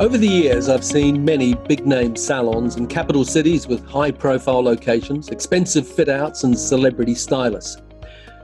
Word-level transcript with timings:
Over 0.00 0.16
the 0.16 0.28
years, 0.28 0.68
I've 0.68 0.84
seen 0.84 1.24
many 1.24 1.54
big 1.54 1.84
name 1.84 2.14
salons 2.14 2.76
in 2.76 2.86
capital 2.86 3.24
cities 3.24 3.66
with 3.66 3.84
high 3.84 4.12
profile 4.12 4.62
locations, 4.62 5.28
expensive 5.30 5.88
fit 5.88 6.08
outs, 6.08 6.44
and 6.44 6.56
celebrity 6.56 7.16
stylists. 7.16 7.82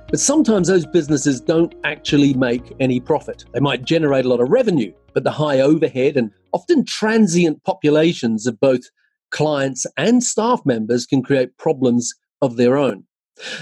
But 0.09 0.19
sometimes 0.19 0.67
those 0.67 0.85
businesses 0.85 1.41
don't 1.41 1.73
actually 1.85 2.35
make 2.35 2.75
any 2.81 2.99
profit. 2.99 3.45
They 3.53 3.61
might 3.61 3.85
generate 3.85 4.25
a 4.25 4.29
lot 4.29 4.41
of 4.41 4.49
revenue, 4.49 4.93
but 5.13 5.23
the 5.23 5.31
high 5.31 5.61
overhead 5.61 6.17
and 6.17 6.33
often 6.53 6.85
transient 6.85 7.63
populations 7.63 8.49
of 8.49 8.59
both 8.59 8.83
clients 9.31 9.87
and 9.97 10.25
staff 10.25 10.61
members 10.65 11.07
can 11.07 11.23
create 11.23 11.57
problems 11.57 12.13
of 12.43 12.57
their 12.57 12.77
own. 12.77 13.05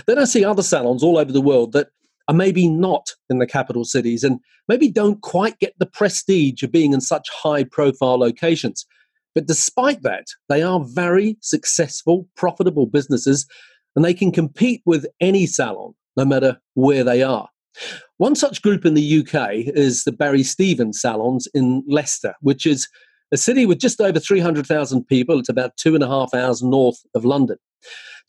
Then 0.06 0.18
I 0.18 0.24
see 0.24 0.46
other 0.46 0.62
salons 0.62 1.02
all 1.02 1.18
over 1.18 1.30
the 1.30 1.42
world 1.42 1.72
that 1.72 1.88
are 2.28 2.34
maybe 2.34 2.68
not 2.68 3.14
in 3.30 3.38
the 3.38 3.46
capital 3.46 3.84
cities 3.84 4.24
and 4.24 4.38
maybe 4.68 4.88
don't 4.88 5.20
quite 5.22 5.58
get 5.58 5.74
the 5.78 5.86
prestige 5.86 6.62
of 6.62 6.72
being 6.72 6.92
in 6.92 7.00
such 7.00 7.28
high 7.30 7.64
profile 7.64 8.18
locations. 8.18 8.86
But 9.34 9.46
despite 9.46 10.02
that, 10.02 10.26
they 10.48 10.62
are 10.62 10.84
very 10.84 11.36
successful, 11.40 12.28
profitable 12.36 12.86
businesses 12.86 13.46
and 13.96 14.04
they 14.04 14.14
can 14.14 14.32
compete 14.32 14.82
with 14.86 15.06
any 15.20 15.46
salon, 15.46 15.94
no 16.16 16.24
matter 16.24 16.58
where 16.74 17.04
they 17.04 17.22
are. 17.22 17.48
One 18.18 18.34
such 18.34 18.62
group 18.62 18.84
in 18.84 18.94
the 18.94 19.20
UK 19.20 19.50
is 19.74 20.04
the 20.04 20.12
Barrie 20.12 20.42
Stephen's 20.42 21.00
Salons 21.00 21.48
in 21.54 21.82
Leicester, 21.88 22.34
which 22.40 22.66
is 22.66 22.88
a 23.32 23.36
city 23.36 23.64
with 23.64 23.78
just 23.78 24.00
over 24.00 24.20
300,000 24.20 25.04
people. 25.06 25.38
It's 25.38 25.48
about 25.48 25.76
two 25.76 25.94
and 25.94 26.04
a 26.04 26.08
half 26.08 26.34
hours 26.34 26.62
north 26.62 27.02
of 27.14 27.24
London. 27.24 27.56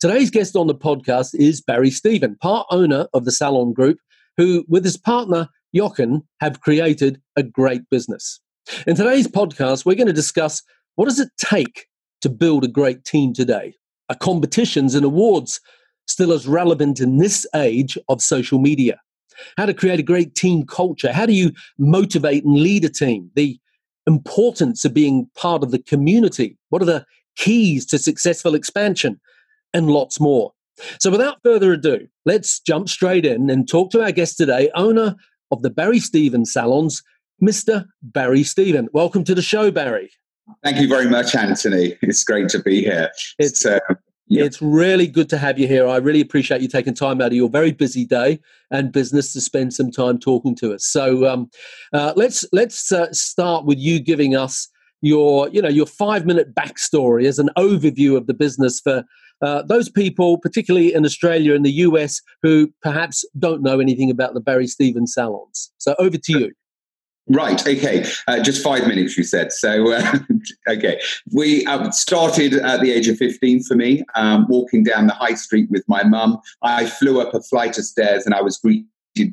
Today's 0.04 0.28
guest 0.28 0.54
on 0.54 0.66
the 0.66 0.74
podcast 0.74 1.34
is 1.34 1.62
Barrie 1.62 1.88
Stephen, 1.88 2.36
part 2.36 2.66
owner 2.70 3.06
of 3.14 3.24
the 3.24 3.32
Salon 3.32 3.72
Group, 3.72 3.96
who, 4.36 4.62
with 4.68 4.84
his 4.84 4.98
partner 4.98 5.48
Jochen, 5.74 6.22
have 6.40 6.60
created 6.60 7.22
a 7.36 7.42
great 7.42 7.88
business. 7.88 8.38
In 8.86 8.96
today's 8.96 9.26
podcast, 9.26 9.86
we're 9.86 9.94
going 9.94 10.06
to 10.06 10.12
discuss 10.12 10.62
what 10.96 11.06
does 11.06 11.20
it 11.20 11.30
take 11.38 11.86
to 12.20 12.28
build 12.28 12.64
a 12.64 12.68
great 12.68 13.06
team 13.06 13.32
today? 13.32 13.72
Are 14.10 14.16
competitions 14.16 14.94
and 14.94 15.06
awards 15.06 15.58
still 16.06 16.34
as 16.34 16.46
relevant 16.46 17.00
in 17.00 17.16
this 17.16 17.46
age 17.54 17.96
of 18.10 18.20
social 18.20 18.58
media? 18.58 19.00
How 19.56 19.64
to 19.64 19.72
create 19.72 20.00
a 20.00 20.02
great 20.02 20.34
team 20.34 20.66
culture? 20.66 21.14
How 21.14 21.24
do 21.24 21.32
you 21.32 21.50
motivate 21.78 22.44
and 22.44 22.56
lead 22.56 22.84
a 22.84 22.90
team? 22.90 23.30
The 23.36 23.58
importance 24.06 24.84
of 24.84 24.92
being 24.92 25.30
part 25.34 25.62
of 25.62 25.70
the 25.70 25.78
community? 25.78 26.58
What 26.68 26.82
are 26.82 26.84
the 26.84 27.06
keys 27.36 27.86
to 27.86 27.98
successful 27.98 28.54
expansion? 28.54 29.18
And 29.74 29.90
lots 29.90 30.20
more. 30.20 30.52
So, 31.00 31.10
without 31.10 31.38
further 31.42 31.72
ado, 31.72 32.06
let's 32.24 32.60
jump 32.60 32.88
straight 32.88 33.26
in 33.26 33.50
and 33.50 33.68
talk 33.68 33.90
to 33.90 34.02
our 34.02 34.12
guest 34.12 34.36
today, 34.36 34.70
owner 34.74 35.16
of 35.50 35.62
the 35.62 35.70
Barrie 35.70 35.98
Stephen's 35.98 36.52
Salons, 36.52 37.02
Mr. 37.42 37.84
Barrie 38.02 38.44
Stephen. 38.44 38.88
Welcome 38.92 39.24
to 39.24 39.34
the 39.34 39.42
show, 39.42 39.70
Barrie. 39.70 40.10
Thank 40.62 40.78
you 40.78 40.88
very 40.88 41.08
much, 41.08 41.34
Anthony. 41.34 41.96
It's 42.02 42.22
great 42.24 42.48
to 42.50 42.58
be 42.58 42.82
here. 42.82 43.10
It's, 43.38 43.64
uh, 43.64 43.80
yeah. 44.28 44.44
it's 44.44 44.60
really 44.60 45.06
good 45.06 45.28
to 45.30 45.38
have 45.38 45.58
you 45.58 45.66
here. 45.66 45.86
I 45.88 45.96
really 45.96 46.20
appreciate 46.20 46.60
you 46.60 46.68
taking 46.68 46.94
time 46.94 47.20
out 47.20 47.28
of 47.28 47.32
your 47.32 47.48
very 47.48 47.72
busy 47.72 48.04
day 48.04 48.40
and 48.70 48.92
business 48.92 49.32
to 49.32 49.40
spend 49.40 49.74
some 49.74 49.90
time 49.90 50.18
talking 50.18 50.54
to 50.56 50.74
us. 50.74 50.84
So, 50.84 51.28
um, 51.28 51.50
uh, 51.92 52.12
let's 52.16 52.44
let's 52.52 52.92
uh, 52.92 53.12
start 53.12 53.64
with 53.64 53.78
you 53.78 54.00
giving 54.00 54.36
us 54.36 54.68
your 55.00 55.48
you 55.50 55.60
know 55.60 55.68
your 55.68 55.86
five 55.86 56.24
minute 56.26 56.54
backstory 56.54 57.26
as 57.26 57.38
an 57.38 57.50
overview 57.58 58.16
of 58.16 58.26
the 58.26 58.34
business 58.34 58.80
for 58.80 59.04
uh, 59.42 59.62
those 59.62 59.88
people, 59.88 60.38
particularly 60.38 60.94
in 60.94 61.04
Australia 61.04 61.54
and 61.54 61.64
the 61.64 61.72
US, 61.72 62.20
who 62.42 62.72
perhaps 62.82 63.24
don't 63.38 63.62
know 63.62 63.80
anything 63.80 64.10
about 64.10 64.34
the 64.34 64.40
Barrie 64.40 64.66
Stephen's 64.66 65.14
salons. 65.14 65.72
So 65.78 65.94
over 65.98 66.16
to 66.16 66.38
you. 66.38 66.52
Right. 67.26 67.66
Okay. 67.66 68.04
Uh, 68.28 68.42
just 68.42 68.62
five 68.62 68.86
minutes, 68.86 69.16
you 69.16 69.24
said. 69.24 69.50
So, 69.50 69.92
uh, 69.92 70.18
okay. 70.68 71.00
We 71.32 71.64
uh, 71.64 71.90
started 71.90 72.54
at 72.54 72.80
the 72.80 72.92
age 72.92 73.08
of 73.08 73.16
15 73.16 73.62
for 73.62 73.74
me, 73.74 74.04
um, 74.14 74.46
walking 74.48 74.84
down 74.84 75.06
the 75.06 75.14
high 75.14 75.34
street 75.34 75.70
with 75.70 75.84
my 75.88 76.02
mum. 76.04 76.38
I 76.62 76.84
flew 76.84 77.22
up 77.22 77.32
a 77.32 77.40
flight 77.40 77.78
of 77.78 77.84
stairs 77.84 78.26
and 78.26 78.34
I 78.34 78.42
was 78.42 78.58
greeted 78.58 78.86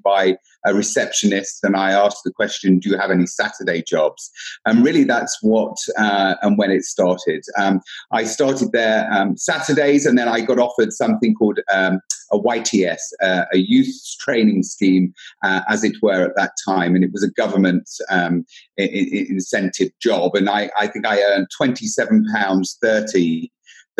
by 0.03 0.37
a 0.65 0.73
receptionist 0.73 1.63
and 1.63 1.75
I 1.75 1.91
asked 1.91 2.21
the 2.23 2.31
question, 2.31 2.79
Do 2.79 2.89
you 2.89 2.97
have 2.97 3.11
any 3.11 3.25
Saturday 3.25 3.81
jobs? 3.81 4.29
And 4.65 4.85
really, 4.85 5.03
that's 5.03 5.37
what 5.41 5.77
uh, 5.97 6.35
and 6.41 6.57
when 6.57 6.71
it 6.71 6.83
started. 6.83 7.43
Um, 7.57 7.81
I 8.11 8.23
started 8.23 8.71
there 8.71 9.11
um, 9.11 9.37
Saturdays 9.37 10.05
and 10.05 10.17
then 10.17 10.27
I 10.27 10.41
got 10.41 10.59
offered 10.59 10.93
something 10.93 11.33
called 11.33 11.59
um, 11.73 11.99
a 12.31 12.39
YTS, 12.39 12.99
uh, 13.21 13.45
a 13.53 13.57
youth 13.57 13.93
training 14.19 14.63
scheme, 14.63 15.13
uh, 15.43 15.61
as 15.67 15.83
it 15.83 15.95
were, 16.01 16.25
at 16.25 16.35
that 16.35 16.53
time. 16.65 16.95
And 16.95 17.03
it 17.03 17.11
was 17.11 17.23
a 17.23 17.31
government 17.31 17.89
um, 18.09 18.45
incentive 18.77 19.89
job. 20.01 20.35
And 20.35 20.49
I, 20.49 20.69
I 20.77 20.87
think 20.87 21.05
I 21.05 21.21
earned 21.21 21.47
£27.30 21.59 23.49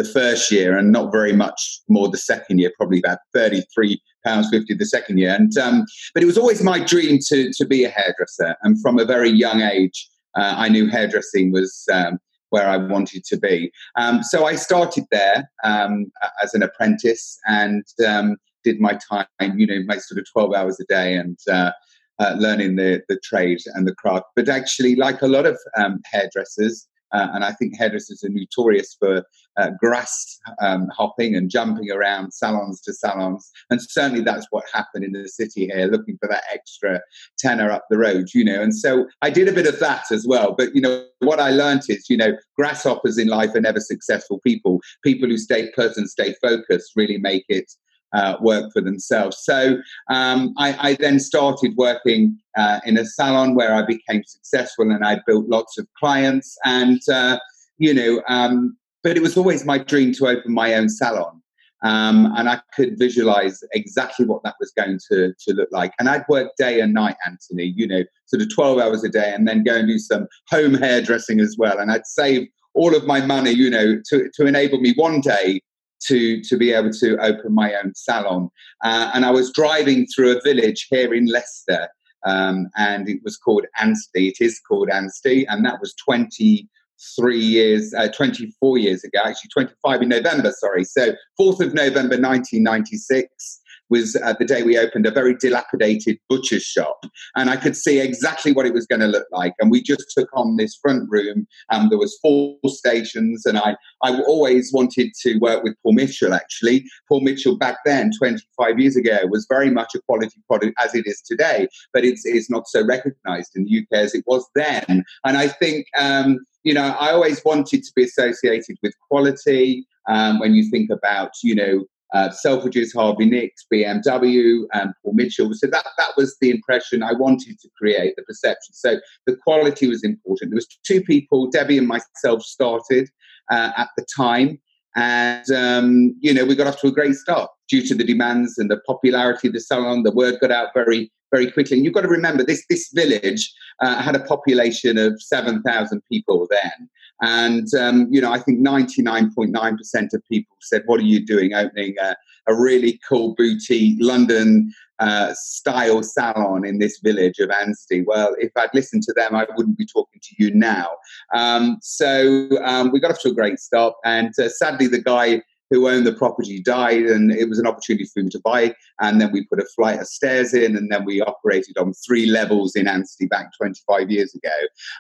the 0.02 0.10
first 0.10 0.52
year 0.52 0.78
and 0.78 0.92
not 0.92 1.12
very 1.12 1.34
much 1.34 1.80
more 1.88 2.10
the 2.10 2.18
second 2.18 2.60
year, 2.60 2.72
probably 2.78 3.00
about 3.00 3.20
33 3.34 4.02
pounds 4.26 4.50
50 4.50 4.74
the 4.74 4.86
second 4.86 5.18
year. 5.18 5.36
And, 5.36 5.56
um, 5.58 5.86
but 6.14 6.24
it 6.24 6.26
was 6.26 6.38
always 6.38 6.64
my 6.64 6.80
dream 6.80 7.20
to, 7.28 7.52
to 7.54 7.66
be 7.66 7.84
a 7.84 7.90
hairdresser. 7.90 8.56
And 8.64 8.82
from 8.82 8.98
a 8.98 9.06
very 9.06 9.30
young 9.30 9.62
age, 9.62 10.08
uh, 10.36 10.56
I 10.58 10.70
knew 10.70 10.88
hairdressing 10.88 11.52
was 11.52 11.86
um, 11.92 12.20
where 12.50 12.68
I 12.68 12.78
wanted 12.78 13.24
to 13.26 13.38
be. 13.38 13.72
Um, 13.96 14.24
so 14.24 14.46
I 14.46 14.56
started 14.56 15.06
there 15.12 15.50
um, 15.64 16.12
as 16.44 16.54
an 16.54 16.64
apprentice 16.64 17.38
and 17.48 17.84
um, 18.08 18.38
did 18.64 18.80
my 18.80 18.98
time, 19.10 19.28
you 19.56 19.68
know, 19.68 19.82
my 19.86 19.98
sort 19.98 20.20
of 20.20 20.26
12 20.32 20.54
hours 20.54 20.80
a 20.80 20.86
day 20.86 21.16
and 21.16 21.38
uh, 21.52 21.72
uh, 22.20 22.36
learning 22.38 22.76
the, 22.76 23.02
the 23.10 23.20
trade 23.24 23.60
and 23.74 23.88
the 23.88 23.96
craft. 23.96 24.26
But 24.36 24.50
actually, 24.50 24.96
like 24.96 25.22
a 25.22 25.28
lot 25.28 25.46
of 25.46 25.58
um, 25.78 26.00
hairdressers, 26.06 26.88
uh, 27.14 27.28
and 27.34 27.44
I 27.44 27.52
think 27.54 27.78
hairdressers 27.78 28.24
are 28.24 28.30
notorious 28.30 28.96
for 29.00 29.24
uh, 29.58 29.72
grass 29.80 30.40
um, 30.62 30.88
hopping 30.96 31.36
and 31.36 31.50
jumping 31.50 31.92
around 31.92 32.34
salons 32.34 32.82
to 32.82 32.94
salons. 32.94 33.52
And 33.70 33.82
certainly 33.82 34.22
that's 34.24 34.48
what 34.52 34.64
happened 34.74 35.04
in 35.04 35.12
the 35.12 35.28
city 35.28 35.68
here, 35.68 35.88
looking 35.88 36.18
for 36.18 36.28
that 36.30 36.44
extra 36.52 37.02
tenner 37.38 37.70
up 37.70 37.86
the 37.90 37.98
road, 37.98 38.30
you 38.34 38.46
know. 38.46 38.62
And 38.62 38.76
so 38.76 39.08
I 39.22 39.30
did 39.30 39.48
a 39.48 39.54
bit 39.54 39.68
of 39.68 39.80
that 39.80 40.06
as 40.12 40.26
well. 40.28 40.56
But, 40.58 40.74
you 40.76 40.82
know, 40.82 41.06
what 41.20 41.40
I 41.40 41.52
learned 41.52 41.84
is, 41.90 42.10
you 42.10 42.18
know, 42.18 42.34
grasshoppers 42.56 43.18
in 43.18 43.28
life 43.28 43.54
are 43.56 43.62
never 43.62 43.80
successful 43.80 44.40
people. 44.40 44.80
People 45.04 45.28
who 45.28 45.38
stay 45.38 45.70
put 45.76 45.98
and 45.98 46.10
stay 46.10 46.34
focused 46.42 46.94
really 46.96 47.18
make 47.18 47.46
it 47.50 47.72
uh, 48.14 48.38
work 48.42 48.72
for 48.74 48.82
themselves. 48.82 49.38
So 49.42 49.78
um, 50.10 50.54
I, 50.58 50.90
I, 50.90 50.98
then 51.00 51.20
started 51.20 51.76
working 51.78 52.38
uh, 52.58 52.80
in 52.86 52.98
a 52.98 53.06
salon 53.06 53.56
where 53.56 53.74
I 53.74 53.86
became 53.86 54.24
successful 54.26 54.92
and 54.92 55.06
I 55.06 55.20
built 55.26 55.48
lots 55.48 55.78
of 55.78 55.88
clients. 55.98 56.58
And, 56.66 57.00
uh, 57.10 57.40
you 57.78 57.94
know, 57.94 58.22
um, 58.28 58.78
but 59.04 59.18
it 59.18 59.22
was 59.22 59.38
always 59.38 59.66
my 59.66 59.78
dream 59.78 60.14
to 60.14 60.28
open 60.28 60.54
my 60.54 60.74
own 60.74 60.90
salon. 60.90 61.42
Um, 61.84 62.32
and 62.38 62.48
I 62.48 62.62
could 62.76 63.00
visualize 63.00 63.64
exactly 63.74 64.26
what 64.26 64.44
that 64.44 64.56
was 64.60 64.72
going 64.72 65.00
to, 65.10 65.34
to 65.34 65.54
look 65.54 65.70
like. 65.72 65.94
And 65.98 66.08
I'd 66.08 66.26
work 66.30 66.52
day 66.58 66.80
and 66.80 66.94
night, 66.94 67.16
Anthony, 67.26 67.74
you 67.76 67.88
know, 67.88 68.04
sort 68.28 68.44
of 68.44 68.54
12 68.54 68.78
hours 68.78 69.04
a 69.04 69.10
day, 69.10 69.34
and 69.34 69.48
then 69.48 69.64
go 69.64 69.76
and 69.76 69.88
do 69.88 69.98
some 69.98 70.28
home 70.48 70.76
hairdressing 70.76 71.40
as 71.40 71.56
well. 71.58 71.80
And 71.80 71.92
I'd 71.92 72.06
save 72.06 72.48
all 72.76 72.96
of 72.96 73.08
my 73.08 73.26
money, 73.26 73.52
you 73.52 73.70
know, 73.70 74.00
to, 74.10 74.30
to 74.36 74.46
enable 74.46 74.80
me 74.80 74.94
one 74.96 75.22
day 75.22 75.62
to 76.08 76.42
to 76.42 76.58
be 76.58 76.74
able 76.74 76.92
to 76.92 77.18
open 77.18 77.54
my 77.54 77.74
own 77.76 77.94
salon. 77.96 78.50
Uh, 78.84 79.12
and 79.14 79.26
I 79.26 79.32
was 79.32 79.52
driving 79.52 80.08
through 80.08 80.38
a 80.38 80.42
village 80.42 80.88
here 80.90 81.14
in 81.14 81.28
Leicester, 81.28 81.90
um, 82.26 82.68
and 82.78 83.10
it 83.10 83.22
was 83.24 83.38
called 83.38 83.66
Anstey. 83.80 84.30
It 84.30 84.38
is 84.40 84.60
called 84.60 84.90
Anstey, 84.90 85.46
and 85.48 85.66
that 85.66 85.80
was 85.80 85.94
twenty 85.96 86.70
three 87.16 87.40
years, 87.40 87.94
uh, 87.98 88.08
24 88.10 88.78
years 88.78 89.04
ago, 89.04 89.20
actually 89.26 89.50
25 89.52 90.04
in 90.04 90.10
November, 90.10 90.52
sorry. 90.56 90.84
So 90.84 91.14
4th 91.40 91.60
of 91.60 91.74
November 91.74 92.16
1996 92.16 93.61
was 93.92 94.16
uh, 94.16 94.34
the 94.40 94.46
day 94.46 94.64
we 94.64 94.78
opened 94.78 95.06
a 95.06 95.12
very 95.12 95.36
dilapidated 95.36 96.18
butcher's 96.30 96.64
shop. 96.64 97.06
And 97.36 97.50
I 97.50 97.58
could 97.58 97.76
see 97.76 98.00
exactly 98.00 98.54
what 98.54 98.66
it 98.66 98.74
was 98.74 98.88
going 98.88 99.02
to 99.02 99.08
look 99.08 99.28
like. 99.32 99.54
And 99.60 99.70
we 99.70 99.84
just 99.84 100.06
took 100.18 100.30
on 100.34 100.56
this 100.56 100.80
front 100.82 101.10
room. 101.10 101.46
Um, 101.70 101.90
there 101.90 102.00
was 102.00 102.18
four 102.22 102.58
stations. 102.68 103.46
And 103.46 103.60
I, 103.60 103.76
I 104.02 104.20
always 104.22 104.72
wanted 104.74 105.12
to 105.22 105.38
work 105.38 105.64
with 105.64 105.76
Paul 105.84 105.94
Mitchell, 105.94 106.34
actually. 106.34 106.86
Paul 107.08 107.22
Mitchell 107.22 107.58
back 107.58 107.78
then, 107.86 108.12
25 108.18 108.80
years 108.80 108.96
ago, 108.96 109.20
was 109.30 109.46
very 109.50 109.70
much 109.70 109.94
a 109.94 110.02
quality 110.02 110.42
product 110.48 110.74
as 110.84 110.96
it 110.96 111.06
is 111.06 111.22
today. 111.22 111.68
But 111.94 112.06
it's, 112.06 112.26
it's 112.26 112.50
not 112.50 112.68
so 112.68 112.84
recognized 112.86 113.52
in 113.56 113.66
the 113.66 113.80
UK 113.80 114.00
as 114.00 114.16
it 114.16 114.24
was 114.26 114.48
then. 114.56 115.04
And 115.26 115.38
I 115.38 115.50
think... 115.50 115.86
Um, 116.00 116.40
you 116.64 116.76
know, 116.76 116.96
I 117.00 117.12
always 117.12 117.42
wanted 117.44 117.84
to 117.84 117.92
be 117.96 118.04
associated 118.04 118.78
with 118.84 118.94
quality. 119.10 119.88
Um, 120.08 120.40
when 120.40 120.54
you 120.54 120.70
think 120.70 120.90
about, 120.90 121.32
you 121.44 121.56
know, 121.56 121.86
uh, 122.14 122.30
Selfridges, 122.30 122.94
Harvey 122.94 123.26
Nicks, 123.26 123.66
BMW, 123.72 124.66
um, 124.74 124.94
Paul 125.04 125.14
Mitchell. 125.14 125.54
So 125.54 125.68
that 125.68 125.86
that 125.98 126.12
was 126.18 126.38
the 126.42 126.50
impression 126.50 127.04
I 127.04 127.14
wanted 127.14 127.60
to 127.60 127.70
create, 127.78 128.16
the 128.16 128.24
perception. 128.24 128.74
So 128.74 129.00
the 129.26 129.38
quality 129.44 129.88
was 129.88 130.04
important. 130.04 130.52
There 130.52 130.58
was 130.58 130.68
two 130.86 131.02
people, 131.02 131.50
Debbie 131.50 131.78
and 131.78 131.88
myself, 131.88 132.44
started 132.44 133.10
uh, 133.52 133.72
at 133.78 133.90
the 133.98 134.06
time, 134.16 134.60
and 134.96 135.50
um, 135.52 136.16
you 136.20 136.34
know 136.34 136.46
we 136.46 136.56
got 136.56 136.68
off 136.68 136.80
to 136.82 136.88
a 136.88 136.92
great 136.92 137.16
start 137.16 137.50
due 137.70 137.86
to 137.88 137.96
the 137.96 138.04
demands 138.04 138.58
and 138.58 138.70
the 138.70 138.80
popularity 138.86 139.48
of 139.48 139.54
the 139.54 139.60
salon. 139.60 140.04
The 140.04 140.12
word 140.12 140.40
got 140.40 140.52
out 140.52 140.70
very 140.74 141.12
very 141.32 141.50
quickly. 141.50 141.78
And 141.78 141.86
you've 141.86 141.94
got 141.94 142.02
to 142.02 142.08
remember 142.08 142.44
this 142.44 142.64
this 142.70 142.92
village 142.94 143.52
uh, 143.82 144.02
had 144.02 144.16
a 144.16 144.20
population 144.20 144.98
of 144.98 145.22
seven 145.22 145.62
thousand 145.64 146.02
people 146.12 146.48
then, 146.50 146.90
and 147.22 147.68
um, 147.80 148.08
you 148.12 148.22
know 148.22 148.32
I 148.32 148.40
think 148.40 148.60
ninety 148.60 149.02
nine 149.02 149.34
point 149.34 149.52
nine 149.52 149.78
percent 149.78 150.14
of 150.14 150.22
people 150.30 150.56
said, 150.62 150.84
"What 150.86 151.00
are 151.00 151.04
you 151.04 151.26
doing 151.26 151.54
opening 151.54 151.96
a, 152.00 152.16
a 152.48 152.56
really 152.56 153.00
cool 153.08 153.34
boutique 153.36 153.98
London 154.00 154.72
uh, 155.02 155.34
style 155.36 156.02
salon 156.04 156.66
in 156.66 156.80
this 156.80 157.00
village 157.04 157.40
of 157.40 157.50
Anstey?" 157.50 158.04
Well, 158.06 158.36
if 158.40 158.52
I'd 158.56 158.74
listened 158.74 159.04
to 159.04 159.14
them, 159.14 159.36
I 159.36 159.46
wouldn't 159.58 159.78
be 159.78 159.86
talking 159.86 160.22
to 160.22 160.36
you 160.40 160.54
now. 160.54 160.92
Um, 161.36 161.78
so 161.82 162.48
um, 162.64 162.92
we 162.92 163.02
got 163.02 163.12
off 163.12 163.22
to 163.22 163.30
a 163.30 163.34
great 163.34 163.60
start, 163.60 163.94
and 164.06 164.34
uh, 164.40 164.48
sadly 164.48 164.88
the 164.88 165.02
guy 165.02 165.42
who 165.72 165.88
owned 165.88 166.06
the 166.06 166.14
property 166.14 166.62
died, 166.62 167.04
and 167.04 167.32
it 167.32 167.50
was 167.50 167.58
an 167.58 167.66
opportunity 167.66 168.06
for 168.06 168.20
him 168.20 168.30
to 168.30 168.40
buy. 168.44 168.76
And 169.00 169.20
then 169.20 169.32
we 169.32 169.46
put 169.46 169.60
a 169.60 169.66
flight 169.76 170.00
of 170.02 170.08
stairs 170.08 170.54
in, 170.54 170.76
and 170.76 170.92
then 170.92 171.06
we 171.06 171.22
operated 171.22 171.78
on 171.78 171.94
three 171.94 172.26
levels 172.26 172.76
in 172.76 172.88
Anstey 172.88 173.26
back 173.26 173.52
25 173.58 174.12
years 174.12 174.36
ago. 174.36 174.56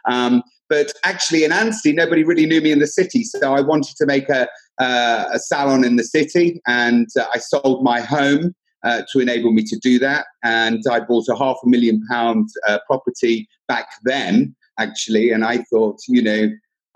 Um, 0.09 0.41
but 0.69 0.93
actually, 1.03 1.43
in 1.43 1.51
Anstey, 1.51 1.91
nobody 1.91 2.23
really 2.23 2.45
knew 2.45 2.61
me 2.61 2.71
in 2.71 2.79
the 2.79 2.87
city, 2.87 3.23
so 3.23 3.53
I 3.53 3.59
wanted 3.59 3.97
to 3.97 4.05
make 4.05 4.29
a, 4.29 4.47
uh, 4.79 5.25
a 5.33 5.39
salon 5.39 5.83
in 5.83 5.97
the 5.97 6.05
city, 6.05 6.61
and 6.65 7.09
uh, 7.19 7.25
I 7.33 7.39
sold 7.39 7.83
my 7.83 7.99
home. 7.99 8.55
Uh, 8.83 9.03
to 9.11 9.19
enable 9.19 9.51
me 9.51 9.61
to 9.61 9.77
do 9.77 9.99
that, 9.99 10.25
and 10.43 10.81
I 10.89 11.01
bought 11.01 11.27
a 11.29 11.37
half 11.37 11.57
a 11.63 11.69
million 11.69 12.03
pound 12.09 12.49
uh, 12.67 12.79
property 12.87 13.47
back 13.67 13.85
then, 14.05 14.55
actually. 14.79 15.29
And 15.29 15.45
I 15.45 15.59
thought, 15.69 15.99
you 16.07 16.23
know, 16.23 16.49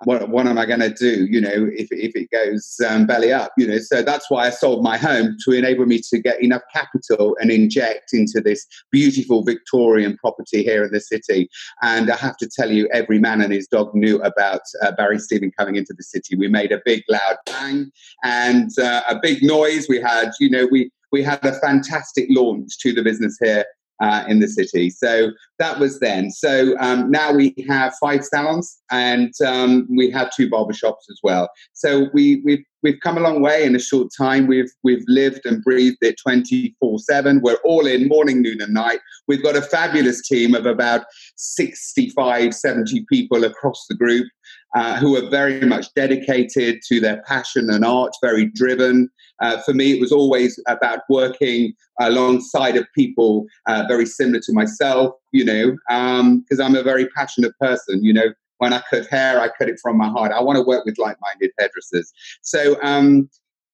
what, 0.03 0.29
what 0.29 0.45
am 0.45 0.57
I 0.57 0.65
going 0.65 0.81
to 0.81 0.89
do, 0.89 1.25
you 1.25 1.39
know, 1.39 1.69
if, 1.73 1.87
if 1.91 2.15
it 2.15 2.29
goes 2.29 2.79
um, 2.87 3.05
belly 3.05 3.31
up, 3.31 3.53
you 3.57 3.65
know? 3.65 3.77
So 3.77 4.01
that's 4.01 4.29
why 4.29 4.47
I 4.47 4.49
sold 4.49 4.83
my 4.83 4.97
home 4.97 5.37
to 5.45 5.51
enable 5.51 5.85
me 5.85 6.01
to 6.09 6.19
get 6.19 6.41
enough 6.43 6.63
capital 6.73 7.37
and 7.39 7.49
inject 7.49 8.09
into 8.13 8.41
this 8.41 8.65
beautiful 8.91 9.43
Victorian 9.43 10.17
property 10.17 10.63
here 10.63 10.83
in 10.83 10.91
the 10.91 10.99
city. 10.99 11.49
And 11.81 12.11
I 12.11 12.17
have 12.17 12.35
to 12.37 12.49
tell 12.49 12.71
you, 12.71 12.89
every 12.91 13.19
man 13.19 13.41
and 13.41 13.53
his 13.53 13.67
dog 13.67 13.95
knew 13.95 14.21
about 14.21 14.61
uh, 14.81 14.91
Barrie 14.91 15.19
Stephen 15.19 15.51
coming 15.57 15.75
into 15.77 15.93
the 15.93 16.03
city. 16.03 16.35
We 16.35 16.49
made 16.49 16.71
a 16.73 16.81
big 16.83 17.03
loud 17.09 17.37
bang 17.45 17.91
and 18.23 18.71
uh, 18.77 19.03
a 19.07 19.17
big 19.21 19.43
noise. 19.43 19.87
We 19.87 20.01
had, 20.01 20.31
you 20.39 20.49
know, 20.49 20.67
we, 20.69 20.91
we 21.11 21.23
had 21.23 21.43
a 21.45 21.57
fantastic 21.59 22.27
launch 22.29 22.77
to 22.79 22.91
the 22.91 23.01
business 23.01 23.37
here 23.41 23.65
uh, 24.01 24.23
in 24.27 24.39
the 24.39 24.47
city. 24.47 24.89
So 24.89 25.31
that 25.59 25.79
was 25.79 25.99
then. 25.99 26.31
So 26.31 26.75
um, 26.79 27.09
now 27.09 27.33
we 27.33 27.55
have 27.67 27.93
five 27.99 28.25
salons 28.25 28.81
and 28.91 29.33
um, 29.45 29.87
we 29.89 30.11
have 30.11 30.35
two 30.35 30.49
barbershops 30.49 31.09
as 31.09 31.19
well. 31.23 31.49
So 31.73 32.07
we, 32.13 32.41
we've 32.43 32.63
we've 32.85 32.99
come 32.99 33.17
a 33.17 33.21
long 33.21 33.41
way 33.41 33.65
in 33.65 33.75
a 33.75 33.79
short 33.79 34.09
time. 34.15 34.45
We've 34.45 34.71
we've 34.83 35.03
lived 35.07 35.41
and 35.45 35.63
breathed 35.63 35.97
it 36.01 36.19
24/7. 36.25 37.41
We're 37.41 37.57
all 37.65 37.87
in 37.87 38.07
morning, 38.07 38.43
noon, 38.43 38.61
and 38.61 38.73
night. 38.73 38.99
We've 39.27 39.41
got 39.41 39.55
a 39.57 39.61
fabulous 39.61 40.25
team 40.27 40.53
of 40.53 40.67
about 40.67 41.05
65, 41.35 42.53
70 42.53 43.05
people 43.09 43.43
across 43.43 43.85
the 43.89 43.95
group. 43.95 44.27
Uh, 44.75 44.97
who 44.97 45.15
are 45.15 45.29
very 45.29 45.61
much 45.61 45.85
dedicated 45.95 46.81
to 46.85 46.99
their 46.99 47.23
passion 47.25 47.69
and 47.69 47.85
art, 47.85 48.11
very 48.21 48.47
driven. 48.47 49.09
Uh, 49.41 49.57
for 49.61 49.73
me, 49.73 49.93
it 49.93 50.01
was 50.01 50.11
always 50.11 50.59
about 50.67 50.99
working 51.09 51.71
alongside 52.01 52.75
of 52.75 52.85
people 52.93 53.45
uh, 53.67 53.85
very 53.87 54.05
similar 54.05 54.41
to 54.41 54.51
myself, 54.51 55.13
you 55.31 55.45
know, 55.45 55.71
because 55.87 56.59
um, 56.59 56.65
I'm 56.65 56.75
a 56.75 56.83
very 56.83 57.07
passionate 57.15 57.53
person, 57.57 58.03
you 58.03 58.13
know. 58.13 58.33
When 58.57 58.73
I 58.73 58.81
cut 58.89 59.07
hair, 59.07 59.39
I 59.39 59.49
cut 59.49 59.69
it 59.69 59.79
from 59.81 59.97
my 59.97 60.07
heart. 60.07 60.31
I 60.31 60.41
want 60.41 60.57
to 60.57 60.63
work 60.63 60.85
with 60.85 60.97
like-minded 60.97 61.51
hairdressers. 61.59 62.11
So, 62.41 62.81
um, 62.81 63.29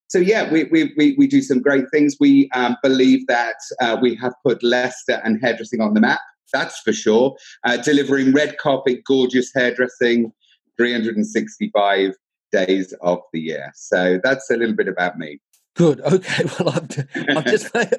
so 0.07 0.18
yeah, 0.18 0.51
we, 0.51 0.66
we, 0.66 0.94
we, 0.98 1.16
we, 1.18 1.28
do 1.28 1.42
some 1.42 1.62
great 1.62 1.86
things. 1.92 2.18
We 2.19 2.50
um, 2.54 2.75
believe 2.83 3.28
that 3.28 3.56
uh, 3.80 3.98
we 4.01 4.16
have 4.16 4.33
put 4.45 4.62
Leicester 4.62 5.22
and 5.24 5.39
hairdressing 5.42 5.80
on 5.80 5.94
the 5.94 6.01
map. 6.01 6.19
That's 6.51 6.80
for 6.80 6.92
sure. 6.92 7.38
Uh, 7.63 7.78
delivering 7.78 8.33
red 8.33 8.57
carpet, 8.57 9.04
gorgeous 9.06 9.51
hairdressing, 9.56 10.33
365 10.78 12.13
days 12.51 12.94
of 13.01 13.19
the 13.31 13.39
year. 13.39 13.72
So 13.75 14.19
that's 14.24 14.50
a 14.50 14.57
little 14.57 14.75
bit 14.75 14.88
about 14.88 15.18
me. 15.18 15.39
Good. 15.75 16.01
Okay. 16.01 16.44
Well, 16.60 16.69
I've, 16.69 17.38
I've 17.38 17.45
just 17.45 17.74
made, 17.74 17.89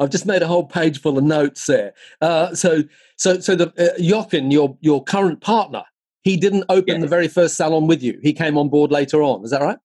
I've 0.00 0.10
just 0.10 0.26
made 0.26 0.42
a 0.42 0.46
whole 0.46 0.64
page 0.64 1.00
full 1.00 1.18
of 1.18 1.24
notes 1.24 1.66
there. 1.66 1.92
Uh, 2.20 2.54
so 2.54 2.84
so 3.16 3.40
so 3.40 3.54
the 3.54 3.68
uh, 3.78 4.00
Jochen, 4.00 4.50
your 4.50 4.76
your 4.80 5.04
current 5.04 5.40
partner, 5.40 5.84
he 6.22 6.36
didn't 6.36 6.64
open 6.68 7.00
the 7.00 7.06
very 7.06 7.28
first 7.28 7.56
salon 7.56 7.86
with 7.86 8.02
you. 8.02 8.18
He 8.22 8.32
came 8.32 8.58
on 8.58 8.68
board 8.68 8.90
later 8.90 9.22
on. 9.22 9.44
Is 9.44 9.50
that 9.50 9.62
right? 9.62 9.78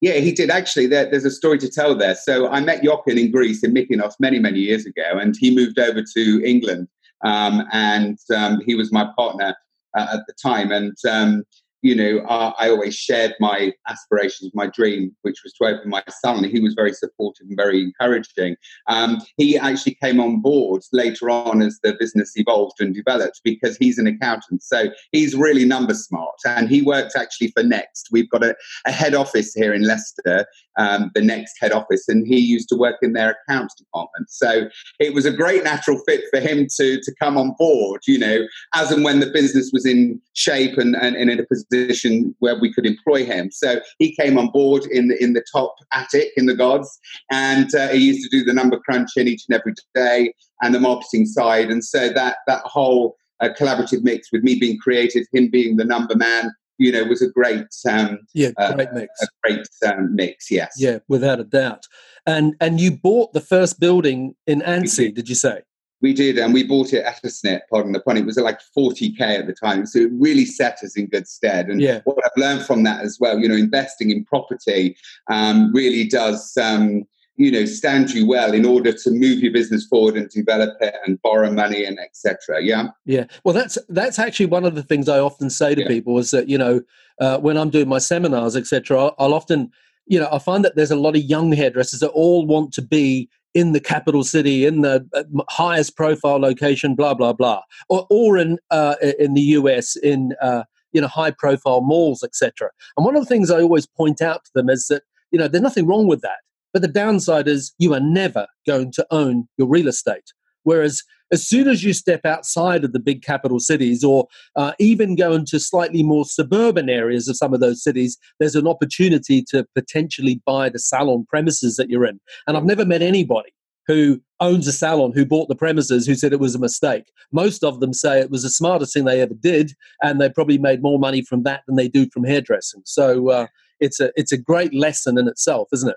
Yeah, 0.00 0.14
he 0.14 0.32
did 0.32 0.50
actually. 0.50 0.86
There, 0.86 1.10
there's 1.10 1.24
a 1.24 1.30
story 1.30 1.58
to 1.58 1.68
tell 1.68 1.96
there. 1.96 2.14
So 2.14 2.48
I 2.48 2.60
met 2.60 2.82
Jochen 2.84 3.18
in 3.18 3.30
Greece 3.32 3.64
in 3.64 3.74
Mykonos 3.74 4.14
many 4.20 4.38
many 4.38 4.60
years 4.60 4.86
ago, 4.86 5.18
and 5.18 5.34
he 5.38 5.54
moved 5.54 5.78
over 5.78 6.02
to 6.02 6.42
England, 6.44 6.88
um, 7.24 7.64
and 7.72 8.18
um, 8.34 8.60
he 8.64 8.74
was 8.74 8.92
my 8.92 9.10
partner 9.16 9.54
uh, 9.96 10.06
at 10.14 10.20
the 10.26 10.34
time, 10.40 10.70
and. 10.72 10.96
Um, 11.08 11.44
you 11.82 11.94
know, 11.94 12.24
I, 12.28 12.52
I, 12.58 12.70
always 12.70 12.94
shared 12.96 13.34
my 13.38 13.72
aspirations, 13.88 14.50
my 14.52 14.66
dream, 14.66 15.14
which 15.22 15.38
was 15.44 15.52
to 15.54 15.64
open 15.64 15.88
my 15.88 16.02
salon. 16.08 16.44
He 16.44 16.60
was 16.60 16.74
very 16.74 16.92
supportive 16.92 17.46
and 17.48 17.56
very 17.56 17.80
encouraging. 17.80 18.56
Um, 18.88 19.22
he 19.36 19.56
actually 19.56 19.96
came 20.02 20.18
on 20.18 20.40
board 20.40 20.82
later 20.92 21.30
on 21.30 21.62
as 21.62 21.78
the 21.82 21.96
business 21.98 22.32
evolved 22.34 22.80
and 22.80 22.94
developed 22.94 23.40
because 23.44 23.76
he's 23.76 23.98
an 23.98 24.08
accountant. 24.08 24.62
So 24.62 24.90
he's 25.12 25.36
really 25.36 25.64
number 25.64 25.94
smart 25.94 26.36
and 26.44 26.68
he 26.68 26.82
worked 26.82 27.14
actually 27.16 27.52
for 27.52 27.62
Next. 27.62 28.08
We've 28.10 28.30
got 28.30 28.42
a, 28.42 28.56
a 28.86 28.90
head 28.90 29.14
office 29.14 29.54
here 29.54 29.72
in 29.72 29.82
Leicester, 29.82 30.46
um, 30.78 31.12
the 31.14 31.22
Next 31.22 31.54
head 31.60 31.72
office, 31.72 32.08
and 32.08 32.26
he 32.26 32.38
used 32.38 32.68
to 32.70 32.76
work 32.76 32.96
in 33.02 33.12
their 33.12 33.36
accounts 33.46 33.74
department. 33.74 34.30
So 34.30 34.68
it 34.98 35.14
was 35.14 35.26
a 35.26 35.32
great 35.32 35.62
natural 35.62 36.00
fit 36.08 36.24
for 36.30 36.40
him 36.40 36.66
to, 36.76 37.00
to 37.00 37.14
come 37.20 37.36
on 37.36 37.54
board, 37.56 38.00
you 38.08 38.18
know, 38.18 38.46
as 38.74 38.90
and 38.90 39.04
when 39.04 39.20
the 39.20 39.30
business 39.30 39.70
was 39.72 39.86
in 39.86 40.20
shape 40.32 40.76
and, 40.76 40.96
and, 40.96 41.14
and 41.14 41.30
in 41.30 41.38
a 41.38 41.46
position 41.46 41.67
position 41.70 42.34
where 42.38 42.58
we 42.58 42.72
could 42.72 42.86
employ 42.86 43.24
him. 43.24 43.50
So 43.50 43.80
he 43.98 44.14
came 44.14 44.38
on 44.38 44.48
board 44.48 44.84
in 44.86 45.08
the, 45.08 45.22
in 45.22 45.32
the 45.32 45.44
top 45.52 45.74
attic 45.92 46.32
in 46.36 46.46
the 46.46 46.54
gods, 46.54 46.98
and 47.30 47.74
uh, 47.74 47.88
he 47.88 47.98
used 47.98 48.28
to 48.28 48.36
do 48.36 48.44
the 48.44 48.52
number 48.52 48.78
crunching 48.78 49.28
each 49.28 49.44
and 49.48 49.58
every 49.58 49.74
day 49.94 50.34
and 50.62 50.74
the 50.74 50.80
marketing 50.80 51.26
side. 51.26 51.70
And 51.70 51.84
so 51.84 52.10
that 52.10 52.38
that 52.46 52.62
whole 52.64 53.16
uh, 53.40 53.50
collaborative 53.58 54.02
mix 54.02 54.32
with 54.32 54.42
me 54.42 54.58
being 54.58 54.78
creative, 54.78 55.24
him 55.32 55.50
being 55.50 55.76
the 55.76 55.84
number 55.84 56.16
man, 56.16 56.50
you 56.78 56.92
know, 56.92 57.04
was 57.04 57.22
a 57.22 57.28
great 57.30 57.66
um, 57.88 58.20
yeah, 58.34 58.50
uh, 58.56 58.74
great 58.74 58.88
uh, 58.88 58.94
mix. 58.94 59.22
A 59.22 59.26
great 59.42 59.68
um, 59.86 60.14
mix, 60.14 60.50
yes. 60.50 60.74
Yeah, 60.78 60.98
without 61.08 61.40
a 61.40 61.44
doubt. 61.44 61.86
And 62.26 62.54
and 62.60 62.80
you 62.80 62.96
bought 62.96 63.32
the 63.32 63.40
first 63.40 63.80
building 63.80 64.34
in 64.46 64.62
Anstey, 64.62 65.10
did 65.10 65.28
you 65.28 65.34
say? 65.34 65.62
We 66.00 66.12
did, 66.12 66.38
and 66.38 66.54
we 66.54 66.62
bought 66.62 66.92
it 66.92 67.04
at 67.04 67.24
a 67.24 67.30
snip, 67.30 67.62
pardon 67.68 67.92
the 67.92 68.00
pun. 68.00 68.16
It 68.16 68.24
was 68.24 68.36
like 68.36 68.60
40K 68.76 69.20
at 69.20 69.46
the 69.46 69.52
time. 69.52 69.84
So 69.84 70.00
it 70.00 70.10
really 70.12 70.44
set 70.44 70.78
us 70.84 70.96
in 70.96 71.06
good 71.06 71.26
stead. 71.26 71.68
And 71.68 71.80
yeah. 71.80 72.00
what 72.04 72.18
I've 72.24 72.30
learned 72.36 72.64
from 72.64 72.84
that 72.84 73.00
as 73.00 73.18
well, 73.20 73.38
you 73.38 73.48
know, 73.48 73.56
investing 73.56 74.10
in 74.10 74.24
property 74.24 74.96
um, 75.28 75.72
really 75.72 76.06
does, 76.06 76.56
um, 76.56 77.04
you 77.34 77.50
know, 77.50 77.64
stand 77.64 78.10
you 78.10 78.26
well 78.26 78.52
in 78.52 78.64
order 78.64 78.92
to 78.92 79.10
move 79.10 79.40
your 79.40 79.52
business 79.52 79.86
forward 79.86 80.16
and 80.16 80.28
develop 80.30 80.76
it 80.80 80.94
and 81.06 81.20
borrow 81.22 81.50
money 81.50 81.84
and 81.84 81.98
etc. 81.98 82.62
Yeah. 82.62 82.88
Yeah. 83.04 83.24
Well, 83.44 83.54
that's 83.54 83.78
that's 83.88 84.18
actually 84.18 84.46
one 84.46 84.64
of 84.64 84.76
the 84.76 84.82
things 84.82 85.08
I 85.08 85.18
often 85.18 85.50
say 85.50 85.74
to 85.74 85.82
yeah. 85.82 85.88
people 85.88 86.18
is 86.18 86.30
that, 86.30 86.48
you 86.48 86.58
know, 86.58 86.80
uh, 87.20 87.38
when 87.38 87.56
I'm 87.56 87.70
doing 87.70 87.88
my 87.88 87.98
seminars, 87.98 88.56
etc., 88.56 89.12
I'll 89.18 89.34
often, 89.34 89.70
you 90.06 90.20
know, 90.20 90.28
I 90.30 90.38
find 90.38 90.64
that 90.64 90.76
there's 90.76 90.90
a 90.90 90.96
lot 90.96 91.16
of 91.16 91.22
young 91.22 91.52
hairdressers 91.52 92.00
that 92.00 92.10
all 92.10 92.46
want 92.46 92.72
to 92.74 92.82
be 92.82 93.28
in 93.58 93.72
the 93.72 93.80
capital 93.80 94.24
city, 94.24 94.64
in 94.64 94.82
the 94.82 95.06
uh, 95.14 95.24
highest 95.48 95.96
profile 95.96 96.38
location, 96.38 96.94
blah 96.94 97.14
blah 97.14 97.32
blah, 97.32 97.62
or, 97.88 98.06
or 98.10 98.38
in 98.38 98.58
uh, 98.70 98.96
in 99.18 99.34
the 99.34 99.42
US 99.58 99.96
in 99.96 100.34
uh, 100.40 100.62
you 100.92 101.00
know 101.00 101.08
high 101.08 101.30
profile 101.30 101.80
malls, 101.80 102.22
etc. 102.22 102.70
And 102.96 103.04
one 103.04 103.16
of 103.16 103.22
the 103.22 103.28
things 103.28 103.50
I 103.50 103.60
always 103.60 103.86
point 103.86 104.22
out 104.22 104.44
to 104.44 104.50
them 104.54 104.68
is 104.68 104.86
that 104.86 105.02
you 105.30 105.38
know 105.38 105.48
there's 105.48 105.62
nothing 105.62 105.86
wrong 105.86 106.06
with 106.06 106.20
that, 106.22 106.38
but 106.72 106.82
the 106.82 106.88
downside 106.88 107.48
is 107.48 107.72
you 107.78 107.94
are 107.94 108.00
never 108.00 108.46
going 108.66 108.92
to 108.92 109.06
own 109.10 109.48
your 109.56 109.68
real 109.68 109.88
estate. 109.88 110.32
Whereas 110.62 111.02
as 111.32 111.46
soon 111.46 111.68
as 111.68 111.84
you 111.84 111.92
step 111.92 112.24
outside 112.24 112.84
of 112.84 112.92
the 112.92 113.00
big 113.00 113.22
capital 113.22 113.60
cities 113.60 114.02
or 114.02 114.26
uh, 114.56 114.72
even 114.78 115.14
go 115.14 115.32
into 115.32 115.60
slightly 115.60 116.02
more 116.02 116.24
suburban 116.24 116.88
areas 116.88 117.28
of 117.28 117.36
some 117.36 117.54
of 117.54 117.60
those 117.60 117.82
cities, 117.82 118.16
there's 118.38 118.54
an 118.54 118.66
opportunity 118.66 119.42
to 119.48 119.66
potentially 119.74 120.40
buy 120.46 120.68
the 120.68 120.78
salon 120.78 121.26
premises 121.28 121.76
that 121.76 121.90
you're 121.90 122.04
in. 122.04 122.20
And 122.46 122.56
I've 122.56 122.64
never 122.64 122.84
met 122.84 123.02
anybody 123.02 123.50
who 123.86 124.20
owns 124.40 124.68
a 124.68 124.72
salon 124.72 125.12
who 125.14 125.24
bought 125.24 125.48
the 125.48 125.56
premises 125.56 126.06
who 126.06 126.14
said 126.14 126.32
it 126.32 126.40
was 126.40 126.54
a 126.54 126.60
mistake. 126.60 127.10
Most 127.32 127.64
of 127.64 127.80
them 127.80 127.92
say 127.92 128.20
it 128.20 128.30
was 128.30 128.42
the 128.42 128.50
smartest 128.50 128.92
thing 128.92 129.04
they 129.04 129.20
ever 129.20 129.34
did, 129.34 129.72
and 130.02 130.20
they 130.20 130.28
probably 130.28 130.58
made 130.58 130.82
more 130.82 130.98
money 130.98 131.22
from 131.22 131.42
that 131.44 131.62
than 131.66 131.76
they 131.76 131.88
do 131.88 132.06
from 132.12 132.24
hairdressing. 132.24 132.82
So 132.84 133.30
uh, 133.30 133.46
it's 133.80 133.98
a 133.98 134.12
it's 134.14 134.30
a 134.30 134.38
great 134.38 134.74
lesson 134.74 135.18
in 135.18 135.26
itself, 135.26 135.68
isn't 135.72 135.88
it? 135.88 135.96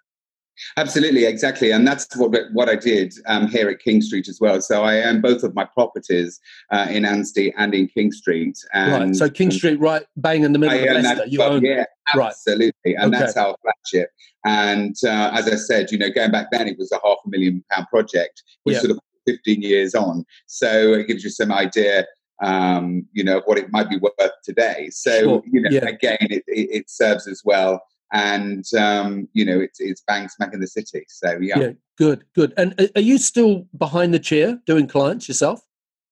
Absolutely, 0.78 1.26
exactly, 1.26 1.72
and 1.72 1.88
that's 1.88 2.16
what 2.16 2.32
what 2.54 2.70
I 2.70 2.76
did 2.76 3.14
um, 3.28 3.48
here 3.48 3.70
at 3.70 3.80
King 3.80 4.02
Street 4.02 4.28
as 4.28 4.40
well. 4.40 4.62
So 4.62 4.84
I 4.84 5.02
own 5.04 5.22
both 5.22 5.44
of 5.44 5.56
my 5.56 5.66
properties 5.66 6.40
uh, 6.72 6.88
in 6.90 7.06
Anstey 7.06 7.54
and 7.58 7.74
in 7.74 7.88
King 7.88 8.12
Street. 8.12 8.58
Right. 8.74 9.16
So 9.16 9.30
King 9.30 9.52
Street, 9.52 9.80
right, 9.80 10.04
bang 10.18 10.44
in 10.44 10.54
the 10.54 10.60
middle 10.60 10.78
I 10.78 10.82
of 10.82 11.04
Leicester. 11.04 11.26
you 11.28 11.42
own, 11.42 11.64
yeah, 11.64 11.86
absolutely, 12.14 12.74
right. 12.86 12.96
and 13.00 13.14
okay. 13.14 13.24
that's 13.24 13.38
our 13.38 13.56
flagship. 13.62 14.10
And 14.46 14.96
uh, 15.06 15.32
as 15.34 15.48
I 15.48 15.56
said, 15.56 15.92
you 15.92 15.98
know, 15.98 16.10
going 16.10 16.32
back 16.32 16.48
then, 16.52 16.68
it 16.68 16.78
was 16.78 16.92
a 16.92 17.00
half 17.04 17.18
a 17.26 17.30
million 17.30 17.64
pound 17.72 17.88
project. 17.88 18.44
We're 18.66 18.80
sort 18.80 18.92
of 18.92 19.00
15 19.28 19.62
years 19.62 19.96
on, 19.96 20.26
so 20.48 20.94
it 20.94 21.08
gives 21.08 21.24
you 21.24 21.30
some 21.30 21.52
idea 21.52 22.06
um, 22.42 23.06
you 23.12 23.24
know, 23.24 23.42
what 23.46 23.60
it 23.60 23.72
might 23.72 23.88
be 23.88 23.98
worth 23.98 24.32
today. 24.44 24.90
So, 24.92 25.20
sure. 25.20 25.44
you 25.46 25.62
know, 25.62 25.70
yeah. 25.70 25.88
again, 25.88 26.18
it, 26.22 26.44
it, 26.48 26.70
it, 26.72 26.90
serves 26.90 27.28
as 27.28 27.44
well 27.46 27.84
and 28.12 28.66
um, 28.78 29.28
you 29.34 29.46
know 29.46 29.60
it's 29.60 29.80
it's 29.80 30.02
bang 30.02 30.28
smack 30.30 30.54
in 30.54 30.60
the 30.60 30.68
city. 30.68 31.06
So 31.08 31.38
yeah, 31.42 31.60
yeah, 31.60 31.72
good, 31.98 32.26
good. 32.34 32.54
And 32.58 32.74
uh, 32.80 32.88
are 32.96 33.02
you 33.02 33.18
still 33.18 33.68
behind 33.78 34.14
the 34.14 34.20
chair 34.20 34.60
doing 34.66 34.88
clients 34.88 35.28
yourself? 35.28 35.62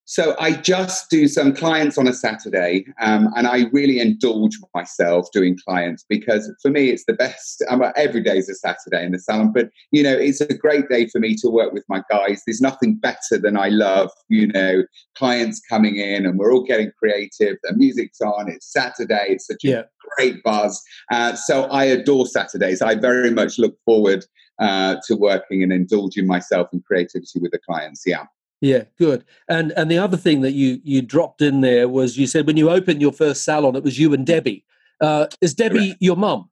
So 0.10 0.36
I 0.40 0.54
just 0.54 1.12
do 1.12 1.28
some 1.28 1.54
clients 1.54 1.96
on 1.96 2.08
a 2.08 2.14
Saturday, 2.14 2.84
um, 3.00 3.32
and 3.36 3.46
I 3.46 3.66
really 3.72 4.00
indulge 4.00 4.58
myself 4.74 5.28
doing 5.32 5.56
clients 5.64 6.04
because 6.10 6.52
for 6.64 6.72
me 6.72 6.90
it's 6.90 7.06
the 7.06 7.14
best. 7.14 7.64
I'm, 7.70 7.84
every 7.96 8.24
day 8.24 8.40
is 8.40 8.50
a 8.50 8.56
Saturday 8.56 9.06
in 9.06 9.12
the 9.12 9.20
salon, 9.20 9.54
but 9.54 9.70
you 9.92 10.02
know 10.02 10.18
it's 10.18 10.42
a 10.42 10.52
great 10.52 10.90
day 10.90 11.06
for 11.10 11.20
me 11.20 11.36
to 11.36 11.48
work 11.48 11.74
with 11.74 11.84
my 11.90 12.02
guys. 12.10 12.42
There's 12.48 12.60
nothing 12.60 12.96
better 12.96 13.38
than 13.38 13.56
I 13.56 13.70
love, 13.70 14.10
you 14.30 14.48
know, 14.48 14.82
clients 15.14 15.62
coming 15.70 15.98
in 15.98 16.26
and 16.26 16.40
we're 16.40 16.52
all 16.52 16.64
getting 16.64 16.92
creative. 16.98 17.58
The 17.62 17.76
music's 17.76 18.20
on. 18.20 18.50
It's 18.50 18.74
Saturday. 18.74 19.28
It's 19.30 19.46
such 19.46 19.60
yeah. 19.62 19.82
a 19.82 19.86
great 20.18 20.42
buzz. 20.42 20.82
Uh, 21.12 21.36
so 21.36 21.66
I 21.66 21.84
adore 21.84 22.26
Saturdays. 22.26 22.82
I 22.82 22.96
very 22.96 23.30
much 23.30 23.60
look 23.60 23.78
forward 23.86 24.26
uh, 24.58 24.96
to 25.06 25.16
working 25.16 25.62
and 25.62 25.72
indulging 25.72 26.26
myself 26.26 26.70
in 26.74 26.82
creativity 26.82 27.40
with 27.40 27.52
the 27.52 27.60
clients. 27.60 28.02
Yeah. 28.08 28.24
Yeah, 28.62 28.84
good. 28.98 29.24
And 29.48 29.72
and 29.78 29.90
the 29.90 29.98
other 29.98 30.18
thing 30.18 30.42
that 30.42 30.52
you 30.52 30.80
you 30.84 31.02
dropped 31.02 31.42
in 31.42 31.62
there 31.62 31.88
was 31.88 32.18
you 32.18 32.28
said 32.28 32.46
when 32.46 32.58
you 32.58 32.70
opened 32.70 33.02
your 33.02 33.14
first 33.14 33.44
salon, 33.44 33.76
it 33.76 33.84
was 33.84 33.98
you 33.98 34.14
and 34.14 34.26
Debbie. 34.26 34.66
Uh, 35.00 35.28
is 35.42 35.54
Debbie 35.54 35.96
your 36.00 36.18
mum? 36.18 36.50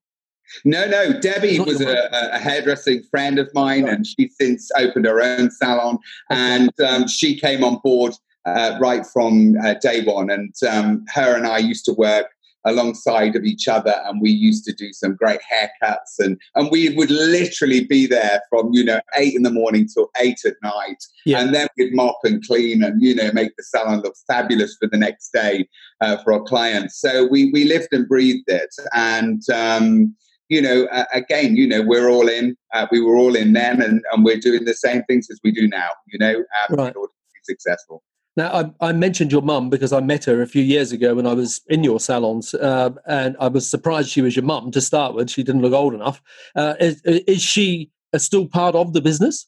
No, 0.63 0.87
no. 0.87 1.19
Debbie 1.19 1.59
was 1.59 1.81
a, 1.81 2.09
a, 2.31 2.39
hairdressing 2.39 3.03
friend 3.11 3.37
of 3.37 3.49
mine, 3.53 3.83
right. 3.83 3.93
and 3.93 4.07
she's 4.07 4.33
since 4.39 4.71
opened 4.77 5.05
her 5.05 5.21
own 5.21 5.51
salon. 5.51 5.97
And 6.29 6.71
um, 6.79 7.07
she 7.07 7.37
came 7.37 7.65
on 7.65 7.79
board 7.83 8.13
uh, 8.45 8.77
right 8.79 9.05
from 9.05 9.55
uh, 9.63 9.73
day 9.81 10.03
one. 10.03 10.29
And 10.29 10.53
um, 10.69 11.05
her 11.13 11.35
and 11.35 11.45
I 11.45 11.57
used 11.57 11.83
to 11.85 11.93
work 11.93 12.27
alongside 12.67 13.35
of 13.35 13.43
each 13.43 13.67
other 13.67 13.95
and 14.05 14.21
we 14.21 14.29
used 14.29 14.63
to 14.65 14.73
do 14.73 14.91
some 14.93 15.15
great 15.15 15.39
haircuts 15.51 16.19
and 16.19 16.39
and 16.55 16.69
we 16.71 16.89
would 16.95 17.09
literally 17.09 17.85
be 17.85 18.05
there 18.05 18.41
from 18.49 18.69
you 18.73 18.83
know 18.83 18.99
eight 19.17 19.33
in 19.35 19.43
the 19.43 19.51
morning 19.51 19.87
till 19.91 20.09
eight 20.19 20.39
at 20.45 20.55
night 20.61 21.03
yeah. 21.25 21.39
and 21.39 21.55
then 21.55 21.67
we'd 21.77 21.93
mop 21.93 22.19
and 22.23 22.45
clean 22.45 22.83
and 22.83 23.01
you 23.01 23.15
know 23.15 23.31
make 23.33 23.55
the 23.57 23.63
salon 23.63 24.01
look 24.01 24.15
fabulous 24.27 24.75
for 24.79 24.87
the 24.87 24.97
next 24.97 25.29
day 25.31 25.67
uh, 26.01 26.17
for 26.23 26.33
our 26.33 26.43
clients 26.43 26.99
so 26.99 27.25
we 27.27 27.49
we 27.51 27.65
lived 27.65 27.89
and 27.91 28.07
breathed 28.07 28.49
it 28.49 28.73
and 28.93 29.41
um, 29.49 30.15
you 30.49 30.61
know, 30.61 30.87
uh, 30.91 31.03
again, 31.13 31.57
you 31.57 31.67
know, 31.67 31.81
we're 31.81 32.09
all 32.09 32.29
in. 32.29 32.55
Uh, 32.73 32.87
we 32.91 33.01
were 33.01 33.17
all 33.17 33.35
in 33.35 33.53
then, 33.53 33.81
and, 33.81 34.01
and 34.11 34.23
we're 34.23 34.39
doing 34.39 34.65
the 34.65 34.73
same 34.73 35.03
things 35.03 35.27
as 35.29 35.39
we 35.43 35.51
do 35.51 35.67
now. 35.67 35.89
You 36.07 36.19
know, 36.19 36.35
um, 36.37 36.77
right. 36.77 36.91
in 36.91 36.97
order 36.97 37.11
to 37.11 37.33
be 37.33 37.39
successful. 37.43 38.01
Now, 38.37 38.71
I, 38.81 38.89
I, 38.89 38.91
mentioned 38.93 39.31
your 39.31 39.41
mum 39.41 39.71
because 39.71 39.91
I 39.91 39.99
met 39.99 40.23
her 40.25 40.43
a 40.43 40.47
few 40.47 40.61
years 40.61 40.91
ago 40.91 41.15
when 41.15 41.25
I 41.25 41.33
was 41.33 41.59
in 41.69 41.83
your 41.83 41.99
salons, 41.99 42.53
uh, 42.53 42.91
and 43.07 43.35
I 43.39 43.47
was 43.47 43.67
surprised 43.67 44.09
she 44.09 44.21
was 44.21 44.35
your 44.35 44.45
mum 44.45 44.69
to 44.71 44.79
start 44.79 45.15
with. 45.15 45.31
She 45.31 45.41
didn't 45.41 45.63
look 45.63 45.73
old 45.73 45.95
enough. 45.95 46.21
Uh, 46.55 46.75
is, 46.79 47.01
is, 47.03 47.41
she 47.41 47.89
still 48.15 48.47
part 48.47 48.75
of 48.75 48.93
the 48.93 49.01
business? 49.01 49.47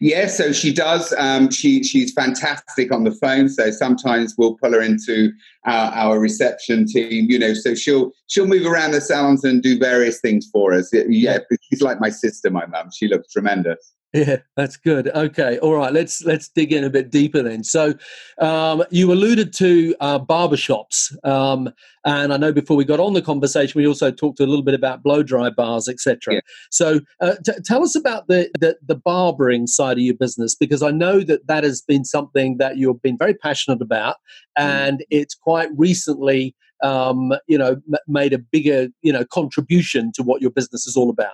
Yeah, 0.00 0.28
so 0.28 0.50
she 0.50 0.72
does. 0.72 1.12
Um, 1.18 1.50
she 1.50 1.82
she's 1.82 2.12
fantastic 2.14 2.90
on 2.90 3.04
the 3.04 3.12
phone. 3.12 3.50
So 3.50 3.70
sometimes 3.70 4.34
we'll 4.38 4.54
pull 4.54 4.72
her 4.72 4.80
into 4.80 5.30
our, 5.66 5.92
our, 5.92 6.18
reception 6.18 6.86
team. 6.86 7.28
You 7.28 7.38
know, 7.38 7.52
so 7.52 7.74
she'll 7.74 8.12
she'll 8.28 8.46
move 8.46 8.64
around 8.64 8.92
the 8.92 9.02
salons 9.02 9.44
and 9.44 9.62
do 9.62 9.78
various 9.78 10.20
things 10.20 10.48
for 10.50 10.72
us. 10.72 10.88
Yeah, 10.92 11.40
she's 11.68 11.82
like 11.82 12.00
my 12.00 12.10
sister, 12.10 12.48
my 12.48 12.64
mum. 12.64 12.88
She 12.96 13.08
looks 13.08 13.30
tremendous. 13.30 13.92
Yeah, 14.12 14.38
that's 14.56 14.76
good. 14.76 15.08
Okay, 15.08 15.58
all 15.60 15.74
right. 15.74 15.90
Let's 15.90 16.22
let's 16.22 16.48
dig 16.48 16.70
in 16.70 16.84
a 16.84 16.90
bit 16.90 17.10
deeper 17.10 17.42
then. 17.42 17.64
So, 17.64 17.94
um, 18.38 18.84
you 18.90 19.10
alluded 19.10 19.54
to 19.54 19.94
uh, 20.00 20.18
barbershops, 20.18 21.16
um, 21.26 21.70
and 22.04 22.30
I 22.30 22.36
know 22.36 22.52
before 22.52 22.76
we 22.76 22.84
got 22.84 23.00
on 23.00 23.14
the 23.14 23.22
conversation, 23.22 23.80
we 23.80 23.86
also 23.86 24.10
talked 24.10 24.38
a 24.40 24.46
little 24.46 24.64
bit 24.64 24.74
about 24.74 25.02
blow 25.02 25.22
dry 25.22 25.48
bars, 25.48 25.88
etc. 25.88 26.34
Yeah. 26.34 26.40
So, 26.70 27.00
uh, 27.20 27.36
t- 27.42 27.52
tell 27.64 27.82
us 27.82 27.96
about 27.96 28.28
the, 28.28 28.50
the 28.60 28.76
the 28.86 28.96
barbering 28.96 29.66
side 29.66 29.96
of 29.96 30.04
your 30.04 30.14
business 30.14 30.54
because 30.54 30.82
I 30.82 30.90
know 30.90 31.20
that 31.20 31.46
that 31.46 31.64
has 31.64 31.80
been 31.80 32.04
something 32.04 32.58
that 32.58 32.76
you've 32.76 33.00
been 33.00 33.16
very 33.16 33.34
passionate 33.34 33.80
about, 33.80 34.16
mm. 34.58 34.64
and 34.64 34.98
mm. 34.98 35.04
it's 35.08 35.34
quite 35.34 35.70
recently, 35.74 36.54
um, 36.82 37.32
you 37.46 37.56
know, 37.56 37.80
m- 37.90 37.98
made 38.06 38.34
a 38.34 38.38
bigger 38.38 38.88
you 39.00 39.12
know 39.12 39.24
contribution 39.24 40.12
to 40.16 40.22
what 40.22 40.42
your 40.42 40.50
business 40.50 40.86
is 40.86 40.98
all 40.98 41.08
about. 41.08 41.32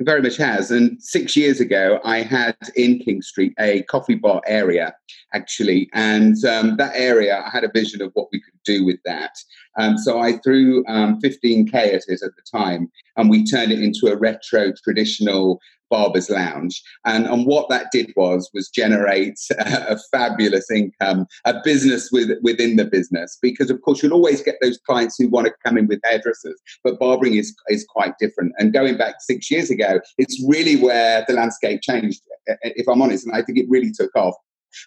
Very 0.00 0.20
much 0.20 0.36
has. 0.36 0.70
And 0.70 1.02
six 1.02 1.34
years 1.36 1.58
ago, 1.58 2.00
I 2.04 2.20
had 2.20 2.56
in 2.74 2.98
King 2.98 3.22
Street 3.22 3.54
a 3.58 3.82
coffee 3.84 4.14
bar 4.14 4.42
area, 4.46 4.94
actually. 5.32 5.88
And 5.94 6.36
um, 6.44 6.76
that 6.76 6.92
area, 6.94 7.42
I 7.42 7.48
had 7.48 7.64
a 7.64 7.70
vision 7.72 8.02
of 8.02 8.10
what 8.12 8.28
we 8.30 8.40
could 8.40 8.52
do 8.66 8.84
with 8.84 8.98
that. 9.06 9.38
Um, 9.78 9.96
so 9.96 10.20
I 10.20 10.38
threw 10.38 10.84
um, 10.86 11.18
15K 11.22 11.74
at 11.74 12.02
it 12.08 12.22
at 12.22 12.36
the 12.36 12.42
time, 12.50 12.90
and 13.16 13.30
we 13.30 13.44
turned 13.44 13.72
it 13.72 13.80
into 13.80 14.08
a 14.08 14.16
retro 14.16 14.72
traditional 14.84 15.60
Barber's 15.90 16.30
Lounge. 16.30 16.82
And, 17.04 17.26
and 17.26 17.46
what 17.46 17.68
that 17.68 17.90
did 17.92 18.12
was 18.16 18.50
was 18.52 18.68
generate 18.68 19.38
a, 19.58 19.94
a 19.94 19.98
fabulous 20.10 20.70
income, 20.70 21.26
a 21.44 21.54
business 21.62 22.10
with, 22.12 22.30
within 22.42 22.76
the 22.76 22.84
business. 22.84 23.38
Because 23.40 23.70
of 23.70 23.80
course 23.82 24.02
you'll 24.02 24.12
always 24.12 24.42
get 24.42 24.56
those 24.60 24.78
clients 24.78 25.16
who 25.18 25.28
want 25.28 25.46
to 25.46 25.52
come 25.64 25.78
in 25.78 25.86
with 25.86 26.00
hairdressers, 26.04 26.60
but 26.82 26.98
barbering 26.98 27.34
is 27.34 27.54
is 27.68 27.84
quite 27.88 28.18
different. 28.18 28.52
And 28.58 28.72
going 28.72 28.96
back 28.96 29.16
six 29.20 29.50
years 29.50 29.70
ago, 29.70 30.00
it's 30.18 30.42
really 30.46 30.76
where 30.76 31.24
the 31.26 31.34
landscape 31.34 31.80
changed. 31.82 32.22
If 32.62 32.88
I'm 32.88 33.02
honest, 33.02 33.26
and 33.26 33.34
I 33.34 33.42
think 33.42 33.58
it 33.58 33.66
really 33.68 33.90
took 33.92 34.14
off 34.14 34.34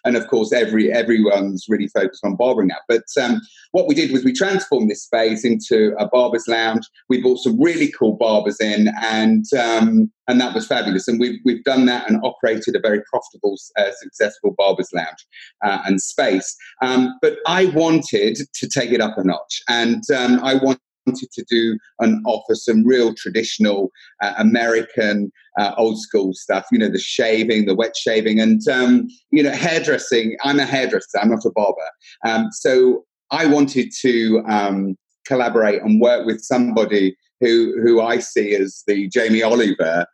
and 0.04 0.16
of 0.16 0.26
course 0.28 0.52
every 0.52 0.92
everyone's 0.92 1.66
really 1.68 1.88
focused 1.88 2.24
on 2.24 2.36
barbering 2.36 2.68
now. 2.68 2.76
But 2.88 3.04
um, 3.20 3.40
what 3.72 3.86
we 3.86 3.94
did 3.94 4.12
was 4.12 4.24
we 4.24 4.32
transformed 4.32 4.90
this 4.90 5.04
space 5.04 5.44
into 5.44 5.94
a 5.98 6.08
barber's 6.08 6.48
lounge. 6.48 6.86
We 7.08 7.20
brought 7.20 7.38
some 7.38 7.60
really 7.60 7.92
cool 7.92 8.14
barbers 8.14 8.60
in 8.60 8.92
and 9.00 9.44
um, 9.54 10.10
and 10.30 10.40
that 10.40 10.54
was 10.54 10.66
fabulous. 10.66 11.08
And 11.08 11.18
we've, 11.18 11.40
we've 11.44 11.64
done 11.64 11.86
that 11.86 12.08
and 12.08 12.20
operated 12.22 12.76
a 12.76 12.80
very 12.80 13.02
profitable 13.10 13.56
uh, 13.76 13.90
successful 14.00 14.54
barber's 14.56 14.90
lounge 14.92 15.26
uh, 15.64 15.80
and 15.84 16.00
space. 16.00 16.56
Um, 16.82 17.18
but 17.20 17.38
i 17.46 17.66
wanted 17.66 18.38
to 18.54 18.68
take 18.68 18.92
it 18.92 19.00
up 19.00 19.18
a 19.18 19.24
notch. 19.24 19.62
And 19.68 20.04
um, 20.14 20.38
i 20.42 20.54
wanted 20.54 20.80
wanted 21.06 21.30
to 21.32 21.44
do 21.48 21.78
and 21.98 22.22
offer 22.26 22.54
some 22.54 22.86
real 22.86 23.14
traditional 23.14 23.90
uh, 24.22 24.34
American 24.38 25.32
uh, 25.58 25.72
old 25.76 26.00
school 26.00 26.32
stuff, 26.34 26.66
you 26.70 26.78
know, 26.78 26.88
the 26.88 26.98
shaving, 26.98 27.66
the 27.66 27.74
wet 27.74 27.96
shaving, 27.96 28.40
and, 28.40 28.66
um, 28.68 29.08
you 29.30 29.42
know, 29.42 29.52
hairdressing. 29.52 30.36
I'm 30.44 30.60
a 30.60 30.66
hairdresser, 30.66 31.18
I'm 31.20 31.30
not 31.30 31.44
a 31.44 31.50
barber. 31.50 31.78
Um, 32.26 32.48
so 32.52 33.04
I 33.30 33.46
wanted 33.46 33.92
to 34.02 34.42
um, 34.46 34.96
collaborate 35.26 35.82
and 35.82 36.00
work 36.00 36.26
with 36.26 36.40
somebody 36.40 37.16
who, 37.40 37.80
who 37.82 38.00
I 38.00 38.18
see 38.18 38.54
as 38.54 38.82
the 38.86 39.08
Jamie 39.08 39.42
Oliver 39.42 40.06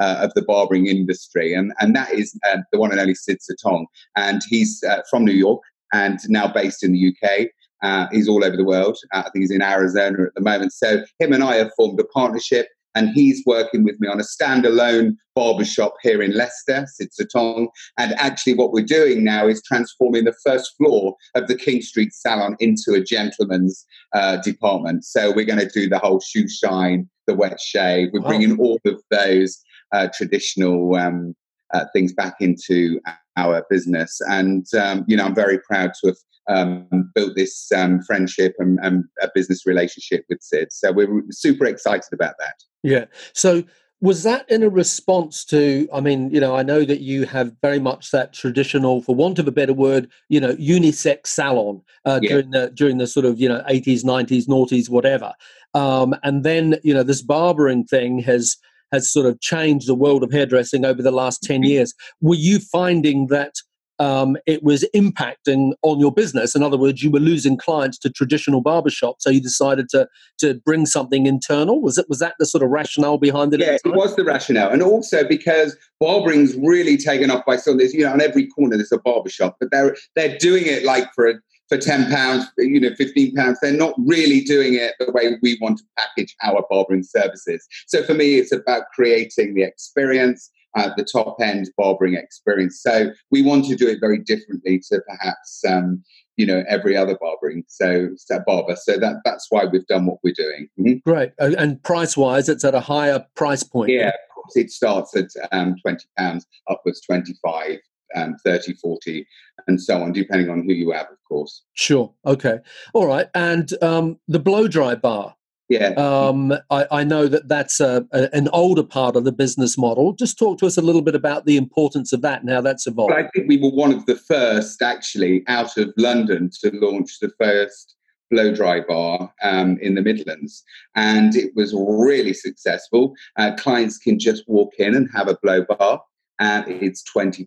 uh, 0.00 0.20
of 0.22 0.32
the 0.34 0.42
barbering 0.42 0.86
industry, 0.86 1.52
and 1.52 1.72
and 1.80 1.94
that 1.94 2.10
is 2.12 2.36
uh, 2.48 2.58
the 2.72 2.78
one 2.78 2.90
and 2.90 2.98
only 2.98 3.14
Sid 3.14 3.38
Sottung, 3.40 3.84
and 4.16 4.40
he's 4.48 4.82
uh, 4.82 5.02
from 5.10 5.24
New 5.24 5.34
York 5.34 5.60
and 5.92 6.18
now 6.28 6.48
based 6.48 6.82
in 6.82 6.92
the 6.92 7.14
UK. 7.14 7.48
Uh, 7.82 8.06
he's 8.12 8.28
all 8.28 8.44
over 8.44 8.56
the 8.56 8.64
world. 8.64 8.96
Uh, 9.12 9.22
I 9.26 9.30
think 9.30 9.42
he's 9.42 9.50
in 9.50 9.62
Arizona 9.62 10.24
at 10.24 10.34
the 10.34 10.40
moment. 10.40 10.72
So 10.72 11.02
him 11.18 11.32
and 11.32 11.42
I 11.42 11.56
have 11.56 11.72
formed 11.76 11.98
a 12.00 12.04
partnership, 12.04 12.68
and 12.94 13.08
he's 13.10 13.42
working 13.46 13.84
with 13.84 13.98
me 14.00 14.08
on 14.08 14.20
a 14.20 14.22
standalone 14.22 15.16
barbershop 15.34 15.94
here 16.02 16.20
in 16.22 16.36
Leicester, 16.36 16.86
Sid 16.86 17.08
Sottung. 17.18 17.68
And 17.98 18.12
actually, 18.14 18.54
what 18.54 18.72
we're 18.72 18.84
doing 18.84 19.24
now 19.24 19.46
is 19.46 19.62
transforming 19.62 20.24
the 20.24 20.36
first 20.44 20.76
floor 20.76 21.16
of 21.34 21.48
the 21.48 21.56
King 21.56 21.80
Street 21.80 22.12
salon 22.12 22.56
into 22.60 22.92
a 22.94 23.02
gentleman's 23.02 23.86
uh, 24.14 24.36
department. 24.38 25.04
So 25.04 25.32
we're 25.32 25.46
going 25.46 25.58
to 25.58 25.68
do 25.68 25.88
the 25.88 25.98
whole 25.98 26.20
shoe 26.20 26.48
shine, 26.48 27.08
the 27.26 27.34
wet 27.34 27.60
shave. 27.60 28.10
We're 28.12 28.20
wow. 28.20 28.28
bringing 28.28 28.58
all 28.58 28.78
of 28.84 29.00
those 29.10 29.58
uh, 29.92 30.08
traditional 30.14 30.94
um, 30.96 31.34
uh, 31.72 31.84
things 31.92 32.12
back 32.12 32.34
into 32.40 33.00
our 33.36 33.64
business. 33.70 34.20
And, 34.28 34.66
um, 34.74 35.04
you 35.06 35.16
know, 35.16 35.24
I'm 35.24 35.34
very 35.34 35.58
proud 35.58 35.92
to 36.00 36.08
have 36.08 36.16
um, 36.48 37.10
built 37.14 37.34
this 37.36 37.70
um, 37.72 38.02
friendship 38.02 38.54
and, 38.58 38.78
and, 38.82 39.04
a 39.22 39.28
business 39.34 39.64
relationship 39.64 40.24
with 40.28 40.42
Sid. 40.42 40.68
So 40.72 40.90
we're 40.92 41.22
super 41.30 41.66
excited 41.66 42.12
about 42.12 42.34
that. 42.40 42.54
Yeah. 42.82 43.04
So 43.32 43.62
was 44.02 44.24
that 44.24 44.50
in 44.50 44.62
a 44.62 44.68
response 44.68 45.44
to 45.44 45.88
i 45.92 46.00
mean 46.00 46.28
you 46.30 46.40
know 46.40 46.54
i 46.54 46.62
know 46.62 46.84
that 46.84 47.00
you 47.00 47.24
have 47.24 47.54
very 47.62 47.78
much 47.78 48.10
that 48.10 48.32
traditional 48.34 49.00
for 49.00 49.14
want 49.14 49.38
of 49.38 49.48
a 49.48 49.52
better 49.52 49.72
word 49.72 50.10
you 50.28 50.40
know 50.40 50.54
unisex 50.56 51.28
salon 51.28 51.80
uh, 52.04 52.18
yeah. 52.20 52.28
during 52.28 52.50
the 52.50 52.70
during 52.74 52.98
the 52.98 53.06
sort 53.06 53.24
of 53.24 53.40
you 53.40 53.48
know 53.48 53.62
80s 53.70 54.04
90s 54.04 54.46
noughties 54.46 54.90
whatever 54.90 55.32
um, 55.74 56.14
and 56.22 56.44
then 56.44 56.78
you 56.82 56.92
know 56.92 57.04
this 57.04 57.22
barbering 57.22 57.84
thing 57.84 58.18
has 58.18 58.56
has 58.92 59.12
sort 59.12 59.26
of 59.26 59.40
changed 59.40 59.88
the 59.88 59.94
world 59.94 60.22
of 60.22 60.30
hairdressing 60.30 60.84
over 60.84 61.02
the 61.02 61.10
last 61.10 61.42
10 61.42 61.56
mm-hmm. 61.56 61.64
years 61.64 61.94
were 62.20 62.36
you 62.36 62.58
finding 62.58 63.26
that 63.28 63.54
um, 63.98 64.36
it 64.46 64.64
was 64.64 64.84
impacting 64.96 65.72
on 65.82 66.00
your 66.00 66.12
business. 66.12 66.56
In 66.56 66.62
other 66.62 66.76
words, 66.76 67.04
you 67.04 67.10
were 67.10 67.20
losing 67.20 67.56
clients 67.56 67.98
to 67.98 68.10
traditional 68.10 68.62
barbershops, 68.62 69.20
so 69.20 69.30
you 69.30 69.40
decided 69.40 69.88
to 69.90 70.08
to 70.38 70.54
bring 70.64 70.86
something 70.86 71.26
internal. 71.26 71.80
Was 71.80 71.98
it 71.98 72.06
was 72.08 72.18
that 72.18 72.34
the 72.40 72.46
sort 72.46 72.64
of 72.64 72.70
rationale 72.70 73.18
behind 73.18 73.54
it? 73.54 73.60
Yeah, 73.60 73.74
it 73.74 73.94
was 73.94 74.16
the 74.16 74.24
rationale, 74.24 74.70
and 74.70 74.82
also 74.82 75.26
because 75.26 75.76
barbering's 76.00 76.56
really 76.56 76.96
taken 76.96 77.30
off 77.30 77.44
by 77.46 77.56
some. 77.56 77.78
There's 77.78 77.94
you 77.94 78.04
know 78.04 78.12
on 78.12 78.20
every 78.20 78.48
corner 78.48 78.76
there's 78.76 78.90
a 78.90 78.98
barbershop, 78.98 79.56
but 79.60 79.70
they're 79.70 79.94
they're 80.16 80.36
doing 80.38 80.64
it 80.66 80.84
like 80.84 81.12
for 81.14 81.28
a 81.28 81.34
for 81.68 81.78
ten 81.78 82.10
pounds, 82.10 82.46
you 82.58 82.80
know, 82.80 82.94
fifteen 82.96 83.34
pounds. 83.34 83.58
They're 83.60 83.72
not 83.72 83.94
really 83.98 84.40
doing 84.42 84.74
it 84.74 84.94
the 84.98 85.12
way 85.12 85.36
we 85.42 85.58
want 85.60 85.78
to 85.78 85.84
package 85.98 86.34
our 86.42 86.64
barbering 86.70 87.02
services. 87.02 87.66
So 87.86 88.02
for 88.02 88.14
me, 88.14 88.36
it's 88.36 88.52
about 88.52 88.84
creating 88.94 89.54
the 89.54 89.62
experience 89.62 90.50
at 90.76 90.96
the 90.96 91.04
top 91.04 91.36
end 91.40 91.70
barbering 91.76 92.14
experience. 92.14 92.80
So 92.82 93.12
we 93.30 93.42
want 93.42 93.66
to 93.66 93.76
do 93.76 93.88
it 93.88 94.00
very 94.00 94.18
differently 94.18 94.80
to 94.90 95.02
perhaps 95.06 95.62
um, 95.68 96.02
you 96.36 96.46
know 96.46 96.64
every 96.68 96.96
other 96.96 97.16
barbering 97.20 97.64
so, 97.68 98.10
so 98.16 98.40
barber. 98.46 98.76
So 98.76 98.98
that 98.98 99.16
that's 99.24 99.46
why 99.50 99.64
we've 99.64 99.86
done 99.86 100.06
what 100.06 100.18
we're 100.22 100.34
doing. 100.34 100.68
Mm-hmm. 100.78 101.10
Great, 101.10 101.32
uh, 101.40 101.52
and 101.58 101.82
price 101.82 102.16
wise, 102.16 102.48
it's 102.48 102.64
at 102.64 102.74
a 102.74 102.80
higher 102.80 103.24
price 103.34 103.62
point. 103.62 103.90
Yeah, 103.90 104.08
of 104.08 104.34
course, 104.34 104.56
it 104.56 104.70
starts 104.70 105.16
at 105.16 105.28
um, 105.52 105.76
twenty 105.82 106.06
pounds 106.18 106.46
upwards, 106.68 107.00
twenty 107.00 107.34
five. 107.42 107.78
Um, 108.14 108.36
30, 108.44 108.74
40, 108.74 109.26
and 109.66 109.80
so 109.80 110.02
on, 110.02 110.12
depending 110.12 110.50
on 110.50 110.64
who 110.64 110.72
you 110.72 110.90
have, 110.92 111.06
of 111.06 111.18
course. 111.28 111.62
Sure. 111.74 112.12
Okay. 112.26 112.58
All 112.94 113.06
right. 113.06 113.28
And 113.34 113.72
um, 113.82 114.18
the 114.28 114.38
blow 114.38 114.68
dry 114.68 114.94
bar, 114.94 115.34
yeah. 115.68 115.94
Um, 115.96 116.52
I, 116.70 116.86
I, 116.90 117.04
know 117.04 117.28
that 117.28 117.48
that's 117.48 117.80
a, 117.80 118.06
a, 118.12 118.28
an 118.34 118.48
older 118.52 118.82
part 118.82 119.16
of 119.16 119.24
the 119.24 119.32
business 119.32 119.78
model. 119.78 120.12
Just 120.12 120.38
talk 120.38 120.58
to 120.58 120.66
us 120.66 120.76
a 120.76 120.82
little 120.82 121.00
bit 121.00 121.14
about 121.14 121.46
the 121.46 121.56
importance 121.56 122.12
of 122.12 122.20
that 122.20 122.42
and 122.42 122.50
how 122.50 122.60
that's 122.60 122.86
evolved. 122.86 123.14
Well, 123.14 123.24
I 123.24 123.28
think 123.30 123.48
we 123.48 123.56
were 123.56 123.70
one 123.70 123.94
of 123.94 124.04
the 124.04 124.16
first, 124.16 124.82
actually, 124.82 125.44
out 125.48 125.78
of 125.78 125.94
London 125.96 126.50
to 126.60 126.70
launch 126.74 127.20
the 127.20 127.30
first 127.40 127.96
blow 128.30 128.52
dry 128.52 128.80
bar 128.80 129.32
um, 129.42 129.78
in 129.80 129.94
the 129.94 130.02
Midlands. 130.02 130.62
And 130.94 131.34
it 131.36 131.52
was 131.54 131.74
really 131.74 132.34
successful. 132.34 133.14
Uh, 133.38 133.52
clients 133.56 133.98
can 133.98 134.18
just 134.18 134.44
walk 134.48 134.74
in 134.78 134.94
and 134.94 135.08
have 135.14 135.28
a 135.28 135.38
blow 135.42 135.64
bar. 135.64 136.02
Uh, 136.42 136.62
it's 136.66 137.04
£20 137.16 137.46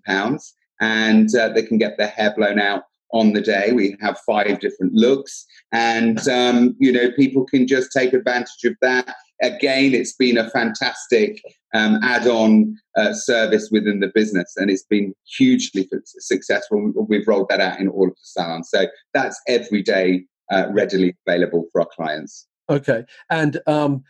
and 0.80 1.34
uh, 1.36 1.50
they 1.50 1.64
can 1.64 1.78
get 1.78 1.98
their 1.98 2.08
hair 2.08 2.34
blown 2.36 2.60
out 2.60 2.84
on 3.12 3.34
the 3.34 3.42
day. 3.42 3.72
We 3.72 3.96
have 4.02 4.20
five 4.26 4.60
different 4.60 4.94
looks, 4.94 5.46
and 5.72 6.26
um, 6.28 6.76
you 6.80 6.92
know 6.92 7.12
people 7.12 7.46
can 7.46 7.68
just 7.68 7.92
take 7.92 8.14
advantage 8.14 8.64
of 8.66 8.76
that. 8.82 9.16
Again, 9.42 9.94
it's 9.94 10.14
been 10.14 10.38
a 10.38 10.50
fantastic 10.50 11.42
um, 11.74 12.00
add-on 12.04 12.78
uh, 12.96 13.14
service 13.14 13.70
within 13.72 14.00
the 14.00 14.12
business, 14.14 14.54
and 14.58 14.70
it's 14.70 14.86
been 14.86 15.14
hugely 15.38 15.90
successful. 16.06 16.94
We've 17.10 17.28
rolled 17.28 17.50
that 17.50 17.60
out 17.60 17.80
in 17.80 17.90
all 17.90 18.08
of 18.08 18.14
the 18.14 18.22
salons, 18.22 18.70
so 18.70 18.88
that's 19.14 19.40
every 19.48 19.82
day 19.82 20.26
uh, 20.52 20.68
readily 20.72 21.16
available 21.28 21.66
for 21.72 21.82
our 21.82 21.88
clients. 21.96 22.48
Okay, 22.70 23.06
and 23.30 23.60
um, 23.68 24.04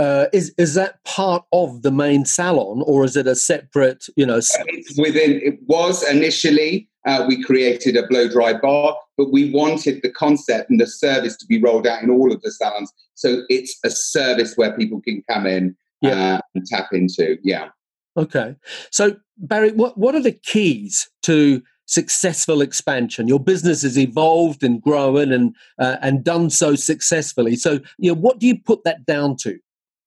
uh, 0.00 0.26
is 0.32 0.54
is 0.56 0.74
that 0.74 1.04
part 1.04 1.44
of 1.52 1.82
the 1.82 1.90
main 1.90 2.24
salon, 2.24 2.82
or 2.86 3.04
is 3.04 3.16
it 3.16 3.26
a 3.26 3.36
separate? 3.36 4.06
You 4.16 4.24
know, 4.24 4.38
it's 4.38 4.98
within. 4.98 5.40
It 5.42 5.58
was 5.66 6.02
initially 6.08 6.88
uh, 7.06 7.26
we 7.28 7.42
created 7.42 7.96
a 7.96 8.06
blow 8.06 8.26
dry 8.26 8.54
bar, 8.54 8.96
but 9.18 9.30
we 9.30 9.52
wanted 9.52 10.00
the 10.02 10.10
concept 10.10 10.70
and 10.70 10.80
the 10.80 10.86
service 10.86 11.36
to 11.36 11.46
be 11.46 11.60
rolled 11.60 11.86
out 11.86 12.02
in 12.02 12.08
all 12.08 12.32
of 12.32 12.40
the 12.40 12.50
salons. 12.50 12.90
So 13.14 13.42
it's 13.50 13.78
a 13.84 13.90
service 13.90 14.54
where 14.56 14.74
people 14.74 15.02
can 15.02 15.22
come 15.28 15.46
in 15.46 15.76
yeah. 16.00 16.36
uh, 16.36 16.40
and 16.54 16.64
tap 16.66 16.88
into. 16.92 17.36
Yeah. 17.42 17.68
Okay. 18.16 18.56
So 18.90 19.16
Barrie, 19.36 19.72
what 19.72 19.98
what 19.98 20.14
are 20.14 20.22
the 20.22 20.32
keys 20.32 21.10
to 21.24 21.62
successful 21.84 22.60
expansion. 22.60 23.26
Your 23.26 23.40
business 23.40 23.82
has 23.82 23.98
evolved 23.98 24.62
and 24.62 24.80
grown 24.80 25.32
and 25.32 25.56
uh, 25.78 25.96
and 26.00 26.22
done 26.22 26.48
so 26.48 26.76
successfully. 26.76 27.56
So, 27.56 27.80
you 27.98 28.14
know, 28.14 28.20
what 28.20 28.38
do 28.38 28.46
you 28.46 28.56
put 28.56 28.84
that 28.84 29.04
down 29.06 29.36
to? 29.38 29.58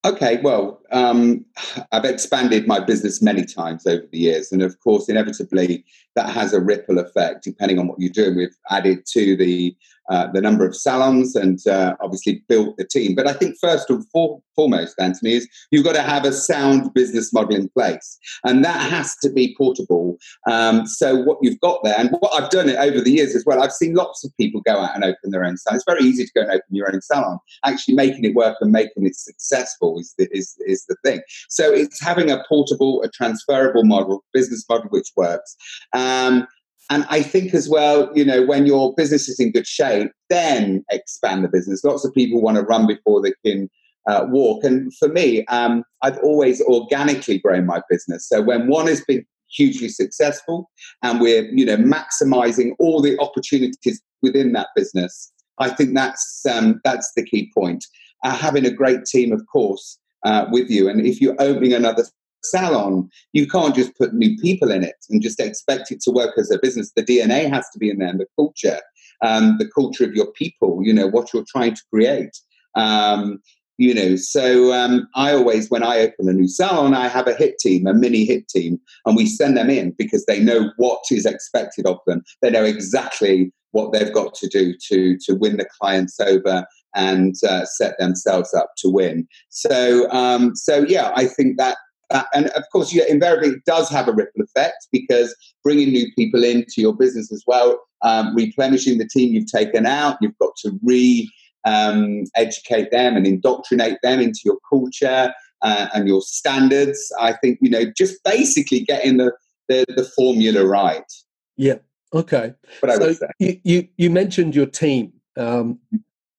Okay, 0.05 0.39
well, 0.41 0.81
um, 0.93 1.45
I've 1.91 2.06
expanded 2.06 2.67
my 2.67 2.79
business 2.79 3.21
many 3.21 3.45
times 3.45 3.86
over 3.86 4.06
the 4.12 4.17
years, 4.17 4.51
and 4.51 4.62
of 4.62 4.79
course, 4.79 5.10
inevitably, 5.10 5.84
that 6.15 6.29
has 6.29 6.53
a 6.53 6.62
ripple 6.62 6.99
effect 6.99 7.43
depending 7.43 7.79
on 7.79 7.88
what 7.88 7.99
you're 7.99 8.12
doing. 8.12 8.36
We've 8.36 8.56
added 8.69 9.06
to 9.08 9.36
the 9.36 9.75
uh, 10.10 10.27
the 10.34 10.41
number 10.41 10.65
of 10.65 10.75
salons 10.75 11.36
and 11.36 11.65
uh, 11.67 11.95
obviously 12.01 12.43
built 12.49 12.75
the 12.77 12.84
team. 12.84 13.15
But 13.15 13.25
I 13.25 13.34
think 13.34 13.56
first 13.62 13.89
and 13.89 14.06
for, 14.10 14.41
foremost, 14.56 14.95
Anthony, 14.99 15.34
is 15.34 15.47
you've 15.71 15.86
got 15.86 15.95
to 15.95 16.01
have 16.01 16.25
a 16.25 16.34
sound 16.34 16.93
business 16.93 17.32
model 17.32 17.56
in 17.56 17.69
place, 17.69 18.19
and 18.43 18.65
that 18.65 18.89
has 18.91 19.15
to 19.23 19.32
be 19.32 19.56
portable. 19.58 20.17
Um, 20.49 20.86
so 20.86 21.15
what 21.15 21.38
you've 21.41 21.60
got 21.62 21.84
there, 21.84 21.95
and 21.97 22.10
what 22.19 22.34
I've 22.34 22.49
done 22.49 22.67
it 22.67 22.75
over 22.75 22.99
the 22.99 23.12
years 23.12 23.36
as 23.36 23.45
well, 23.45 23.63
I've 23.63 23.71
seen 23.71 23.93
lots 23.93 24.25
of 24.25 24.36
people 24.36 24.62
go 24.65 24.77
out 24.77 24.93
and 24.93 25.06
open 25.06 25.32
their 25.32 25.45
own 25.45 25.58
salon. 25.58 25.77
It's 25.77 25.86
very 25.86 26.03
easy 26.03 26.25
to 26.25 26.32
go 26.36 26.41
and 26.41 26.51
open 26.51 26.75
your 26.75 26.93
own 26.93 27.01
salon. 27.01 27.39
Actually, 27.63 27.95
making 27.95 28.25
it 28.25 28.36
work 28.36 28.58
and 28.60 28.71
making 28.71 29.06
it 29.06 29.15
successful 29.15 29.99
is 29.99 30.13
the, 30.17 30.27
is, 30.36 30.58
the 30.87 30.95
thing. 31.03 31.21
So 31.49 31.71
it's 31.71 32.01
having 32.01 32.31
a 32.31 32.43
portable, 32.47 33.01
a 33.03 33.09
transferable 33.09 33.83
model, 33.83 34.23
business 34.33 34.65
model 34.69 34.87
which 34.89 35.09
works. 35.15 35.55
Um, 35.93 36.47
and 36.89 37.05
I 37.09 37.21
think 37.21 37.53
as 37.53 37.69
well, 37.69 38.11
you 38.13 38.25
know, 38.25 38.45
when 38.45 38.65
your 38.65 38.93
business 38.95 39.29
is 39.29 39.39
in 39.39 39.51
good 39.51 39.67
shape, 39.67 40.11
then 40.29 40.83
expand 40.91 41.43
the 41.43 41.47
business. 41.47 41.83
Lots 41.83 42.05
of 42.05 42.13
people 42.13 42.41
want 42.41 42.57
to 42.57 42.63
run 42.63 42.87
before 42.87 43.21
they 43.21 43.33
can 43.45 43.69
uh, 44.07 44.25
walk. 44.29 44.63
And 44.63 44.93
for 44.95 45.07
me, 45.07 45.45
um, 45.45 45.83
I've 46.01 46.17
always 46.19 46.61
organically 46.61 47.39
grown 47.39 47.65
my 47.65 47.81
business. 47.89 48.27
So 48.27 48.41
when 48.41 48.67
one 48.67 48.87
has 48.87 49.01
been 49.05 49.25
hugely 49.49 49.89
successful 49.89 50.69
and 51.03 51.21
we're, 51.21 51.45
you 51.45 51.65
know, 51.65 51.77
maximizing 51.77 52.71
all 52.79 53.01
the 53.01 53.17
opportunities 53.19 54.01
within 54.21 54.51
that 54.53 54.67
business, 54.75 55.31
I 55.59 55.69
think 55.69 55.93
that's 55.93 56.45
um, 56.49 56.81
that's 56.83 57.11
the 57.15 57.23
key 57.23 57.51
point. 57.55 57.85
Uh, 58.23 58.35
having 58.35 58.65
a 58.65 58.71
great 58.71 59.05
team, 59.05 59.31
of 59.31 59.41
course, 59.51 59.99
uh, 60.23 60.45
with 60.51 60.69
you. 60.69 60.89
And 60.89 61.05
if 61.05 61.21
you're 61.21 61.36
opening 61.39 61.73
another 61.73 62.03
salon, 62.43 63.09
you 63.31 63.47
can't 63.47 63.75
just 63.75 63.97
put 63.97 64.13
new 64.13 64.38
people 64.38 64.71
in 64.71 64.83
it 64.83 64.95
and 65.09 65.21
just 65.21 65.39
expect 65.39 65.91
it 65.91 66.01
to 66.01 66.12
work 66.12 66.38
as 66.38 66.51
a 66.51 66.59
business. 66.59 66.91
The 66.95 67.03
DNA 67.03 67.49
has 67.49 67.69
to 67.69 67.79
be 67.79 67.89
in 67.89 67.99
there, 67.99 68.09
and 68.09 68.19
the 68.19 68.27
culture, 68.36 68.79
um, 69.21 69.57
the 69.57 69.69
culture 69.69 70.05
of 70.05 70.13
your 70.13 70.31
people. 70.33 70.79
You 70.83 70.93
know 70.93 71.07
what 71.07 71.33
you're 71.33 71.45
trying 71.47 71.75
to 71.75 71.81
create. 71.91 72.38
Um, 72.75 73.39
you 73.77 73.93
know, 73.93 74.15
so 74.15 74.71
um, 74.71 75.07
I 75.15 75.33
always, 75.33 75.69
when 75.69 75.81
I 75.81 75.99
open 75.99 76.29
a 76.29 76.33
new 76.33 76.47
salon, 76.47 76.93
I 76.93 77.07
have 77.07 77.27
a 77.27 77.33
hit 77.33 77.57
team, 77.57 77.88
a 77.88 77.93
mini 77.93 78.23
hit 78.23 78.47
team, 78.47 78.79
and 79.05 79.15
we 79.15 79.25
send 79.25 79.57
them 79.57 79.69
in 79.69 79.95
because 79.97 80.25
they 80.25 80.39
know 80.39 80.71
what 80.77 81.01
is 81.09 81.25
expected 81.25 81.88
of 81.88 81.97
them. 82.05 82.23
They 82.41 82.51
know 82.51 82.63
exactly 82.63 83.51
what 83.71 83.91
they've 83.91 84.13
got 84.13 84.36
to 84.36 84.47
do 84.47 84.75
to 84.89 85.17
to 85.17 85.33
win 85.33 85.57
the 85.57 85.67
clients 85.79 86.19
over 86.19 86.65
and 86.95 87.36
uh, 87.47 87.65
set 87.65 87.97
themselves 87.97 88.53
up 88.53 88.71
to 88.77 88.89
win. 88.89 89.27
So, 89.49 90.10
um, 90.12 90.56
so 90.56 90.86
yeah, 90.88 91.12
I 91.15 91.25
think 91.25 91.58
that 91.58 91.77
uh, 92.13 92.23
and 92.34 92.47
of 92.49 92.63
course, 92.71 92.93
yeah, 92.93 93.06
invariably 93.10 93.49
it 93.49 93.65
does 93.65 93.89
have 93.89 94.08
a 94.08 94.13
ripple 94.13 94.43
effect 94.43 94.88
because 94.91 95.36
bringing 95.63 95.89
new 95.89 96.08
people 96.15 96.43
into 96.43 96.75
your 96.77 96.95
business 96.95 97.32
as 97.32 97.43
well, 97.47 97.82
um, 98.03 98.36
replenishing 98.36 98.99
the 98.99 99.08
team 99.08 99.34
you've 99.34 99.51
taken 99.51 99.86
out, 99.86 100.17
you've 100.21 100.38
got 100.38 100.56
to 100.58 100.71
re 100.84 101.29
um, 101.65 102.23
educate 102.36 102.91
them 102.91 103.15
and 103.15 103.25
indoctrinate 103.25 103.97
them 104.03 104.19
into 104.19 104.41
your 104.45 104.58
culture 104.69 105.34
uh, 105.62 105.88
and 105.93 106.08
your 106.08 106.21
standards. 106.21 107.12
I 107.19 107.34
think 107.34 107.58
you 107.62 107.69
know 107.69 107.86
just 107.97 108.23
basically 108.23 108.82
getting 108.82 109.17
the 109.17 109.32
the, 109.67 109.86
the 109.95 110.03
formula 110.15 110.65
right. 110.65 111.12
Yeah. 111.58 111.77
Okay. 112.13 112.53
But 112.82 112.97
so 112.97 113.27
you, 113.39 113.60
you 113.63 113.88
you 113.97 114.10
mentioned 114.10 114.56
your 114.56 114.67
team, 114.67 115.13
um, 115.36 115.79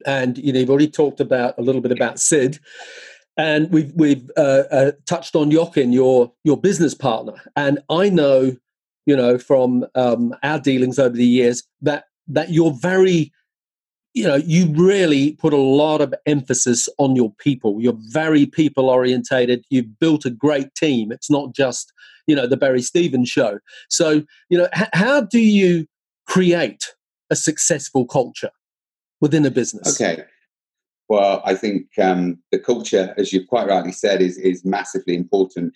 and 0.07 0.39
you 0.39 0.53
know 0.53 0.61
you've 0.61 0.71
already 0.71 0.91
talked 0.91 1.21
about 1.21 1.59
a 1.59 1.63
little 1.63 1.81
bit 1.81 1.93
about 1.93 2.19
Sid 2.19 2.59
and 3.37 3.71
we've 3.71 3.93
we've 3.95 4.31
uh, 4.37 4.65
uh, 4.71 4.93
touched 5.07 5.35
on 5.35 5.51
Jochen, 5.51 5.93
your 5.93 6.33
your 6.45 6.57
business 6.57 6.95
partner, 6.95 7.35
and 7.57 7.81
I 7.91 8.09
know, 8.09 8.57
you 9.07 9.17
know, 9.17 9.39
from 9.39 9.87
um, 9.95 10.35
our 10.43 10.61
dealings 10.61 10.99
over 10.99 11.17
the 11.17 11.27
years 11.27 11.65
that 11.83 12.05
that 12.29 12.51
you're 12.51 12.73
very, 12.73 13.33
you 14.15 14.25
know, 14.25 14.37
you 14.37 14.73
really 14.75 15.33
put 15.33 15.53
a 15.53 15.59
lot 15.59 16.01
of 16.01 16.15
emphasis 16.27 16.89
on 16.99 17.17
your 17.17 17.33
people. 17.39 17.81
You're 17.81 17.99
very 18.11 18.47
people 18.47 18.89
orientated. 18.89 19.65
You've 19.69 19.99
built 19.99 20.25
a 20.25 20.31
great 20.31 20.75
team. 20.75 21.11
It's 21.11 21.31
not 21.31 21.55
just 21.55 21.93
you 22.27 22.37
know 22.37 22.47
the 22.47 22.57
Barrie 22.57 22.83
Stephen's 22.83 23.29
show. 23.29 23.59
So 23.89 24.23
you 24.49 24.59
know, 24.59 24.69
h- 24.77 24.89
how 24.93 25.23
do 25.23 25.41
you 25.41 25.87
create 26.27 26.95
a 27.31 27.37
successful 27.37 28.07
culture 28.07 28.51
within 29.21 29.45
a 29.47 29.51
business? 29.51 30.01
Okay. 30.01 30.25
Well, 31.09 31.43
I 31.45 31.55
think 31.55 31.87
um, 32.01 32.39
the 32.51 32.59
culture, 32.59 33.15
as 33.19 33.33
you 33.33 33.47
quite 33.47 33.69
rightly 33.69 33.93
said, 33.93 34.23
is 34.23 34.39
is 34.39 34.65
massively 34.65 35.15
important. 35.15 35.75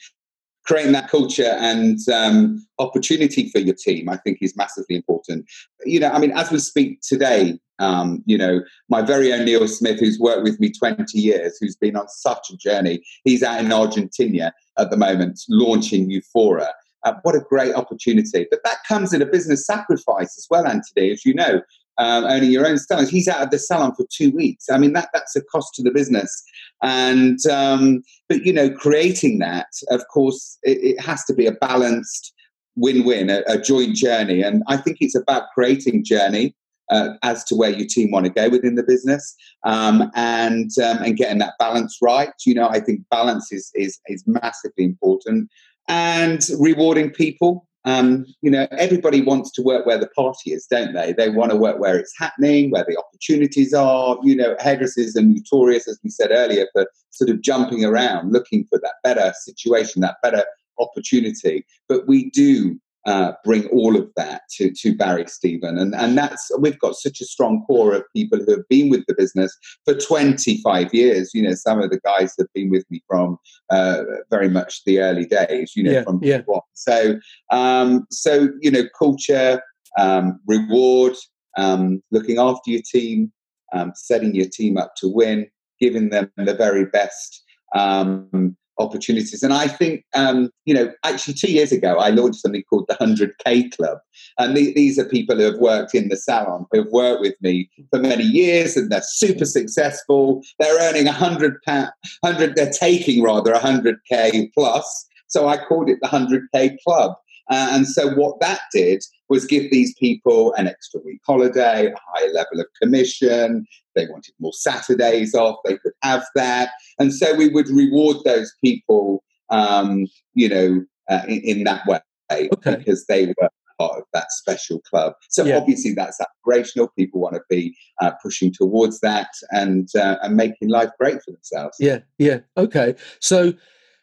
Creating 0.64 0.92
that 0.92 1.10
culture 1.10 1.56
and 1.58 1.98
um, 2.10 2.66
opportunity 2.78 3.48
for 3.50 3.58
your 3.58 3.74
team, 3.74 4.08
I 4.08 4.16
think, 4.18 4.38
is 4.40 4.56
massively 4.56 4.96
important. 4.96 5.46
You 5.84 6.00
know, 6.00 6.10
I 6.10 6.18
mean, 6.18 6.32
as 6.32 6.50
we 6.50 6.58
speak 6.58 7.00
today, 7.00 7.58
um, 7.78 8.22
you 8.26 8.36
know, 8.36 8.60
my 8.88 9.00
very 9.00 9.32
own 9.32 9.44
Neil 9.44 9.66
Smith, 9.66 10.00
who's 10.00 10.18
worked 10.18 10.42
with 10.42 10.60
me 10.60 10.70
20 10.70 11.18
years, 11.18 11.56
who's 11.58 11.76
been 11.76 11.96
on 11.96 12.08
such 12.08 12.50
a 12.50 12.56
journey, 12.56 13.02
he's 13.24 13.42
out 13.42 13.60
in 13.60 13.72
Argentina 13.72 14.52
at 14.78 14.90
the 14.90 14.96
moment 14.96 15.40
launching 15.48 16.10
Euphora. 16.10 16.68
Uh, 17.04 17.14
what 17.22 17.34
a 17.34 17.40
great 17.40 17.74
opportunity. 17.74 18.46
But 18.50 18.60
that 18.64 18.78
comes 18.86 19.14
at 19.14 19.22
a 19.22 19.26
business 19.26 19.64
sacrifice 19.64 20.36
as 20.36 20.46
well, 20.50 20.66
Anthony, 20.66 21.12
as 21.12 21.24
you 21.24 21.32
know 21.32 21.62
um, 21.98 22.24
owning 22.24 22.50
your 22.50 22.66
own 22.66 22.78
salon. 22.78 23.06
He's 23.06 23.28
out 23.28 23.42
of 23.42 23.50
the 23.50 23.58
salon 23.58 23.94
for 23.94 24.06
two 24.10 24.30
weeks. 24.30 24.66
I 24.70 24.78
mean, 24.78 24.92
that 24.92 25.08
that's 25.12 25.36
a 25.36 25.42
cost 25.42 25.74
to 25.74 25.82
the 25.82 25.90
business. 25.90 26.42
And 26.82 27.38
um, 27.50 28.02
but 28.28 28.44
you 28.44 28.52
know, 28.52 28.70
creating 28.70 29.38
that, 29.40 29.66
of 29.90 30.02
course, 30.12 30.58
it, 30.62 30.78
it 30.78 31.00
has 31.00 31.24
to 31.24 31.34
be 31.34 31.46
a 31.46 31.52
balanced 31.52 32.32
win-win, 32.76 33.28
a, 33.28 33.42
a, 33.48 33.60
joint 33.60 33.96
journey. 33.96 34.40
And 34.40 34.62
I 34.68 34.76
think 34.76 34.98
it's 35.00 35.16
about 35.16 35.50
creating 35.54 36.04
journey. 36.04 36.54
Uh, 36.90 37.18
as 37.22 37.44
to 37.44 37.54
where 37.54 37.68
your 37.68 37.86
team 37.86 38.10
want 38.10 38.24
to 38.24 38.32
go 38.32 38.48
within 38.48 38.74
the 38.74 38.82
business, 38.82 39.36
um, 39.66 40.10
and 40.14 40.70
um, 40.82 40.96
and 41.02 41.18
getting 41.18 41.36
that 41.36 41.52
balance 41.58 41.98
right, 42.00 42.30
you 42.46 42.54
know, 42.54 42.66
I 42.66 42.80
think 42.80 43.02
balance 43.10 43.52
is 43.52 43.70
is 43.74 44.00
is 44.06 44.24
massively 44.26 44.84
important, 44.84 45.50
and 45.86 46.48
rewarding 46.58 47.10
people 47.10 47.67
um, 47.84 48.26
you 48.42 48.50
know, 48.50 48.66
everybody 48.72 49.22
wants 49.22 49.50
to 49.52 49.62
work 49.62 49.86
where 49.86 49.98
the 49.98 50.08
party 50.08 50.52
is, 50.52 50.66
don't 50.66 50.94
they? 50.94 51.12
They 51.12 51.30
want 51.30 51.52
to 51.52 51.56
work 51.56 51.78
where 51.78 51.96
it's 51.96 52.12
happening, 52.18 52.70
where 52.70 52.84
the 52.86 52.98
opportunities 52.98 53.72
are. 53.72 54.18
You 54.22 54.36
know, 54.36 54.56
hairdressers 54.58 55.16
are 55.16 55.22
notorious, 55.22 55.88
as 55.88 55.98
we 56.02 56.10
said 56.10 56.30
earlier, 56.30 56.66
for 56.72 56.86
sort 57.10 57.30
of 57.30 57.40
jumping 57.40 57.84
around, 57.84 58.32
looking 58.32 58.66
for 58.68 58.78
that 58.80 58.94
better 59.02 59.32
situation, 59.40 60.02
that 60.02 60.16
better 60.22 60.44
opportunity. 60.78 61.64
But 61.88 62.06
we 62.06 62.30
do 62.30 62.78
uh, 63.06 63.32
bring 63.44 63.66
all 63.68 63.96
of 63.96 64.08
that 64.16 64.42
to, 64.50 64.70
to 64.70 64.94
Barrie 64.94 65.26
Stephen. 65.26 65.78
And, 65.78 65.94
and 65.94 66.16
that's, 66.16 66.50
we've 66.58 66.78
got 66.78 66.94
such 66.94 67.20
a 67.20 67.24
strong 67.24 67.64
core 67.66 67.94
of 67.94 68.04
people 68.14 68.38
who 68.38 68.50
have 68.52 68.68
been 68.68 68.90
with 68.90 69.04
the 69.06 69.14
business 69.16 69.56
for 69.84 69.94
25 69.94 70.92
years. 70.92 71.30
You 71.32 71.42
know, 71.42 71.54
some 71.54 71.80
of 71.80 71.90
the 71.90 72.00
guys 72.04 72.34
have 72.38 72.48
been 72.54 72.70
with 72.70 72.84
me 72.90 73.02
from 73.06 73.38
uh, 73.70 74.02
very 74.30 74.48
much 74.48 74.84
the 74.84 75.00
early 75.00 75.26
days, 75.26 75.72
you 75.74 75.84
know, 75.84 75.92
yeah, 75.92 76.02
from 76.02 76.20
yeah. 76.22 76.42
So, 76.74 77.18
um, 77.50 78.06
so, 78.10 78.48
you 78.60 78.70
know, 78.70 78.84
culture, 78.98 79.62
um, 79.98 80.40
reward, 80.46 81.14
um, 81.56 82.02
looking 82.10 82.38
after 82.38 82.70
your 82.70 82.82
team, 82.90 83.32
um, 83.72 83.92
setting 83.94 84.34
your 84.34 84.48
team 84.48 84.76
up 84.76 84.94
to 84.96 85.08
win, 85.08 85.46
giving 85.80 86.10
them 86.10 86.30
the 86.36 86.54
very 86.54 86.84
best. 86.86 87.42
Um, 87.74 88.56
opportunities. 88.78 89.42
And 89.42 89.52
I 89.52 89.68
think, 89.68 90.04
um, 90.14 90.50
you 90.64 90.74
know, 90.74 90.92
actually 91.04 91.34
two 91.34 91.52
years 91.52 91.72
ago, 91.72 91.98
I 91.98 92.10
launched 92.10 92.40
something 92.40 92.62
called 92.68 92.86
the 92.88 92.94
100K 92.94 93.74
Club. 93.76 93.98
And 94.38 94.56
the, 94.56 94.72
these 94.74 94.98
are 94.98 95.04
people 95.04 95.36
who 95.36 95.42
have 95.42 95.58
worked 95.58 95.94
in 95.94 96.08
the 96.08 96.16
salon, 96.16 96.66
who 96.70 96.82
have 96.82 96.92
worked 96.92 97.20
with 97.20 97.34
me 97.40 97.68
for 97.90 97.98
many 97.98 98.24
years, 98.24 98.76
and 98.76 98.90
they're 98.90 99.02
super 99.02 99.44
successful. 99.44 100.42
They're 100.58 100.80
earning 100.88 101.06
100, 101.06 101.56
100 101.66 102.56
they're 102.56 102.70
taking 102.70 103.22
rather 103.22 103.52
100K 103.52 104.52
plus. 104.54 105.06
So 105.26 105.48
I 105.48 105.58
called 105.58 105.90
it 105.90 105.98
the 106.00 106.08
100K 106.08 106.76
Club. 106.84 107.12
Uh, 107.50 107.68
and 107.72 107.86
so 107.86 108.10
what 108.14 108.40
that 108.40 108.60
did 108.72 109.02
was 109.28 109.44
give 109.44 109.70
these 109.70 109.94
people 109.94 110.54
an 110.54 110.66
extra 110.66 111.00
week 111.04 111.20
holiday, 111.26 111.86
a 111.86 111.94
higher 112.14 112.32
level 112.32 112.60
of 112.60 112.66
commission. 112.80 113.66
They 113.94 114.06
wanted 114.06 114.34
more 114.40 114.52
Saturdays 114.52 115.34
off, 115.34 115.56
they 115.64 115.76
could 115.78 115.92
have 116.02 116.24
that. 116.34 116.70
And 116.98 117.12
so 117.12 117.34
we 117.34 117.48
would 117.48 117.68
reward 117.68 118.18
those 118.24 118.52
people, 118.64 119.22
um, 119.50 120.06
you 120.34 120.48
know, 120.48 120.84
uh, 121.08 121.22
in, 121.26 121.40
in, 121.40 121.64
that 121.64 121.86
way 121.86 122.00
okay. 122.30 122.76
because 122.76 123.06
they 123.06 123.26
were 123.26 123.48
part 123.78 123.98
of 123.98 124.04
that 124.12 124.30
special 124.32 124.80
club. 124.80 125.14
So 125.28 125.44
yeah. 125.44 125.56
obviously 125.56 125.94
that's 125.94 126.18
aspirational. 126.20 126.88
People 126.96 127.20
want 127.20 127.34
to 127.34 127.42
be 127.48 127.76
uh, 128.00 128.12
pushing 128.22 128.52
towards 128.52 129.00
that 129.00 129.28
and 129.50 129.88
uh, 129.96 130.16
and 130.22 130.36
making 130.36 130.68
life 130.68 130.90
great 130.98 131.22
for 131.22 131.30
themselves. 131.30 131.76
Yeah, 131.80 132.00
yeah, 132.18 132.40
okay. 132.56 132.94
So 133.20 133.54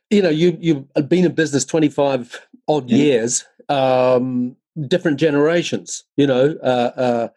you 0.09 0.21
know, 0.21 0.29
you 0.29 0.57
you've 0.59 1.09
been 1.09 1.25
in 1.25 1.33
business 1.33 1.65
twenty 1.65 1.89
five 1.89 2.39
odd 2.67 2.89
yeah. 2.89 2.97
years. 2.97 3.45
Um, 3.69 4.55
different 4.87 5.19
generations. 5.19 6.03
You 6.17 6.27
know, 6.27 6.55
uh, 6.63 6.91
uh, 6.95 7.27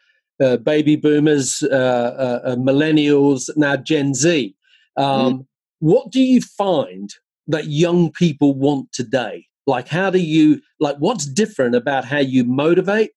uh, 0.43 0.57
baby 0.59 0.97
boomers, 0.97 1.63
uh, 1.63 2.41
uh, 2.45 2.57
millennials, 2.57 3.51
now 3.57 3.77
Gen 3.77 4.15
Z. 4.15 4.55
Um, 4.97 5.39
mm. 5.41 5.47
What 5.81 6.11
do 6.11 6.21
you 6.21 6.41
find 6.41 7.15
that 7.47 7.67
young 7.67 8.13
people 8.13 8.55
want 8.55 8.93
today? 8.93 9.47
Like, 9.67 9.89
how 9.89 10.11
do 10.11 10.19
you 10.19 10.61
like? 10.81 10.97
What's 10.97 11.27
different 11.27 11.75
about 11.75 12.05
how 12.05 12.19
you 12.19 12.45
motivate 12.45 13.13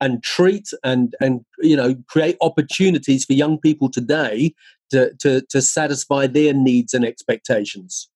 and 0.00 0.22
treat 0.22 0.68
and 0.82 1.14
and 1.20 1.44
you 1.60 1.76
know 1.76 1.94
create 2.08 2.36
opportunities 2.40 3.24
for 3.24 3.32
young 3.32 3.58
people 3.58 3.90
today 3.90 4.54
to 4.90 5.14
to, 5.20 5.40
to 5.48 5.62
satisfy 5.62 6.26
their 6.26 6.52
needs 6.52 6.92
and 6.92 7.04
expectations? 7.04 8.08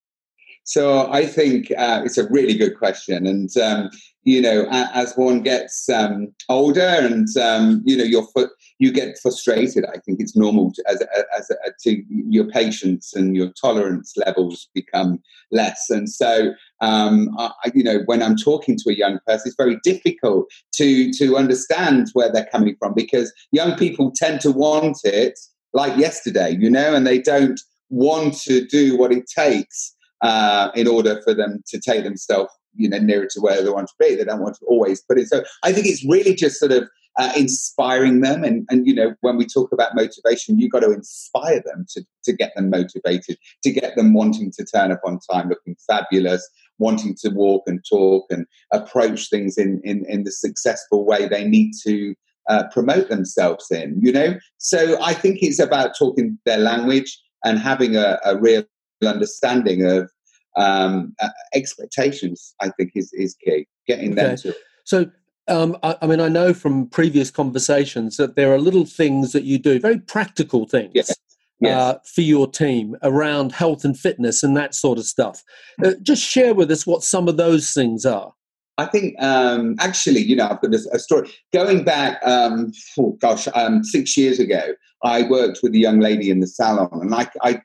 So 0.65 1.11
I 1.11 1.25
think 1.25 1.73
uh, 1.79 2.03
it's 2.05 2.19
a 2.19 2.29
really 2.29 2.55
good 2.55 2.77
question, 2.77 3.27
and 3.27 3.57
um, 3.57 3.91
you 4.29 4.43
know, 4.43 4.67
as 4.71 5.15
one 5.15 5.41
gets 5.41 5.89
um, 5.89 6.29
older 6.51 6.83
and 6.83 7.35
um, 7.39 7.83
you 7.87 7.97
know, 7.97 8.05
your 8.05 8.27
foot, 8.27 8.51
you 8.79 8.93
get 8.93 9.19
frustrated. 9.23 9.87
I 9.87 9.97
think 10.05 10.21
it's 10.21 10.37
normal 10.37 10.71
to, 10.75 10.85
as, 10.87 11.03
as, 11.35 11.51
to 11.85 12.03
your 12.11 12.45
patience 12.45 13.15
and 13.15 13.35
your 13.35 13.49
tolerance 13.59 14.13
levels 14.19 14.69
become 14.75 15.21
less, 15.51 15.89
and 15.89 16.11
so 16.11 16.53
um, 16.83 17.31
I, 17.39 17.51
you 17.75 17.83
know, 17.83 18.01
when 18.05 18.23
I'm 18.23 18.37
talking 18.37 18.77
to 18.77 18.91
a 18.91 18.95
young 18.95 19.19
person, 19.27 19.49
it's 19.49 19.57
very 19.57 19.79
difficult 19.83 20.51
to 20.75 21.11
to 21.13 21.39
understand 21.39 22.09
where 22.13 22.31
they're 22.31 22.51
coming 22.53 22.77
from 22.79 22.93
because 22.93 23.33
young 23.51 23.79
people 23.79 24.13
tend 24.15 24.43
to 24.43 24.53
want 24.53 24.99
it 25.05 25.39
like 25.73 25.97
yesterday, 25.97 26.55
you 26.61 26.69
know, 26.69 26.95
and 26.95 27.07
they 27.07 27.19
don't 27.19 27.61
want 27.89 28.35
to 28.43 28.67
do 28.67 28.99
what 28.99 29.11
it 29.11 29.25
takes 29.27 29.95
uh, 30.21 30.71
in 30.75 30.87
order 30.87 31.23
for 31.23 31.33
them 31.33 31.63
to 31.69 31.81
take 31.81 32.05
themselves 32.05 32.53
you 32.75 32.89
know 32.89 32.99
nearer 32.99 33.27
to 33.31 33.41
where 33.41 33.63
they 33.63 33.71
want 33.71 33.89
to 33.89 33.95
be 33.99 34.15
they 34.15 34.25
don't 34.25 34.41
want 34.41 34.57
to 34.57 34.65
always 34.67 35.03
put 35.03 35.19
it 35.19 35.29
so 35.29 35.43
i 35.63 35.73
think 35.73 35.87
it's 35.87 36.05
really 36.09 36.35
just 36.35 36.59
sort 36.59 36.73
of 36.73 36.89
uh, 37.19 37.33
inspiring 37.37 38.21
them 38.21 38.45
and 38.45 38.65
and 38.71 38.87
you 38.87 38.95
know 38.95 39.15
when 39.23 39.37
we 39.37 39.45
talk 39.45 39.73
about 39.73 39.95
motivation 39.95 40.59
you've 40.59 40.71
got 40.71 40.81
to 40.81 40.93
inspire 40.93 41.61
them 41.65 41.85
to, 41.89 42.03
to 42.23 42.33
get 42.33 42.53
them 42.55 42.71
motivated 42.71 43.37
to 43.63 43.73
get 43.73 43.97
them 43.97 44.15
wanting 44.15 44.53
to 44.53 44.65
turn 44.65 44.93
up 44.93 45.01
on 45.05 45.19
time 45.31 45.49
looking 45.49 45.77
fabulous 45.87 46.49
wanting 46.79 47.17
to 47.21 47.31
walk 47.31 47.65
and 47.67 47.85
talk 47.89 48.25
and 48.31 48.47
approach 48.73 49.29
things 49.31 49.59
in 49.59 49.81
in, 49.83 50.05
in 50.07 50.23
the 50.23 50.31
successful 50.31 51.05
way 51.05 51.27
they 51.27 51.45
need 51.45 51.73
to 51.85 52.15
uh, 52.49 52.65
promote 52.73 53.09
themselves 53.09 53.71
in 53.71 53.99
you 54.01 54.13
know? 54.13 54.39
So 54.59 54.97
i 55.03 55.13
think 55.13 55.39
it's 55.43 55.59
about 55.59 55.99
talking 55.99 56.39
their 56.45 56.59
language 56.59 57.21
and 57.45 57.59
having 57.59 57.97
a, 57.97 58.19
a 58.25 58.37
real 58.37 58.63
understanding 59.05 59.85
of 59.85 60.11
um, 60.59 61.15
uh, 61.21 61.29
expectations, 61.55 62.55
I 62.61 62.71
think, 62.71 62.93
is, 62.95 63.13
is 63.13 63.35
key. 63.35 63.67
Getting 63.87 64.13
okay. 64.13 64.23
them 64.23 64.37
to. 64.39 64.57
So, 64.85 65.11
um, 65.49 65.77
I, 65.83 65.97
I, 66.03 66.07
mean, 66.07 66.21
I 66.21 66.29
know 66.29 66.53
from 66.53 66.89
previous 66.89 67.31
conversations 67.31 68.17
that 68.19 68.37
there 68.37 68.53
are 68.53 68.59
little 68.59 68.85
things 68.85 69.33
that 69.33 69.45
you 69.45 69.59
do, 69.59 69.81
very 69.81 69.99
practical 69.99 70.67
things. 70.67 70.93
Yes. 70.95 71.15
Yes. 71.61 71.77
Uh, 71.77 71.99
for 72.05 72.21
your 72.21 72.49
team 72.49 72.95
around 73.03 73.51
health 73.51 73.85
and 73.85 73.99
fitness 73.99 74.45
and 74.45 74.57
that 74.57 74.77
sort 74.77 74.97
of 74.97 75.05
stuff. 75.05 75.43
Uh, 75.85 75.95
just 76.03 76.23
share 76.23 76.55
with 76.55 76.71
us 76.71 76.87
what 76.87 77.03
some 77.03 77.27
of 77.27 77.37
those 77.37 77.75
things 77.75 78.07
are. 78.07 78.33
I 78.79 78.87
think 78.87 79.21
um, 79.21 79.75
actually, 79.81 80.21
you 80.21 80.37
know, 80.37 80.49
I've 80.49 80.61
got 80.61 80.73
a, 80.73 80.89
a 80.93 80.99
story 81.01 81.29
going 81.53 81.83
back. 81.83 82.21
Um, 82.25 82.71
oh 82.97 83.19
gosh, 83.21 83.49
um, 83.55 83.83
six 83.83 84.17
years 84.17 84.39
ago, 84.39 84.75
I 85.03 85.25
worked 85.25 85.61
with 85.65 85.75
a 85.75 85.79
young 85.79 85.99
lady 85.99 86.31
in 86.31 86.39
the 86.39 86.47
salon, 86.47 86.89
and 86.93 87.13
I, 87.13 87.29
I 87.43 87.61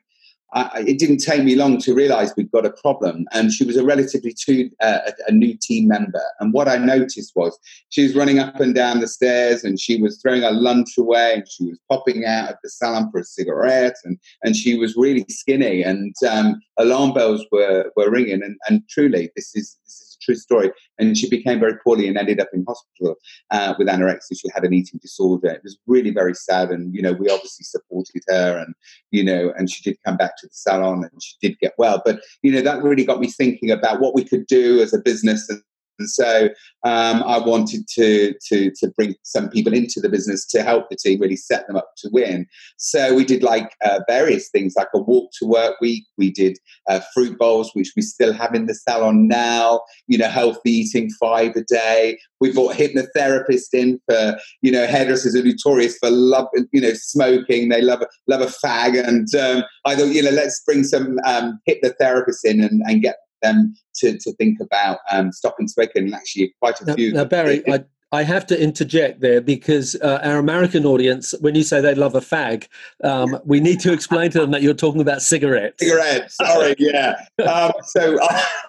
I, 0.54 0.84
it 0.86 0.98
didn't 1.00 1.18
take 1.18 1.42
me 1.42 1.56
long 1.56 1.78
to 1.78 1.94
realize 1.94 2.32
we'd 2.36 2.52
got 2.52 2.64
a 2.64 2.70
problem. 2.70 3.26
And 3.32 3.52
she 3.52 3.64
was 3.64 3.76
a 3.76 3.84
relatively 3.84 4.32
too, 4.32 4.70
uh, 4.80 5.00
a, 5.06 5.12
a, 5.28 5.32
new 5.32 5.56
team 5.60 5.88
member. 5.88 6.22
And 6.38 6.52
what 6.52 6.68
I 6.68 6.76
noticed 6.76 7.32
was 7.34 7.58
she 7.88 8.04
was 8.04 8.14
running 8.14 8.38
up 8.38 8.60
and 8.60 8.72
down 8.72 9.00
the 9.00 9.08
stairs 9.08 9.64
and 9.64 9.80
she 9.80 10.00
was 10.00 10.20
throwing 10.22 10.42
her 10.42 10.52
lunch 10.52 10.96
away 10.96 11.34
and 11.34 11.48
she 11.48 11.64
was 11.64 11.78
popping 11.90 12.24
out 12.24 12.50
of 12.50 12.56
the 12.62 12.70
salon 12.70 13.10
for 13.10 13.18
a 13.18 13.24
cigarette 13.24 13.96
and, 14.04 14.16
and 14.44 14.54
she 14.54 14.78
was 14.78 14.96
really 14.96 15.26
skinny 15.28 15.82
and 15.82 16.14
um, 16.30 16.60
alarm 16.78 17.12
bells 17.12 17.44
were, 17.50 17.90
were 17.96 18.10
ringing. 18.10 18.42
And, 18.42 18.56
and 18.68 18.82
truly, 18.88 19.30
this 19.34 19.56
is, 19.56 19.76
this 19.84 20.02
is 20.02 20.03
true 20.20 20.34
story. 20.34 20.70
And 20.98 21.16
she 21.16 21.28
became 21.28 21.60
very 21.60 21.76
poorly 21.84 22.08
and 22.08 22.16
ended 22.16 22.40
up 22.40 22.48
in 22.52 22.64
hospital 22.66 23.16
uh, 23.50 23.74
with 23.78 23.88
anorexia. 23.88 24.38
She 24.38 24.48
had 24.54 24.64
an 24.64 24.72
eating 24.72 25.00
disorder. 25.02 25.48
It 25.48 25.62
was 25.64 25.78
really 25.86 26.10
very 26.10 26.34
sad. 26.34 26.70
And, 26.70 26.94
you 26.94 27.02
know, 27.02 27.12
we 27.12 27.28
obviously 27.28 27.64
supported 27.64 28.22
her 28.28 28.58
and, 28.58 28.74
you 29.10 29.24
know, 29.24 29.52
and 29.56 29.70
she 29.70 29.82
did 29.82 29.98
come 30.04 30.16
back 30.16 30.36
to 30.38 30.46
the 30.46 30.54
salon 30.54 31.08
and 31.10 31.22
she 31.22 31.34
did 31.40 31.58
get 31.58 31.74
well. 31.78 32.02
But, 32.04 32.20
you 32.42 32.52
know, 32.52 32.62
that 32.62 32.82
really 32.82 33.04
got 33.04 33.20
me 33.20 33.30
thinking 33.30 33.70
about 33.70 34.00
what 34.00 34.14
we 34.14 34.24
could 34.24 34.46
do 34.46 34.80
as 34.80 34.92
a 34.94 34.98
business 34.98 35.48
and 35.48 35.62
And 35.98 36.10
so 36.10 36.48
um, 36.84 37.22
I 37.24 37.38
wanted 37.38 37.86
to, 37.94 38.34
to, 38.48 38.70
to 38.70 38.88
bring 38.96 39.14
some 39.22 39.48
people 39.48 39.72
into 39.72 40.00
the 40.00 40.08
business 40.08 40.46
to 40.48 40.62
help 40.62 40.88
the 40.90 40.96
team 40.96 41.20
really 41.20 41.36
set 41.36 41.66
them 41.66 41.76
up 41.76 41.90
to 41.98 42.10
win. 42.12 42.46
So 42.76 43.14
we 43.14 43.24
did 43.24 43.42
like 43.42 43.74
uh, 43.84 44.00
various 44.08 44.50
things, 44.50 44.74
like 44.76 44.88
a 44.94 44.98
walk 44.98 45.30
to 45.38 45.46
work 45.46 45.80
week. 45.80 46.04
We 46.18 46.30
did 46.30 46.58
uh, 46.88 47.00
fruit 47.12 47.38
bowls, 47.38 47.70
which 47.74 47.92
we 47.96 48.02
still 48.02 48.32
have 48.32 48.54
in 48.54 48.66
the 48.66 48.74
salon 48.74 49.28
now. 49.28 49.80
You 50.06 50.18
know, 50.18 50.28
healthy 50.28 50.70
eating 50.70 51.10
five 51.20 51.56
a 51.56 51.62
day. 51.62 52.18
We 52.40 52.52
brought 52.52 52.74
hypnotherapists 52.74 53.72
in 53.72 54.00
for 54.08 54.38
you 54.60 54.70
know 54.70 54.86
hairdressers 54.86 55.34
are 55.34 55.42
notorious 55.42 55.96
for 55.98 56.10
love 56.10 56.48
you 56.72 56.80
know 56.80 56.92
smoking. 56.94 57.68
They 57.68 57.80
love 57.80 58.02
love 58.28 58.42
a 58.42 58.66
fag, 58.66 59.02
and 59.02 59.34
um, 59.34 59.64
I 59.84 59.96
thought 59.96 60.12
you 60.12 60.22
know 60.22 60.30
let's 60.30 60.62
bring 60.66 60.84
some 60.84 61.18
um, 61.26 61.58
hypnotherapists 61.68 62.44
in 62.44 62.60
and, 62.60 62.82
and 62.86 63.00
get 63.00 63.16
them 63.44 63.74
to, 63.96 64.18
to 64.18 64.32
think 64.32 64.58
about 64.60 64.98
um, 65.10 65.32
stopping 65.32 65.68
smoking. 65.68 66.04
And 66.04 66.14
actually, 66.14 66.54
quite 66.60 66.80
a 66.80 66.86
now, 66.86 66.94
few. 66.94 67.12
Now, 67.12 67.24
Barrie, 67.24 67.62
I, 67.72 67.84
I 68.14 68.22
have 68.22 68.46
to 68.46 68.62
interject 68.62 69.20
there 69.20 69.40
because 69.40 69.96
uh, 69.96 70.20
our 70.22 70.38
American 70.38 70.86
audience, 70.86 71.34
when 71.40 71.56
you 71.56 71.64
say 71.64 71.80
they 71.80 71.96
love 71.96 72.14
a 72.14 72.20
fag, 72.20 72.68
um, 73.02 73.36
we 73.44 73.58
need 73.58 73.80
to 73.80 73.92
explain 73.92 74.30
to 74.30 74.40
them 74.40 74.52
that 74.52 74.62
you're 74.62 74.72
talking 74.72 75.00
about 75.00 75.20
cigarettes. 75.20 75.84
Cigarettes, 75.84 76.36
sorry, 76.36 76.76
yeah. 76.78 77.16
Um, 77.44 77.72
so, 77.82 78.16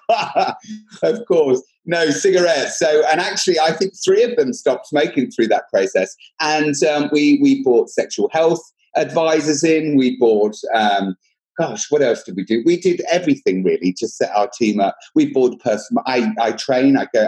of 1.04 1.26
course, 1.28 1.62
no 1.86 2.10
cigarettes. 2.10 2.80
So, 2.80 3.04
and 3.12 3.22
actually, 3.22 3.60
I 3.60 3.72
think 3.72 3.94
three 4.04 4.24
of 4.24 4.36
them 4.36 4.52
stopped 4.52 4.88
smoking 4.88 5.30
through 5.30 5.50
that 5.50 5.70
process. 5.70 6.16
And 6.40 6.76
um, 6.84 7.10
we 7.12 7.38
we 7.40 7.64
bought 7.64 7.90
sexual 7.90 8.30
health 8.32 8.62
advisors 8.96 9.64
in. 9.64 9.96
We 9.96 10.18
bought 10.18 10.56
um, 10.74 11.16
gosh, 11.58 11.90
what 11.90 12.02
else 12.02 12.24
did 12.24 12.36
we 12.36 12.44
do? 12.44 12.64
We 12.66 12.78
did 12.78 13.02
everything 13.12 13.64
really 13.64 13.94
to 13.98 14.08
set 14.08 14.32
our 14.36 14.50
team 14.50 14.80
up. 14.80 14.98
We 15.14 15.32
bought 15.32 15.60
personal. 15.60 16.04
I, 16.06 16.34
I 16.40 16.52
train. 16.54 16.98
I 16.98 17.08
go. 17.14 17.28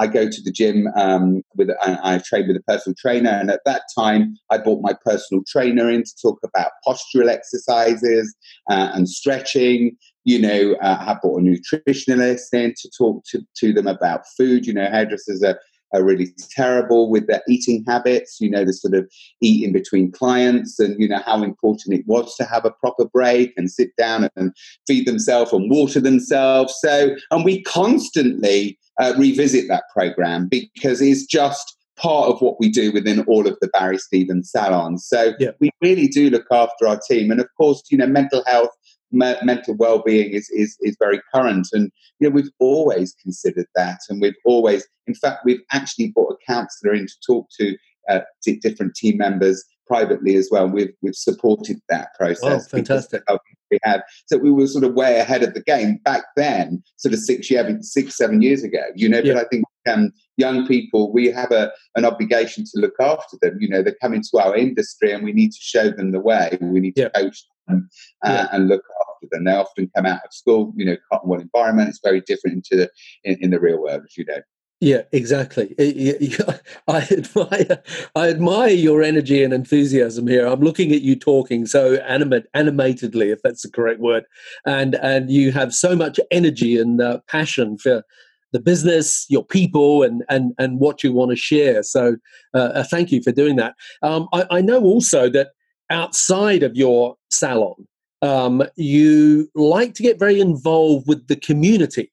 I 0.00 0.06
go 0.06 0.30
to 0.30 0.42
the 0.42 0.52
gym 0.52 0.86
um, 0.94 1.42
with. 1.56 1.70
I, 1.82 2.14
I 2.14 2.18
train 2.18 2.46
with 2.46 2.56
a 2.56 2.62
personal 2.62 2.94
trainer, 2.98 3.30
and 3.30 3.50
at 3.50 3.60
that 3.64 3.82
time, 3.96 4.36
I 4.50 4.58
brought 4.58 4.80
my 4.80 4.94
personal 5.04 5.42
trainer 5.48 5.90
in 5.90 6.04
to 6.04 6.14
talk 6.22 6.38
about 6.44 6.70
postural 6.86 7.28
exercises 7.28 8.34
uh, 8.70 8.90
and 8.94 9.08
stretching. 9.08 9.96
You 10.24 10.40
know, 10.40 10.76
uh, 10.82 10.98
I 11.00 11.16
brought 11.20 11.40
a 11.40 11.42
nutritionalist 11.42 12.52
in 12.52 12.74
to 12.80 12.90
talk 12.96 13.24
to, 13.30 13.42
to 13.56 13.72
them 13.72 13.86
about 13.86 14.22
food. 14.36 14.66
You 14.66 14.74
know, 14.74 14.88
hairdressers 14.88 15.42
are 15.42 15.58
are 15.94 16.02
really 16.02 16.28
terrible 16.50 17.10
with 17.10 17.26
their 17.26 17.42
eating 17.48 17.84
habits, 17.86 18.40
you 18.40 18.50
know, 18.50 18.64
the 18.64 18.72
sort 18.72 18.94
of 18.94 19.10
eat 19.40 19.64
in 19.64 19.72
between 19.72 20.12
clients 20.12 20.78
and, 20.78 21.00
you 21.00 21.08
know, 21.08 21.22
how 21.24 21.42
important 21.42 21.98
it 21.98 22.06
was 22.06 22.34
to 22.36 22.44
have 22.44 22.64
a 22.64 22.70
proper 22.70 23.06
break 23.06 23.52
and 23.56 23.70
sit 23.70 23.94
down 23.96 24.28
and 24.36 24.52
feed 24.86 25.06
themselves 25.06 25.52
and 25.52 25.70
water 25.70 26.00
themselves. 26.00 26.74
So, 26.80 27.16
and 27.30 27.44
we 27.44 27.62
constantly 27.62 28.78
uh, 29.00 29.14
revisit 29.16 29.68
that 29.68 29.84
program 29.92 30.48
because 30.48 31.00
it's 31.00 31.24
just 31.24 31.76
part 31.96 32.28
of 32.28 32.40
what 32.40 32.58
we 32.60 32.68
do 32.68 32.92
within 32.92 33.20
all 33.24 33.46
of 33.46 33.56
the 33.60 33.68
Barrie 33.68 33.98
Stephen's 33.98 34.50
salons. 34.50 35.06
So 35.06 35.32
yeah. 35.38 35.50
we 35.58 35.70
really 35.82 36.06
do 36.06 36.30
look 36.30 36.46
after 36.50 36.86
our 36.86 36.98
team. 37.08 37.30
And 37.30 37.40
of 37.40 37.48
course, 37.56 37.82
you 37.90 37.98
know, 37.98 38.06
mental 38.06 38.44
health 38.46 38.70
me- 39.10 39.36
mental 39.42 39.74
well-being 39.74 40.30
is, 40.30 40.48
is 40.50 40.76
is 40.80 40.96
very 40.98 41.20
current 41.34 41.68
and 41.72 41.90
you 42.18 42.28
know 42.28 42.34
we've 42.34 42.50
always 42.58 43.14
considered 43.22 43.66
that 43.74 44.00
and 44.08 44.20
we've 44.20 44.34
always 44.44 44.86
in 45.06 45.14
fact 45.14 45.44
we've 45.44 45.62
actually 45.72 46.08
brought 46.08 46.32
a 46.32 46.52
counsellor 46.52 46.94
in 46.94 47.06
to 47.06 47.14
talk 47.26 47.46
to 47.58 47.76
uh, 48.10 48.20
different 48.62 48.94
team 48.94 49.18
members 49.18 49.64
privately 49.86 50.36
as 50.36 50.48
well 50.50 50.68
we've 50.68 50.92
we've 51.02 51.14
supported 51.14 51.78
that 51.88 52.08
process 52.18 52.66
oh, 52.66 52.76
fantastic 52.76 53.22
we 53.70 53.78
had 53.82 54.02
so 54.26 54.36
we 54.38 54.50
were 54.50 54.66
sort 54.66 54.84
of 54.84 54.94
way 54.94 55.18
ahead 55.18 55.42
of 55.42 55.54
the 55.54 55.62
game 55.62 55.98
back 56.04 56.24
then 56.36 56.82
sort 56.96 57.12
of 57.12 57.20
six 57.20 57.50
year, 57.50 57.78
six 57.80 58.16
seven 58.16 58.42
years 58.42 58.62
ago 58.62 58.82
you 58.94 59.08
know 59.08 59.20
yeah. 59.20 59.34
but 59.34 59.44
i 59.44 59.48
think 59.48 59.64
um, 59.88 60.12
young 60.36 60.66
people 60.66 61.12
we 61.12 61.26
have 61.26 61.50
a 61.50 61.72
an 61.96 62.04
obligation 62.04 62.64
to 62.64 62.80
look 62.80 62.94
after 63.00 63.38
them 63.40 63.56
you 63.60 63.68
know 63.68 63.82
they 63.82 63.94
come 64.02 64.12
into 64.12 64.38
our 64.38 64.54
industry 64.54 65.12
and 65.12 65.24
we 65.24 65.32
need 65.32 65.50
to 65.50 65.58
show 65.60 65.90
them 65.90 66.12
the 66.12 66.20
way 66.20 66.56
we 66.60 66.80
need 66.80 66.94
to 66.96 67.02
yeah. 67.02 67.08
coach 67.20 67.44
them 67.66 67.88
uh, 68.24 68.30
yeah. 68.30 68.48
and 68.52 68.68
look 68.68 68.82
after 69.18 69.28
them. 69.30 69.44
They 69.44 69.52
often 69.52 69.90
come 69.94 70.06
out 70.06 70.20
of 70.24 70.32
school, 70.32 70.72
you 70.76 70.84
know, 70.84 70.96
cotton 71.10 71.28
wool 71.28 71.40
environment. 71.40 71.88
It's 71.88 72.00
very 72.02 72.20
different 72.20 72.56
into 72.56 72.76
the 72.76 72.90
in, 73.24 73.38
in 73.42 73.50
the 73.50 73.60
real 73.60 73.82
world, 73.82 74.02
as 74.04 74.16
you 74.16 74.24
know. 74.24 74.40
Yeah, 74.80 75.02
exactly. 75.10 75.74
I 76.88 77.08
admire, 77.10 77.82
I 78.14 78.28
admire 78.28 78.68
your 78.68 79.02
energy 79.02 79.42
and 79.42 79.52
enthusiasm 79.52 80.28
here. 80.28 80.46
I'm 80.46 80.60
looking 80.60 80.92
at 80.92 81.02
you 81.02 81.16
talking 81.16 81.66
so 81.66 81.94
animate, 81.94 82.44
animatedly, 82.54 83.32
if 83.32 83.40
that's 83.42 83.62
the 83.62 83.70
correct 83.70 83.98
word, 83.98 84.24
and 84.66 84.94
and 84.96 85.32
you 85.32 85.50
have 85.50 85.74
so 85.74 85.96
much 85.96 86.20
energy 86.30 86.78
and 86.78 87.00
uh, 87.00 87.18
passion 87.26 87.76
for 87.76 88.04
the 88.52 88.60
business, 88.60 89.26
your 89.28 89.44
people, 89.44 90.04
and 90.04 90.22
and 90.28 90.52
and 90.58 90.78
what 90.78 91.02
you 91.02 91.12
want 91.12 91.32
to 91.32 91.36
share. 91.36 91.82
So, 91.82 92.16
uh, 92.54 92.70
uh, 92.74 92.84
thank 92.84 93.10
you 93.10 93.20
for 93.20 93.32
doing 93.32 93.56
that. 93.56 93.74
Um, 94.02 94.28
I, 94.32 94.46
I 94.48 94.60
know 94.60 94.80
also 94.82 95.28
that 95.30 95.48
outside 95.90 96.62
of 96.62 96.76
your 96.76 97.16
salon, 97.30 97.87
um, 98.22 98.62
you 98.76 99.50
like 99.54 99.94
to 99.94 100.02
get 100.02 100.18
very 100.18 100.40
involved 100.40 101.06
with 101.06 101.26
the 101.28 101.36
community 101.36 102.10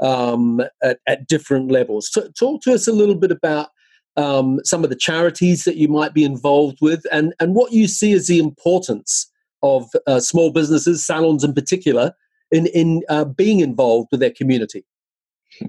um, 0.00 0.60
at, 0.82 0.98
at, 1.06 1.26
different 1.26 1.70
levels. 1.70 2.10
So, 2.12 2.28
talk 2.38 2.62
to 2.62 2.74
us 2.74 2.86
a 2.86 2.92
little 2.92 3.14
bit 3.14 3.30
about 3.30 3.68
um, 4.16 4.60
some 4.64 4.84
of 4.84 4.90
the 4.90 4.96
charities 4.96 5.64
that 5.64 5.76
you 5.76 5.88
might 5.88 6.14
be 6.14 6.24
involved 6.24 6.78
with 6.80 7.04
and, 7.12 7.34
and 7.40 7.54
what 7.54 7.72
you 7.72 7.88
see 7.88 8.12
as 8.12 8.26
the 8.26 8.38
importance 8.38 9.30
of 9.62 9.88
uh, 10.06 10.20
small 10.20 10.50
businesses, 10.50 11.04
salons 11.04 11.44
in 11.44 11.54
particular, 11.54 12.12
in, 12.50 12.66
in 12.68 13.02
uh, 13.08 13.24
being 13.24 13.60
involved 13.60 14.08
with 14.10 14.20
their 14.20 14.30
community. 14.30 14.84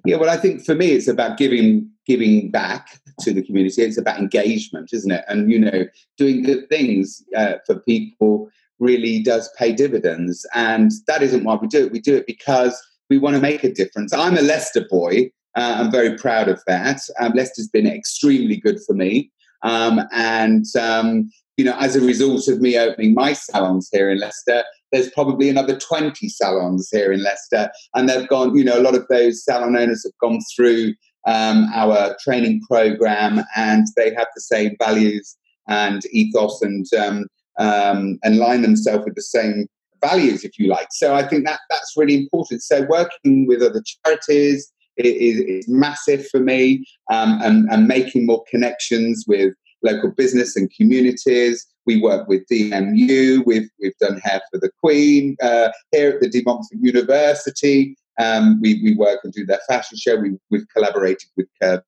Yeah, 0.05 0.17
well, 0.17 0.29
I 0.29 0.37
think 0.37 0.65
for 0.65 0.75
me, 0.75 0.91
it's 0.91 1.07
about 1.07 1.37
giving 1.37 1.89
giving 2.05 2.51
back 2.51 2.99
to 3.21 3.33
the 3.33 3.41
community. 3.41 3.81
It's 3.83 3.97
about 3.97 4.19
engagement, 4.19 4.89
isn't 4.91 5.11
it? 5.11 5.23
And 5.27 5.49
you 5.51 5.59
know, 5.59 5.85
doing 6.17 6.43
good 6.43 6.67
things 6.69 7.23
uh, 7.35 7.53
for 7.65 7.79
people 7.79 8.49
really 8.79 9.21
does 9.21 9.49
pay 9.57 9.71
dividends. 9.71 10.45
And 10.53 10.91
that 11.07 11.21
isn't 11.23 11.43
why 11.43 11.55
we 11.55 11.67
do 11.67 11.85
it. 11.85 11.91
We 11.91 11.99
do 11.99 12.15
it 12.15 12.27
because 12.27 12.79
we 13.09 13.17
want 13.17 13.35
to 13.35 13.41
make 13.41 13.63
a 13.63 13.71
difference. 13.71 14.13
I'm 14.13 14.37
a 14.37 14.41
Leicester 14.41 14.85
boy. 14.89 15.31
Uh, 15.55 15.77
I'm 15.79 15.91
very 15.91 16.15
proud 16.17 16.49
of 16.49 16.61
that. 16.67 17.01
Um, 17.19 17.33
Leicester's 17.33 17.69
been 17.69 17.87
extremely 17.87 18.57
good 18.57 18.79
for 18.85 18.93
me. 18.93 19.31
Um, 19.63 20.01
and, 20.11 20.65
um, 20.79 21.31
you 21.57 21.65
know, 21.65 21.75
as 21.79 21.95
a 21.95 22.01
result 22.01 22.47
of 22.47 22.61
me 22.61 22.77
opening 22.77 23.15
my 23.15 23.33
salons 23.33 23.89
here 23.91 24.11
in 24.11 24.19
Leicester, 24.19 24.63
there's 24.91 25.09
probably 25.11 25.49
another 25.49 25.77
20 25.77 26.29
salons 26.29 26.89
here 26.91 27.11
in 27.11 27.23
Leicester. 27.23 27.71
And 27.95 28.07
they've 28.07 28.27
gone, 28.27 28.55
you 28.55 28.63
know, 28.63 28.77
a 28.77 28.83
lot 28.83 28.95
of 28.95 29.07
those 29.09 29.43
salon 29.43 29.75
owners 29.75 30.03
have 30.03 30.17
gone 30.21 30.39
through 30.55 30.93
um, 31.25 31.67
our 31.73 32.15
training 32.23 32.61
program 32.69 33.41
and 33.55 33.87
they 33.95 34.13
have 34.13 34.27
the 34.35 34.41
same 34.41 34.75
values 34.79 35.35
and 35.67 36.03
ethos 36.11 36.61
and 36.61 36.85
um, 36.97 37.25
um, 37.57 38.19
and 38.23 38.37
line 38.37 38.61
themselves 38.61 39.05
with 39.05 39.15
the 39.15 39.21
same 39.21 39.67
values, 40.01 40.43
if 40.43 40.57
you 40.59 40.67
like. 40.67 40.87
So 40.91 41.15
I 41.15 41.27
think 41.27 41.45
that 41.45 41.59
that's 41.69 41.93
really 41.95 42.15
important. 42.15 42.61
So 42.63 42.83
working 42.83 43.47
with 43.47 43.61
other 43.61 43.83
charities 44.05 44.71
is, 44.97 45.39
is 45.39 45.67
massive 45.67 46.27
for 46.27 46.39
me, 46.39 46.85
um, 47.11 47.39
and, 47.41 47.69
and 47.69 47.87
making 47.87 48.25
more 48.25 48.43
connections 48.49 49.25
with 49.27 49.53
local 49.83 50.11
business 50.11 50.55
and 50.55 50.71
communities. 50.75 51.65
We 51.85 52.01
work 52.01 52.27
with 52.27 52.43
DMU. 52.51 53.45
We've 53.45 53.69
we've 53.79 53.97
done 53.99 54.19
Hair 54.23 54.41
for 54.51 54.59
the 54.59 54.71
Queen 54.83 55.37
uh, 55.41 55.69
here 55.91 56.09
at 56.09 56.21
the 56.21 56.29
De 56.29 56.43
Montfort 56.43 56.79
University. 56.79 57.95
Um, 58.19 58.59
we, 58.61 58.81
we 58.83 58.95
work 58.95 59.19
and 59.23 59.31
do 59.31 59.45
their 59.45 59.59
fashion 59.67 59.97
show. 59.97 60.15
We, 60.15 60.37
we've 60.49 60.67
collaborated 60.75 61.29
with 61.37 61.47
Curve 61.61 61.81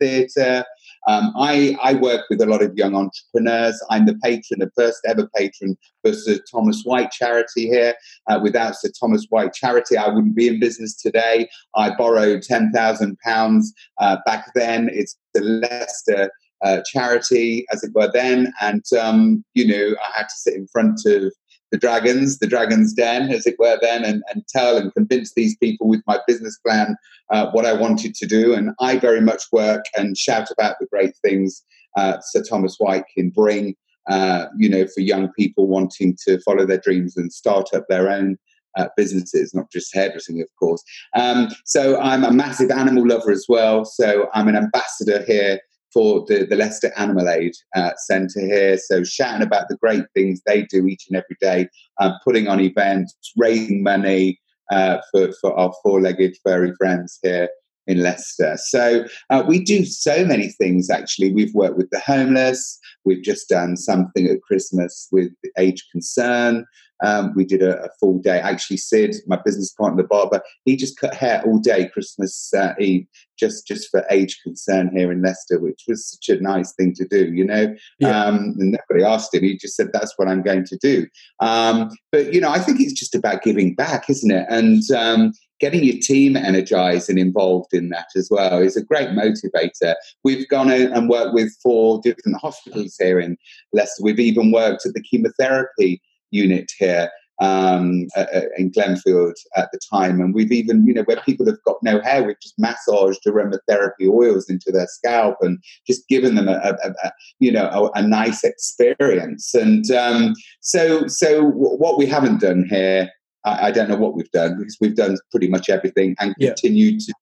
theatre. 0.00 0.64
Um, 1.08 1.32
I, 1.36 1.76
I 1.82 1.94
work 1.94 2.22
with 2.30 2.40
a 2.40 2.46
lot 2.46 2.62
of 2.62 2.76
young 2.76 2.94
entrepreneurs. 2.94 3.82
I'm 3.90 4.06
the 4.06 4.18
patron, 4.22 4.60
the 4.60 4.70
first 4.76 5.00
ever 5.06 5.28
patron 5.36 5.76
for 6.02 6.12
Sir 6.12 6.38
Thomas 6.50 6.82
White 6.84 7.10
charity 7.10 7.66
here. 7.66 7.94
Uh, 8.28 8.40
without 8.42 8.76
Sir 8.76 8.90
Thomas 8.98 9.26
White 9.30 9.52
charity, 9.52 9.96
I 9.96 10.08
wouldn't 10.08 10.36
be 10.36 10.48
in 10.48 10.60
business 10.60 10.94
today. 10.94 11.48
I 11.74 11.94
borrowed 11.96 12.42
£10,000 12.42 13.62
uh, 13.98 14.16
back 14.24 14.52
then. 14.54 14.90
It's 14.92 15.16
the 15.34 15.40
Leicester 15.40 16.30
uh, 16.62 16.80
charity, 16.86 17.66
as 17.72 17.82
it 17.82 17.92
were, 17.94 18.10
then. 18.12 18.52
And, 18.60 18.84
um, 19.00 19.44
you 19.54 19.66
know, 19.66 19.96
I 20.00 20.18
had 20.18 20.28
to 20.28 20.34
sit 20.34 20.54
in 20.54 20.68
front 20.68 21.00
of 21.06 21.32
the 21.72 21.78
dragons, 21.78 22.38
the 22.38 22.46
dragon's 22.46 22.92
den, 22.92 23.30
as 23.30 23.46
it 23.46 23.56
were, 23.58 23.78
then, 23.80 24.04
and, 24.04 24.22
and 24.32 24.46
tell 24.46 24.76
and 24.76 24.94
convince 24.94 25.32
these 25.34 25.56
people 25.56 25.88
with 25.88 26.02
my 26.06 26.20
business 26.28 26.58
plan 26.58 26.96
uh, 27.30 27.50
what 27.50 27.66
I 27.66 27.72
wanted 27.72 28.14
to 28.14 28.26
do. 28.26 28.54
And 28.54 28.72
I 28.78 28.98
very 28.98 29.22
much 29.22 29.44
work 29.50 29.86
and 29.96 30.16
shout 30.16 30.50
about 30.50 30.76
the 30.78 30.86
great 30.86 31.14
things 31.24 31.64
uh, 31.96 32.18
Sir 32.20 32.42
Thomas 32.48 32.76
White 32.78 33.04
can 33.14 33.30
bring, 33.30 33.74
uh, 34.08 34.46
you 34.56 34.68
know, 34.68 34.86
for 34.86 35.00
young 35.00 35.32
people 35.32 35.66
wanting 35.66 36.16
to 36.26 36.38
follow 36.40 36.66
their 36.66 36.78
dreams 36.78 37.16
and 37.16 37.32
start 37.32 37.70
up 37.74 37.86
their 37.88 38.08
own. 38.08 38.38
Uh, 38.78 38.88
businesses, 38.96 39.52
not 39.52 39.70
just 39.70 39.94
hairdressing, 39.94 40.40
of 40.40 40.48
course. 40.58 40.82
Um, 41.14 41.48
so 41.66 42.00
I'm 42.00 42.24
a 42.24 42.32
massive 42.32 42.70
animal 42.70 43.06
lover 43.06 43.30
as 43.30 43.44
well. 43.46 43.84
So 43.84 44.30
I'm 44.32 44.48
an 44.48 44.56
ambassador 44.56 45.22
here 45.26 45.60
for 45.92 46.24
the, 46.26 46.46
the 46.46 46.56
Leicester 46.56 46.92
Animal 46.96 47.28
Aid 47.28 47.52
uh, 47.76 47.92
Centre 47.96 48.40
here. 48.40 48.78
So, 48.78 49.04
shouting 49.04 49.46
about 49.46 49.68
the 49.68 49.76
great 49.76 50.04
things 50.14 50.40
they 50.46 50.62
do 50.62 50.86
each 50.86 51.06
and 51.08 51.16
every 51.16 51.36
day, 51.40 51.68
uh, 52.00 52.12
putting 52.24 52.48
on 52.48 52.60
events, 52.60 53.14
raising 53.36 53.82
money 53.82 54.40
uh, 54.70 54.98
for, 55.10 55.32
for 55.40 55.58
our 55.58 55.72
four 55.82 56.00
legged 56.00 56.36
furry 56.44 56.72
friends 56.78 57.18
here 57.22 57.48
in 57.86 58.02
Leicester. 58.02 58.56
So 58.56 59.04
uh, 59.30 59.42
we 59.46 59.62
do 59.62 59.84
so 59.84 60.24
many 60.24 60.48
things. 60.48 60.88
Actually, 60.90 61.32
we've 61.32 61.54
worked 61.54 61.76
with 61.76 61.90
the 61.90 62.00
homeless. 62.00 62.78
We've 63.04 63.22
just 63.22 63.48
done 63.48 63.76
something 63.76 64.26
at 64.26 64.42
Christmas 64.42 65.08
with 65.10 65.32
the 65.42 65.50
Age 65.58 65.84
Concern. 65.90 66.64
Um, 67.02 67.32
we 67.34 67.44
did 67.44 67.62
a, 67.62 67.84
a, 67.84 67.88
full 68.00 68.18
day. 68.18 68.38
Actually, 68.40 68.76
Sid, 68.76 69.16
my 69.26 69.38
business 69.44 69.72
partner, 69.72 70.02
the 70.02 70.08
barber, 70.08 70.40
he 70.64 70.76
just 70.76 70.98
cut 70.98 71.14
hair 71.14 71.42
all 71.44 71.58
day 71.58 71.88
Christmas 71.88 72.52
uh, 72.54 72.74
Eve, 72.78 73.06
just 73.38 73.66
just 73.66 73.90
for 73.90 74.04
Age 74.10 74.40
Concern 74.42 74.90
here 74.94 75.10
in 75.10 75.22
Leicester, 75.22 75.58
which 75.58 75.82
was 75.88 76.06
such 76.08 76.36
a 76.36 76.40
nice 76.40 76.72
thing 76.74 76.94
to 76.94 77.06
do. 77.06 77.32
You 77.32 77.44
know, 77.44 77.74
yeah. 77.98 78.24
um, 78.24 78.54
and 78.58 78.78
nobody 78.88 79.04
asked 79.04 79.34
him. 79.34 79.42
He 79.42 79.56
just 79.56 79.76
said, 79.76 79.90
"That's 79.92 80.14
what 80.16 80.28
I'm 80.28 80.42
going 80.42 80.64
to 80.64 80.78
do." 80.78 81.06
Um, 81.40 81.90
but 82.10 82.32
you 82.32 82.40
know, 82.40 82.50
I 82.50 82.58
think 82.58 82.80
it's 82.80 82.92
just 82.92 83.14
about 83.14 83.42
giving 83.42 83.74
back, 83.74 84.08
isn't 84.08 84.30
it? 84.30 84.46
And 84.48 84.82
um, 84.92 85.32
getting 85.62 85.84
your 85.84 85.98
team 86.00 86.36
energized 86.36 87.08
and 87.08 87.20
involved 87.20 87.72
in 87.72 87.88
that 87.88 88.08
as 88.16 88.28
well 88.30 88.58
is 88.58 88.76
a 88.76 88.84
great 88.84 89.10
motivator. 89.10 89.94
We've 90.24 90.48
gone 90.48 90.70
out 90.70 90.90
and 90.92 91.08
worked 91.08 91.34
with 91.34 91.56
four 91.62 92.00
different 92.02 92.38
hospitals 92.40 92.96
here 92.98 93.20
in 93.20 93.36
Leicester. 93.72 94.02
We've 94.02 94.18
even 94.18 94.50
worked 94.50 94.84
at 94.84 94.94
the 94.94 95.02
chemotherapy 95.02 96.02
unit 96.32 96.70
here 96.78 97.10
um, 97.40 98.06
uh, 98.16 98.26
in 98.56 98.70
Glenfield 98.70 99.34
at 99.56 99.68
the 99.72 99.80
time. 99.90 100.20
And 100.20 100.34
we've 100.34 100.52
even, 100.52 100.86
you 100.86 100.94
know, 100.94 101.02
where 101.02 101.20
people 101.20 101.46
have 101.46 101.62
got 101.64 101.76
no 101.82 102.00
hair, 102.00 102.22
we've 102.22 102.40
just 102.40 102.58
massaged 102.58 103.20
aromatherapy 103.26 104.08
oils 104.08 104.48
into 104.48 104.70
their 104.70 104.86
scalp 104.86 105.36
and 105.40 105.58
just 105.86 106.06
given 106.08 106.34
them 106.34 106.48
a, 106.48 106.52
a, 106.52 106.90
a 107.04 107.12
you 107.40 107.50
know, 107.50 107.68
a, 107.68 107.98
a, 107.98 108.02
nice 108.02 108.44
experience. 108.44 109.54
And 109.54 109.90
um, 109.90 110.34
so, 110.60 111.06
so 111.06 111.44
what 111.44 111.98
we 111.98 112.06
haven't 112.06 112.40
done 112.40 112.66
here 112.68 113.10
I, 113.44 113.68
I, 113.68 113.70
don't 113.70 113.88
know 113.88 113.96
what 113.96 114.14
we've 114.14 114.30
done 114.30 114.58
because 114.58 114.76
we've 114.80 114.96
done 114.96 115.16
pretty 115.30 115.48
much 115.48 115.68
everything 115.68 116.14
and 116.20 116.34
yeah. 116.38 116.48
continue 116.48 116.98
to 116.98 117.14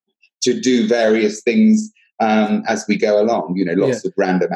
to 0.43 0.59
do 0.59 0.89
various 0.89 1.43
things 1.43 1.93
um, 2.21 2.63
as 2.67 2.85
we 2.89 2.97
go 2.97 3.21
along. 3.21 3.57
You 3.57 3.67
know, 3.67 3.87
lots 3.87 4.05
yeah. 4.05 4.09
of 4.09 4.15
random 4.17 4.51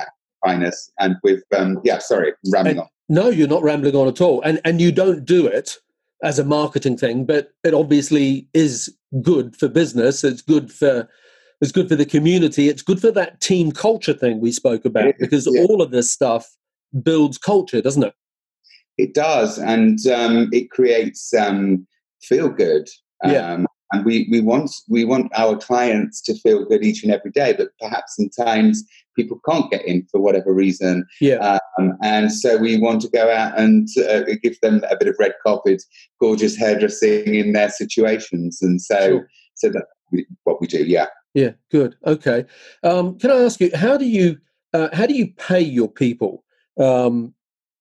kindness 0.45 0.91
and 0.99 1.17
with 1.23 1.43
um, 1.57 1.81
yeah. 1.85 1.99
Sorry, 1.99 2.33
rambling 2.53 2.79
and, 2.79 2.81
on. 2.81 2.89
No, 3.09 3.29
you're 3.29 3.49
not 3.49 3.63
rambling 3.63 3.95
on 3.95 4.09
at 4.09 4.21
all, 4.21 4.41
and 4.43 4.61
and 4.65 4.81
you 4.81 4.93
don't 4.93 5.25
do 5.25 5.47
it 5.47 5.77
as 6.23 6.39
a 6.39 6.45
marketing 6.45 6.97
thing, 6.97 7.25
but 7.27 7.53
it 7.63 7.75
obviously 7.75 8.49
is 8.55 8.95
good 9.21 9.57
for 9.57 9.69
business. 9.69 10.25
It's 10.25 10.43
good 10.43 10.73
for 10.73 11.09
it's 11.61 11.73
good 11.73 11.89
for 11.89 11.97
the 11.97 12.07
community. 12.07 12.69
It's 12.69 12.83
good 12.83 13.01
for 13.01 13.11
that 13.13 13.41
team 13.41 13.73
culture 13.73 14.15
thing 14.15 14.41
we 14.41 14.53
spoke 14.53 14.85
about 14.85 15.15
because 15.19 15.49
yeah. 15.51 15.63
all 15.63 15.83
of 15.83 15.91
this 15.91 16.11
stuff 16.11 16.49
builds 17.03 17.39
culture, 17.39 17.81
doesn't 17.81 18.03
it? 18.03 18.15
It 18.97 19.15
does, 19.15 19.59
and 19.59 19.99
um, 20.07 20.49
it 20.53 20.71
creates 20.71 21.35
um, 21.35 21.87
feel 22.23 22.49
good. 22.49 22.89
Yeah. 23.25 23.53
Um, 23.53 23.67
and 23.93 24.05
we, 24.05 24.27
we 24.31 24.41
want 24.41 24.71
we 24.89 25.05
want 25.05 25.31
our 25.37 25.57
clients 25.57 26.21
to 26.23 26.35
feel 26.35 26.65
good 26.65 26.83
each 26.83 27.03
and 27.03 27.13
every 27.13 27.31
day, 27.31 27.55
but 27.57 27.69
perhaps 27.81 28.17
sometimes 28.17 28.85
people 29.15 29.41
can't 29.49 29.71
get 29.71 29.85
in 29.85 30.07
for 30.11 30.21
whatever 30.21 30.53
reason. 30.53 31.07
Yeah. 31.21 31.59
Um, 31.79 31.97
and 32.03 32.33
so 32.33 32.57
we 32.57 32.77
want 32.79 33.01
to 33.03 33.09
go 33.09 33.31
out 33.31 33.59
and 33.59 33.89
uh, 34.09 34.23
give 34.43 34.61
them 34.61 34.83
a 34.91 34.97
bit 34.97 35.09
of 35.09 35.17
red 35.19 35.33
carpet, 35.45 35.83
gorgeous 36.21 36.57
hairdressing 36.57 37.35
in 37.35 37.53
their 37.53 37.69
situations, 37.69 38.59
and 38.63 38.81
so 38.81 38.99
sure. 39.07 39.29
so 39.55 39.71
that 39.71 39.85
what 40.45 40.61
we 40.61 40.67
do. 40.67 40.85
Yeah. 40.85 41.07
Yeah. 41.35 41.53
Good. 41.71 41.97
Okay. 42.07 42.45
Um, 42.83 43.19
can 43.19 43.31
I 43.31 43.43
ask 43.43 43.61
you 43.61 43.71
how 43.75 43.97
do 43.97 44.07
you 44.07 44.39
uh, 44.73 44.89
how 44.93 45.07
do 45.07 45.15
you 45.15 45.33
pay 45.35 45.61
your 45.61 45.89
people? 45.89 46.45
Um, 46.79 47.35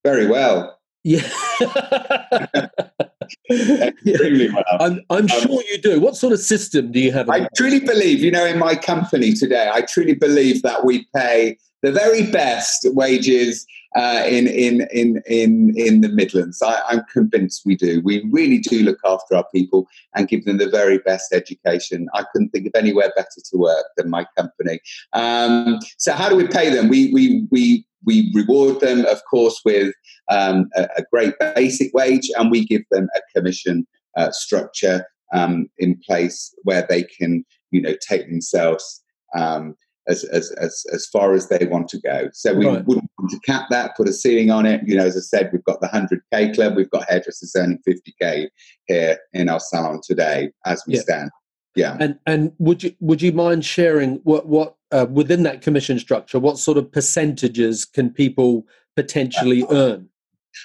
Very 0.03 0.27
well. 0.27 0.79
Yeah. 1.05 1.29
Extremely 3.49 4.49
well. 4.49 4.63
I'm, 4.79 5.01
I'm 5.09 5.23
um, 5.23 5.27
sure 5.27 5.63
you 5.71 5.81
do. 5.81 5.99
What 5.99 6.15
sort 6.15 6.33
of 6.33 6.39
system 6.39 6.91
do 6.91 6.99
you 6.99 7.11
have? 7.11 7.29
I 7.29 7.47
truly 7.55 7.79
believe, 7.79 8.19
you 8.19 8.31
know, 8.31 8.45
in 8.45 8.59
my 8.59 8.75
company 8.75 9.33
today, 9.33 9.69
I 9.71 9.81
truly 9.81 10.13
believe 10.13 10.61
that 10.63 10.85
we 10.85 11.07
pay 11.15 11.57
the 11.83 11.91
very 11.91 12.23
best 12.31 12.87
wages 12.91 13.67
uh, 13.95 14.23
in, 14.25 14.47
in, 14.47 14.87
in, 14.91 15.21
in, 15.27 15.73
in 15.77 16.01
the 16.01 16.09
Midlands. 16.09 16.61
I, 16.63 16.81
I'm 16.87 17.03
convinced 17.11 17.61
we 17.65 17.75
do. 17.75 18.01
We 18.03 18.27
really 18.31 18.57
do 18.57 18.81
look 18.81 18.97
after 19.05 19.35
our 19.35 19.45
people 19.53 19.87
and 20.15 20.27
give 20.27 20.45
them 20.45 20.57
the 20.57 20.69
very 20.69 20.97
best 20.97 21.31
education. 21.31 22.07
I 22.13 22.23
couldn't 22.31 22.49
think 22.49 22.65
of 22.65 22.71
anywhere 22.75 23.11
better 23.15 23.41
to 23.51 23.57
work 23.57 23.85
than 23.97 24.09
my 24.09 24.25
company. 24.35 24.79
Um, 25.11 25.79
so, 25.97 26.13
how 26.13 26.29
do 26.29 26.35
we 26.35 26.47
pay 26.47 26.69
them? 26.71 26.87
We, 26.87 27.11
we, 27.13 27.45
we 27.51 27.85
we 28.05 28.31
reward 28.33 28.81
them, 28.81 29.05
of 29.05 29.21
course, 29.29 29.61
with 29.63 29.93
um, 30.29 30.69
a, 30.75 30.89
a, 30.97 31.03
great 31.09 31.35
basic 31.55 31.93
wage, 31.93 32.29
and 32.37 32.51
we 32.51 32.65
give 32.65 32.81
them 32.91 33.07
a 33.15 33.21
commission 33.33 33.87
uh, 34.17 34.29
structure 34.31 35.05
um, 35.33 35.69
in 35.77 35.97
place 36.05 36.53
where 36.63 36.85
they 36.89 37.03
can, 37.03 37.45
you 37.71 37.81
know, 37.81 37.95
take 38.05 38.27
themselves 38.27 39.03
um, 39.37 39.75
as, 40.07 40.23
as, 40.25 40.51
as, 40.51 40.83
as 40.93 41.05
far 41.07 41.33
as 41.33 41.49
they 41.49 41.65
want 41.65 41.87
to 41.89 41.99
go. 42.01 42.29
So 42.33 42.53
we 42.53 42.65
right. 42.65 42.85
wouldn't 42.85 43.09
want 43.17 43.31
to 43.31 43.39
cap 43.39 43.67
that, 43.69 43.95
put 43.95 44.07
a 44.07 44.13
ceiling 44.13 44.51
on 44.51 44.65
it. 44.65 44.81
You 44.85 44.97
know, 44.97 45.05
as 45.05 45.17
I 45.17 45.21
said, 45.21 45.49
we've 45.51 45.63
got 45.63 45.81
the 45.81 45.87
100K 45.87 46.55
club, 46.55 46.75
we've 46.75 46.89
got 46.89 47.09
hairdressers 47.09 47.55
earning 47.57 47.79
50K 47.87 48.47
here 48.87 49.17
in 49.33 49.49
our 49.49 49.59
salon 49.59 50.01
today 50.03 50.51
as 50.65 50.83
we 50.87 50.95
yeah. 50.95 51.01
stand. 51.01 51.31
Yeah. 51.75 51.97
And 51.99 52.19
and 52.27 52.51
would 52.59 52.83
you 52.83 52.93
would 52.99 53.21
you 53.21 53.31
mind 53.31 53.65
sharing 53.65 54.17
what 54.17 54.47
what 54.47 54.75
uh, 54.91 55.07
within 55.09 55.41
that 55.43 55.61
commission 55.61 55.97
structure, 55.97 56.39
what 56.39 56.59
sort 56.59 56.77
of 56.77 56.91
percentages 56.91 57.83
can 57.83 58.11
people 58.11 58.67
potentially 58.95 59.65
earn? 59.71 60.07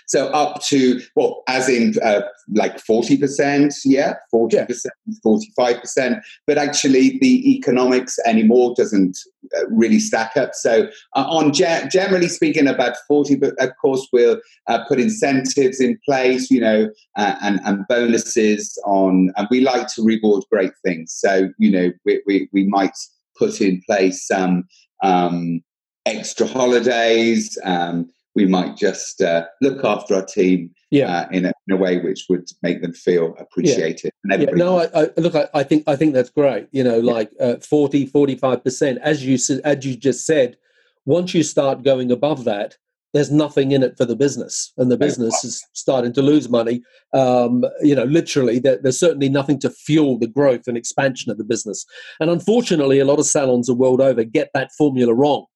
So 0.06 0.28
up 0.28 0.62
to 0.64 1.00
well, 1.16 1.42
as 1.48 1.68
in 1.68 1.94
uh, 2.02 2.22
like 2.54 2.78
forty 2.80 3.16
percent, 3.16 3.74
yeah, 3.84 4.14
forty 4.30 4.64
percent, 4.64 4.94
forty-five 5.22 5.80
percent. 5.80 6.24
But 6.46 6.58
actually, 6.58 7.18
the 7.20 7.50
economics 7.56 8.18
anymore 8.26 8.74
doesn't 8.76 9.18
uh, 9.56 9.66
really 9.68 9.98
stack 9.98 10.36
up. 10.36 10.54
So 10.54 10.88
uh, 11.16 11.26
on 11.28 11.52
ge- 11.52 11.90
generally 11.90 12.28
speaking, 12.28 12.66
about 12.66 12.96
forty. 13.06 13.36
But 13.36 13.54
of 13.60 13.70
course, 13.80 14.08
we'll 14.12 14.40
uh, 14.66 14.84
put 14.88 15.00
incentives 15.00 15.80
in 15.80 15.98
place, 16.04 16.50
you 16.50 16.60
know, 16.60 16.90
uh, 17.16 17.36
and 17.42 17.60
and 17.64 17.86
bonuses 17.88 18.80
on. 18.84 19.32
And 19.36 19.48
we 19.50 19.60
like 19.60 19.88
to 19.94 20.02
reward 20.02 20.44
great 20.50 20.72
things. 20.84 21.12
So 21.12 21.50
you 21.58 21.70
know, 21.70 21.92
we 22.04 22.22
we, 22.26 22.48
we 22.52 22.66
might 22.66 22.96
put 23.38 23.60
in 23.60 23.80
place 23.86 24.26
some 24.26 24.64
um, 25.02 25.62
extra 26.06 26.46
holidays. 26.46 27.56
Um, 27.64 28.10
we 28.38 28.46
might 28.46 28.76
just 28.76 29.20
uh, 29.20 29.46
look 29.60 29.84
after 29.84 30.14
our 30.14 30.24
team 30.24 30.70
yeah. 30.92 31.18
Uh, 31.18 31.28
in, 31.32 31.44
a, 31.44 31.52
in, 31.66 31.74
a, 31.74 31.76
way 31.76 31.98
which 31.98 32.24
would 32.30 32.48
make 32.62 32.80
them 32.80 32.92
feel 32.92 33.34
appreciated. 33.40 34.12
Yeah. 34.24 34.36
yeah. 34.36 34.50
No, 34.52 34.78
I, 34.78 34.88
I, 34.94 35.08
look, 35.16 35.34
I, 35.34 35.48
I, 35.52 35.64
think 35.64 35.82
I 35.88 35.96
think 35.96 36.14
that's 36.14 36.30
great. 36.30 36.68
You 36.70 36.84
know, 36.84 37.00
like 37.00 37.30
uh, 37.40 37.56
40, 37.56 38.06
45 38.06 38.62
percent, 38.64 38.98
as 39.02 39.26
you 39.26 39.36
as 39.64 39.84
you 39.84 39.96
just 39.96 40.24
said. 40.24 40.56
Once 41.04 41.32
you 41.34 41.42
start 41.42 41.82
going 41.82 42.10
above 42.12 42.44
that, 42.44 42.76
there's 43.14 43.30
nothing 43.30 43.72
in 43.72 43.82
it 43.82 43.96
for 43.96 44.04
the 44.04 44.16
business, 44.16 44.72
and 44.76 44.90
the 44.90 44.96
business 44.96 45.42
is 45.42 45.64
starting 45.72 46.12
to 46.12 46.22
lose 46.22 46.48
money. 46.48 46.82
Um, 47.14 47.64
you 47.82 47.94
know, 47.94 48.04
literally, 48.04 48.58
there, 48.58 48.78
there's 48.82 49.00
certainly 49.00 49.30
nothing 49.30 49.58
to 49.60 49.70
fuel 49.70 50.18
the 50.18 50.26
growth 50.26 50.68
and 50.68 50.76
expansion 50.76 51.32
of 51.32 51.38
the 51.38 51.44
business. 51.44 51.86
And 52.20 52.30
unfortunately, 52.30 52.98
a 52.98 53.06
lot 53.06 53.18
of 53.18 53.26
salons 53.26 53.66
the 53.66 53.74
world 53.74 54.02
over 54.02 54.22
get 54.22 54.50
that 54.52 54.70
formula 54.76 55.14
wrong, 55.14 55.46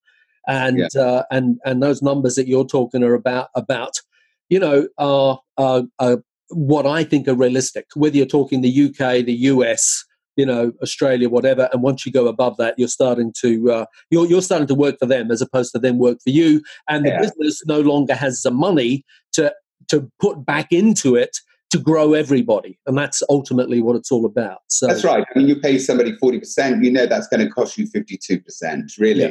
and 0.46 0.88
yeah. 0.94 1.00
uh, 1.00 1.22
and 1.30 1.58
and 1.64 1.82
those 1.82 2.02
numbers 2.02 2.34
that 2.34 2.48
you're 2.48 2.66
talking 2.66 3.02
are 3.02 3.14
about 3.14 3.48
about 3.54 4.00
you 4.48 4.58
know 4.58 4.88
are, 4.98 5.38
are, 5.58 5.82
are 5.98 6.22
what 6.50 6.86
I 6.86 7.04
think 7.04 7.28
are 7.28 7.34
realistic. 7.34 7.86
Whether 7.94 8.16
you're 8.16 8.26
talking 8.26 8.60
the 8.60 8.86
UK, 8.86 9.24
the 9.24 9.36
US, 9.50 10.04
you 10.36 10.46
know 10.46 10.72
australia 10.82 11.28
whatever 11.28 11.68
and 11.72 11.82
once 11.82 12.06
you 12.06 12.12
go 12.12 12.26
above 12.26 12.56
that 12.56 12.74
you're 12.78 12.88
starting 12.88 13.32
to 13.40 13.70
uh, 13.70 13.86
you're, 14.10 14.26
you're 14.26 14.42
starting 14.42 14.66
to 14.66 14.74
work 14.74 14.98
for 14.98 15.06
them 15.06 15.30
as 15.30 15.42
opposed 15.42 15.72
to 15.72 15.78
them 15.78 15.98
work 15.98 16.18
for 16.22 16.30
you 16.30 16.62
and 16.88 17.04
the 17.04 17.10
yeah. 17.10 17.20
business 17.20 17.62
no 17.66 17.80
longer 17.80 18.14
has 18.14 18.42
the 18.42 18.50
money 18.50 19.04
to 19.32 19.54
to 19.88 20.10
put 20.20 20.44
back 20.44 20.72
into 20.72 21.16
it 21.16 21.36
to 21.70 21.78
grow 21.78 22.12
everybody 22.12 22.78
and 22.86 22.96
that's 22.96 23.22
ultimately 23.28 23.80
what 23.80 23.96
it's 23.96 24.10
all 24.10 24.24
about 24.24 24.60
so 24.68 24.86
that's 24.86 25.04
right 25.04 25.24
i 25.34 25.38
mean 25.38 25.48
you 25.48 25.58
pay 25.58 25.78
somebody 25.78 26.12
40% 26.16 26.84
you 26.84 26.90
know 26.90 27.06
that's 27.06 27.28
going 27.28 27.40
to 27.40 27.50
cost 27.50 27.78
you 27.78 27.86
52% 27.86 28.98
really 28.98 29.20
yeah. 29.20 29.30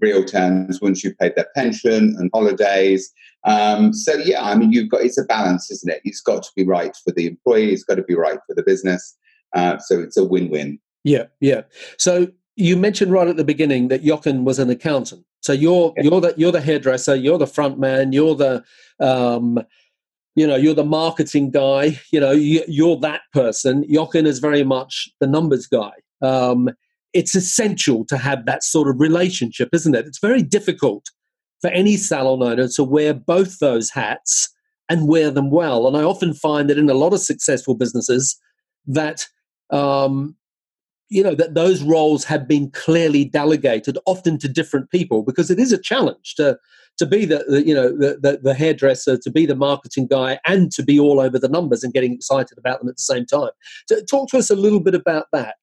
Real 0.00 0.24
terms 0.24 0.80
once 0.80 1.02
you've 1.02 1.18
paid 1.18 1.32
their 1.36 1.48
pension 1.54 2.14
and 2.18 2.30
holidays 2.34 3.12
um, 3.44 3.92
so 3.92 4.14
yeah 4.16 4.42
i 4.42 4.54
mean 4.54 4.72
you've 4.72 4.90
got 4.90 5.00
it's 5.00 5.18
a 5.18 5.24
balance 5.24 5.70
isn't 5.70 5.90
it 5.90 6.00
it's 6.04 6.20
got 6.20 6.42
to 6.42 6.50
be 6.54 6.64
right 6.64 6.96
for 7.04 7.12
the 7.12 7.26
employee 7.26 7.72
it's 7.72 7.84
got 7.84 7.94
to 7.94 8.02
be 8.02 8.14
right 8.14 8.38
for 8.46 8.54
the 8.54 8.62
business 8.62 9.16
uh, 9.56 9.78
so 9.78 10.00
it's 10.00 10.16
a 10.16 10.24
win-win. 10.24 10.78
Yeah, 11.04 11.24
yeah. 11.40 11.62
So 11.98 12.28
you 12.56 12.76
mentioned 12.76 13.12
right 13.12 13.28
at 13.28 13.36
the 13.36 13.44
beginning 13.44 13.88
that 13.88 14.04
Jochen 14.04 14.44
was 14.44 14.58
an 14.58 14.70
accountant. 14.70 15.24
So 15.40 15.52
you're 15.52 15.92
yeah. 15.96 16.02
you're 16.04 16.20
the 16.20 16.34
you're 16.36 16.52
the 16.52 16.60
hairdresser, 16.60 17.14
you're 17.14 17.38
the 17.38 17.46
front 17.46 17.78
man, 17.78 18.12
you're 18.12 18.34
the 18.34 18.64
um, 19.00 19.60
you 20.34 20.46
know 20.46 20.56
you're 20.56 20.74
the 20.74 20.84
marketing 20.84 21.50
guy. 21.50 21.98
You 22.12 22.20
know 22.20 22.32
you, 22.32 22.92
are 22.92 23.00
that 23.00 23.22
person. 23.32 23.84
Jochen 23.88 24.26
is 24.26 24.40
very 24.40 24.64
much 24.64 25.08
the 25.20 25.26
numbers 25.26 25.66
guy. 25.66 25.92
Um, 26.22 26.70
it's 27.16 27.34
essential 27.34 28.04
to 28.04 28.18
have 28.18 28.44
that 28.44 28.62
sort 28.62 28.88
of 28.88 29.00
relationship, 29.00 29.70
isn't 29.72 29.94
it? 29.94 30.06
It's 30.06 30.18
very 30.18 30.42
difficult 30.42 31.06
for 31.62 31.70
any 31.70 31.96
salon 31.96 32.42
owner 32.42 32.68
to 32.68 32.84
wear 32.84 33.14
both 33.14 33.58
those 33.58 33.88
hats 33.88 34.50
and 34.90 35.08
wear 35.08 35.30
them 35.30 35.50
well. 35.50 35.86
And 35.86 35.96
I 35.96 36.02
often 36.02 36.34
find 36.34 36.68
that 36.68 36.78
in 36.78 36.90
a 36.90 36.94
lot 36.94 37.14
of 37.14 37.20
successful 37.20 37.74
businesses 37.74 38.38
that 38.86 39.26
um, 39.70 40.36
you 41.08 41.22
know 41.22 41.34
that 41.34 41.54
those 41.54 41.82
roles 41.82 42.24
have 42.24 42.46
been 42.46 42.70
clearly 42.72 43.24
delegated 43.24 43.96
often 44.06 44.38
to 44.38 44.48
different 44.48 44.90
people 44.90 45.22
because 45.22 45.50
it 45.50 45.58
is 45.58 45.72
a 45.72 45.80
challenge 45.80 46.34
to 46.36 46.58
to 46.98 47.06
be 47.06 47.24
the, 47.24 47.44
the 47.48 47.66
you 47.66 47.74
know 47.74 47.96
the, 47.96 48.18
the, 48.20 48.40
the 48.42 48.54
hairdresser 48.54 49.16
to 49.16 49.30
be 49.30 49.46
the 49.46 49.54
marketing 49.54 50.06
guy 50.06 50.38
and 50.46 50.72
to 50.72 50.82
be 50.82 50.98
all 50.98 51.20
over 51.20 51.38
the 51.38 51.48
numbers 51.48 51.82
and 51.82 51.92
getting 51.92 52.12
excited 52.12 52.58
about 52.58 52.80
them 52.80 52.88
at 52.88 52.96
the 52.96 53.02
same 53.02 53.24
time 53.24 53.50
so 53.88 54.00
talk 54.10 54.28
to 54.28 54.38
us 54.38 54.50
a 54.50 54.56
little 54.56 54.80
bit 54.80 54.94
about 54.94 55.26
that 55.32 55.56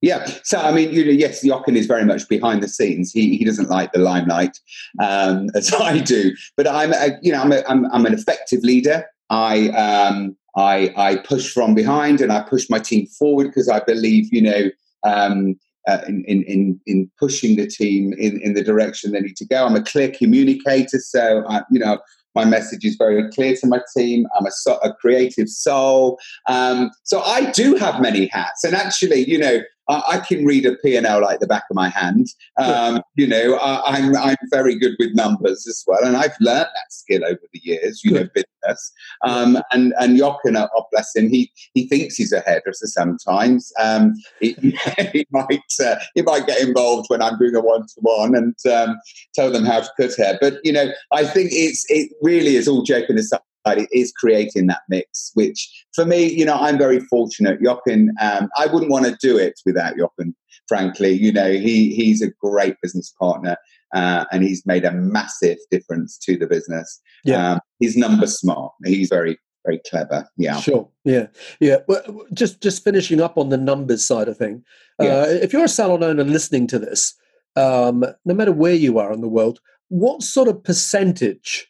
yeah, 0.00 0.26
so 0.44 0.58
I 0.58 0.72
mean, 0.72 0.92
you 0.92 1.04
know, 1.04 1.10
yes, 1.10 1.42
Jochen 1.42 1.76
is 1.76 1.86
very 1.86 2.04
much 2.04 2.28
behind 2.28 2.62
the 2.62 2.68
scenes. 2.68 3.12
He 3.12 3.36
he 3.36 3.44
doesn't 3.44 3.68
like 3.68 3.92
the 3.92 3.98
limelight 3.98 4.58
um, 5.02 5.48
as 5.54 5.72
I 5.74 5.98
do, 5.98 6.34
but 6.56 6.68
I'm 6.68 6.92
a, 6.92 7.18
you 7.22 7.32
know 7.32 7.42
I'm, 7.42 7.52
a, 7.52 7.62
I'm 7.68 7.86
I'm 7.92 8.06
an 8.06 8.14
effective 8.14 8.62
leader. 8.62 9.06
I 9.30 9.68
um, 9.70 10.36
I, 10.58 10.92
I 10.96 11.16
push 11.16 11.52
from 11.52 11.74
behind 11.74 12.20
and 12.20 12.32
I 12.32 12.40
push 12.42 12.68
my 12.68 12.78
team 12.80 13.06
forward 13.06 13.44
because 13.44 13.68
I 13.68 13.80
believe, 13.80 14.32
you 14.32 14.42
know, 14.42 14.70
um, 15.04 15.56
uh, 15.86 16.00
in, 16.08 16.24
in, 16.24 16.80
in 16.86 17.10
pushing 17.18 17.56
the 17.56 17.66
team 17.66 18.12
in, 18.14 18.40
in 18.42 18.54
the 18.54 18.62
direction 18.62 19.12
they 19.12 19.20
need 19.20 19.36
to 19.36 19.46
go. 19.46 19.64
I'm 19.64 19.76
a 19.76 19.82
clear 19.82 20.10
communicator, 20.10 20.98
so 20.98 21.44
I, 21.48 21.62
you 21.70 21.78
know 21.78 21.98
my 22.34 22.44
message 22.44 22.84
is 22.84 22.94
very 22.96 23.28
clear 23.30 23.56
to 23.56 23.66
my 23.66 23.80
team. 23.96 24.26
I'm 24.38 24.46
a, 24.46 24.70
a 24.86 24.92
creative 24.94 25.48
soul, 25.48 26.18
um, 26.46 26.90
so 27.04 27.22
I 27.22 27.50
do 27.52 27.74
have 27.76 28.02
many 28.02 28.26
hats. 28.26 28.64
And 28.64 28.74
actually, 28.74 29.28
you 29.28 29.38
know, 29.38 29.60
I, 29.88 30.18
can 30.18 30.44
read 30.44 30.66
a 30.66 30.74
P&L 30.76 31.20
like 31.22 31.40
the 31.40 31.46
back 31.46 31.64
of 31.70 31.74
my 31.74 31.88
hand. 31.88 32.26
Um, 32.58 33.02
you 33.16 33.26
know, 33.26 33.54
I, 33.54 33.98
am 33.98 34.16
I'm, 34.16 34.16
I'm 34.16 34.36
very 34.50 34.78
good 34.78 34.96
with 34.98 35.14
numbers 35.14 35.66
as 35.66 35.82
well, 35.86 36.04
and 36.04 36.16
I've 36.16 36.36
learned 36.40 36.66
that 36.66 36.90
skill 36.92 37.24
over 37.24 37.40
the 37.52 37.60
years. 37.62 38.02
You 38.04 38.12
know, 38.12 38.28
business. 38.34 38.92
Um, 39.24 39.58
and 39.72 39.94
and 39.98 40.18
Jochen, 40.18 40.56
oh 40.56 40.84
bless 40.92 41.14
him, 41.16 41.28
he 41.28 41.50
he 41.74 41.88
thinks 41.88 42.16
he's 42.16 42.32
a 42.32 42.40
hairdresser 42.40 42.86
sometimes. 42.86 43.72
Um, 43.80 44.14
he, 44.40 44.52
he 45.12 45.26
might 45.30 45.60
uh, 45.84 45.96
he 46.14 46.22
might 46.22 46.46
get 46.46 46.60
involved 46.60 47.06
when 47.08 47.22
I'm 47.22 47.38
doing 47.38 47.54
a 47.54 47.60
one 47.60 47.82
to 47.82 47.94
one 48.00 48.34
and 48.34 48.54
um, 48.72 48.98
tell 49.34 49.50
them 49.50 49.64
how 49.64 49.80
to 49.80 49.90
cut 49.98 50.16
hair. 50.16 50.38
But 50.40 50.58
you 50.64 50.72
know, 50.72 50.90
I 51.12 51.24
think 51.24 51.50
it's 51.52 51.84
it 51.88 52.12
really 52.22 52.56
is 52.56 52.68
all 52.68 52.82
joking 52.82 53.18
aside 53.18 53.40
it 53.76 53.88
is 53.92 54.12
creating 54.12 54.68
that 54.68 54.80
mix, 54.88 55.32
which 55.34 55.68
for 55.94 56.06
me, 56.06 56.32
you 56.32 56.46
know, 56.46 56.54
I'm 56.54 56.78
very 56.78 57.00
fortunate. 57.00 57.60
Jochen, 57.62 58.14
um, 58.22 58.48
I 58.56 58.66
wouldn't 58.66 58.90
want 58.90 59.04
to 59.04 59.18
do 59.20 59.36
it 59.36 59.60
without 59.66 59.98
Jochen, 59.98 60.34
frankly. 60.68 61.10
You 61.10 61.32
know, 61.32 61.50
he 61.50 61.94
he's 61.94 62.22
a 62.22 62.30
great 62.40 62.76
business 62.80 63.12
partner 63.20 63.58
uh, 63.94 64.24
and 64.30 64.42
he's 64.42 64.64
made 64.66 64.84
a 64.84 64.92
massive 64.92 65.58
difference 65.70 66.18
to 66.18 66.36
the 66.36 66.46
business. 66.46 67.00
Yeah. 67.24 67.52
Um, 67.52 67.60
he's 67.78 67.96
number 67.96 68.26
smart. 68.26 68.72
He's 68.84 69.08
very, 69.08 69.38
very 69.64 69.80
clever. 69.88 70.28
Yeah. 70.36 70.60
Sure. 70.60 70.88
Yeah. 71.04 71.26
Yeah. 71.60 71.78
Well, 71.86 72.02
just, 72.32 72.62
just 72.62 72.84
finishing 72.84 73.20
up 73.20 73.38
on 73.38 73.48
the 73.48 73.56
numbers 73.56 74.04
side 74.04 74.28
of 74.28 74.36
thing. 74.36 74.64
Uh, 75.00 75.04
yes. 75.04 75.42
if 75.42 75.52
you're 75.52 75.64
a 75.64 75.68
salon 75.68 76.02
owner 76.02 76.24
listening 76.24 76.66
to 76.68 76.78
this, 76.78 77.14
um, 77.56 78.04
no 78.24 78.34
matter 78.34 78.52
where 78.52 78.74
you 78.74 78.98
are 78.98 79.12
in 79.12 79.20
the 79.20 79.28
world, 79.28 79.60
what 79.88 80.22
sort 80.22 80.48
of 80.48 80.62
percentage 80.62 81.66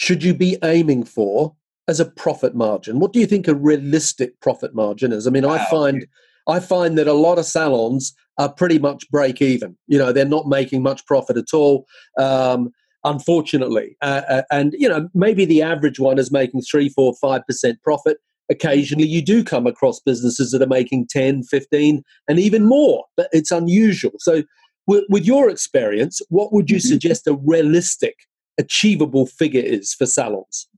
should 0.00 0.24
you 0.24 0.32
be 0.32 0.56
aiming 0.64 1.04
for 1.04 1.54
as 1.86 2.00
a 2.00 2.06
profit 2.06 2.54
margin? 2.54 3.00
What 3.00 3.12
do 3.12 3.20
you 3.20 3.26
think 3.26 3.46
a 3.46 3.54
realistic 3.54 4.40
profit 4.40 4.74
margin 4.74 5.12
is? 5.12 5.26
I 5.26 5.30
mean, 5.30 5.44
I 5.44 5.62
find 5.66 6.06
I 6.48 6.58
find 6.58 6.96
that 6.96 7.06
a 7.06 7.12
lot 7.12 7.38
of 7.38 7.44
salons 7.44 8.14
are 8.38 8.50
pretty 8.50 8.78
much 8.78 9.08
break 9.10 9.42
even. 9.42 9.76
You 9.88 9.98
know, 9.98 10.10
they're 10.10 10.24
not 10.24 10.48
making 10.48 10.82
much 10.82 11.04
profit 11.04 11.36
at 11.36 11.52
all. 11.52 11.86
Um, 12.18 12.70
unfortunately, 13.04 13.98
uh, 14.00 14.22
uh, 14.26 14.42
and 14.50 14.74
you 14.78 14.88
know, 14.88 15.10
maybe 15.12 15.44
the 15.44 15.60
average 15.60 16.00
one 16.00 16.18
is 16.18 16.32
making 16.32 16.62
three, 16.62 16.88
four, 16.88 17.12
five 17.20 17.46
percent 17.46 17.82
profit. 17.82 18.16
Occasionally, 18.50 19.06
you 19.06 19.20
do 19.20 19.44
come 19.44 19.66
across 19.66 20.00
businesses 20.00 20.50
that 20.50 20.62
are 20.62 20.66
making 20.66 21.06
10, 21.08 21.44
15, 21.44 22.02
and 22.26 22.38
even 22.40 22.64
more, 22.64 23.04
but 23.16 23.28
it's 23.32 23.52
unusual. 23.52 24.14
So, 24.18 24.42
with, 24.88 25.04
with 25.08 25.24
your 25.24 25.48
experience, 25.50 26.20
what 26.30 26.52
would 26.52 26.68
you 26.68 26.78
mm-hmm. 26.78 26.88
suggest 26.88 27.28
a 27.28 27.34
realistic 27.34 28.16
achievable 28.58 29.26
figure 29.26 29.62
is 29.62 29.94
for 29.94 30.06
salons? 30.06 30.68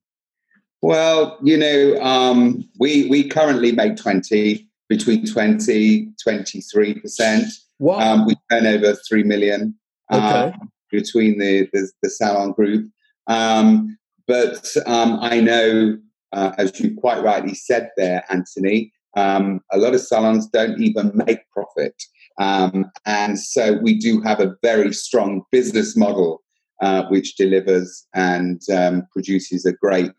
Well, 0.83 1.39
you 1.43 1.57
know, 1.57 2.01
um, 2.03 2.69
we 2.79 3.09
we 3.09 3.29
currently 3.29 3.73
make 3.73 3.97
20, 3.97 4.69
between 4.89 5.25
20, 5.25 6.09
23%. 6.27 7.45
Wow. 7.79 7.99
Um, 7.99 8.27
we 8.27 8.37
turn 8.51 8.67
over 8.67 8.95
3 9.09 9.23
million 9.25 9.75
uh, 10.11 10.51
okay. 10.53 10.59
between 10.91 11.39
the, 11.39 11.69
the, 11.73 11.91
the, 12.03 12.11
salon 12.11 12.53
group. 12.53 12.91
Um, 13.27 13.97
but 14.27 14.69
um, 14.87 15.19
I 15.21 15.41
know, 15.41 15.99
uh, 16.33 16.53
as 16.59 16.79
you 16.79 16.95
quite 16.95 17.23
rightly 17.23 17.55
said 17.55 17.91
there, 17.97 18.25
Anthony, 18.29 18.93
um, 19.17 19.61
a 19.73 19.79
lot 19.79 19.95
of 19.95 20.01
salons 20.01 20.47
don't 20.49 20.81
even 20.81 21.13
make 21.27 21.41
profit. 21.51 21.95
Um, 22.39 22.91
and 23.07 23.39
so 23.39 23.79
we 23.83 23.99
do 23.99 24.21
have 24.23 24.41
a 24.41 24.57
very 24.63 24.93
strong 24.93 25.43
business 25.51 25.97
model 25.97 26.42
uh, 26.83 27.05
which 27.07 27.37
delivers 27.37 28.07
and 28.15 28.61
um, 28.71 29.07
produces 29.13 29.65
a 29.65 29.73
great 29.73 30.11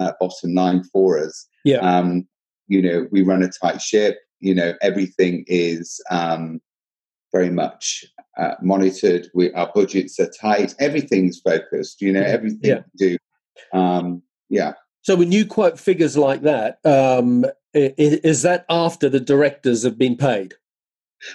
uh, 0.00 0.12
bottom 0.18 0.54
line 0.54 0.82
for 0.84 1.18
us. 1.18 1.46
Yeah. 1.64 1.78
Um, 1.78 2.26
you 2.66 2.82
know, 2.82 3.06
we 3.12 3.22
run 3.22 3.42
a 3.42 3.50
tight 3.50 3.80
ship. 3.80 4.18
You 4.40 4.54
know, 4.54 4.74
everything 4.82 5.44
is 5.46 6.00
um, 6.10 6.60
very 7.32 7.50
much 7.50 8.04
uh, 8.38 8.54
monitored. 8.62 9.28
We, 9.34 9.52
our 9.52 9.70
budgets 9.74 10.18
are 10.18 10.30
tight. 10.30 10.74
Everything's 10.80 11.40
focused. 11.40 12.00
You 12.00 12.12
know, 12.12 12.22
everything 12.22 12.60
yeah. 12.62 12.80
we 12.98 13.08
do. 13.08 13.78
Um, 13.78 14.22
yeah. 14.48 14.72
So 15.02 15.16
when 15.16 15.32
you 15.32 15.44
quote 15.46 15.78
figures 15.78 16.16
like 16.16 16.42
that, 16.42 16.78
um, 16.84 17.44
is 17.74 18.42
that 18.42 18.64
after 18.70 19.08
the 19.10 19.20
directors 19.20 19.82
have 19.82 19.98
been 19.98 20.16
paid? 20.16 20.54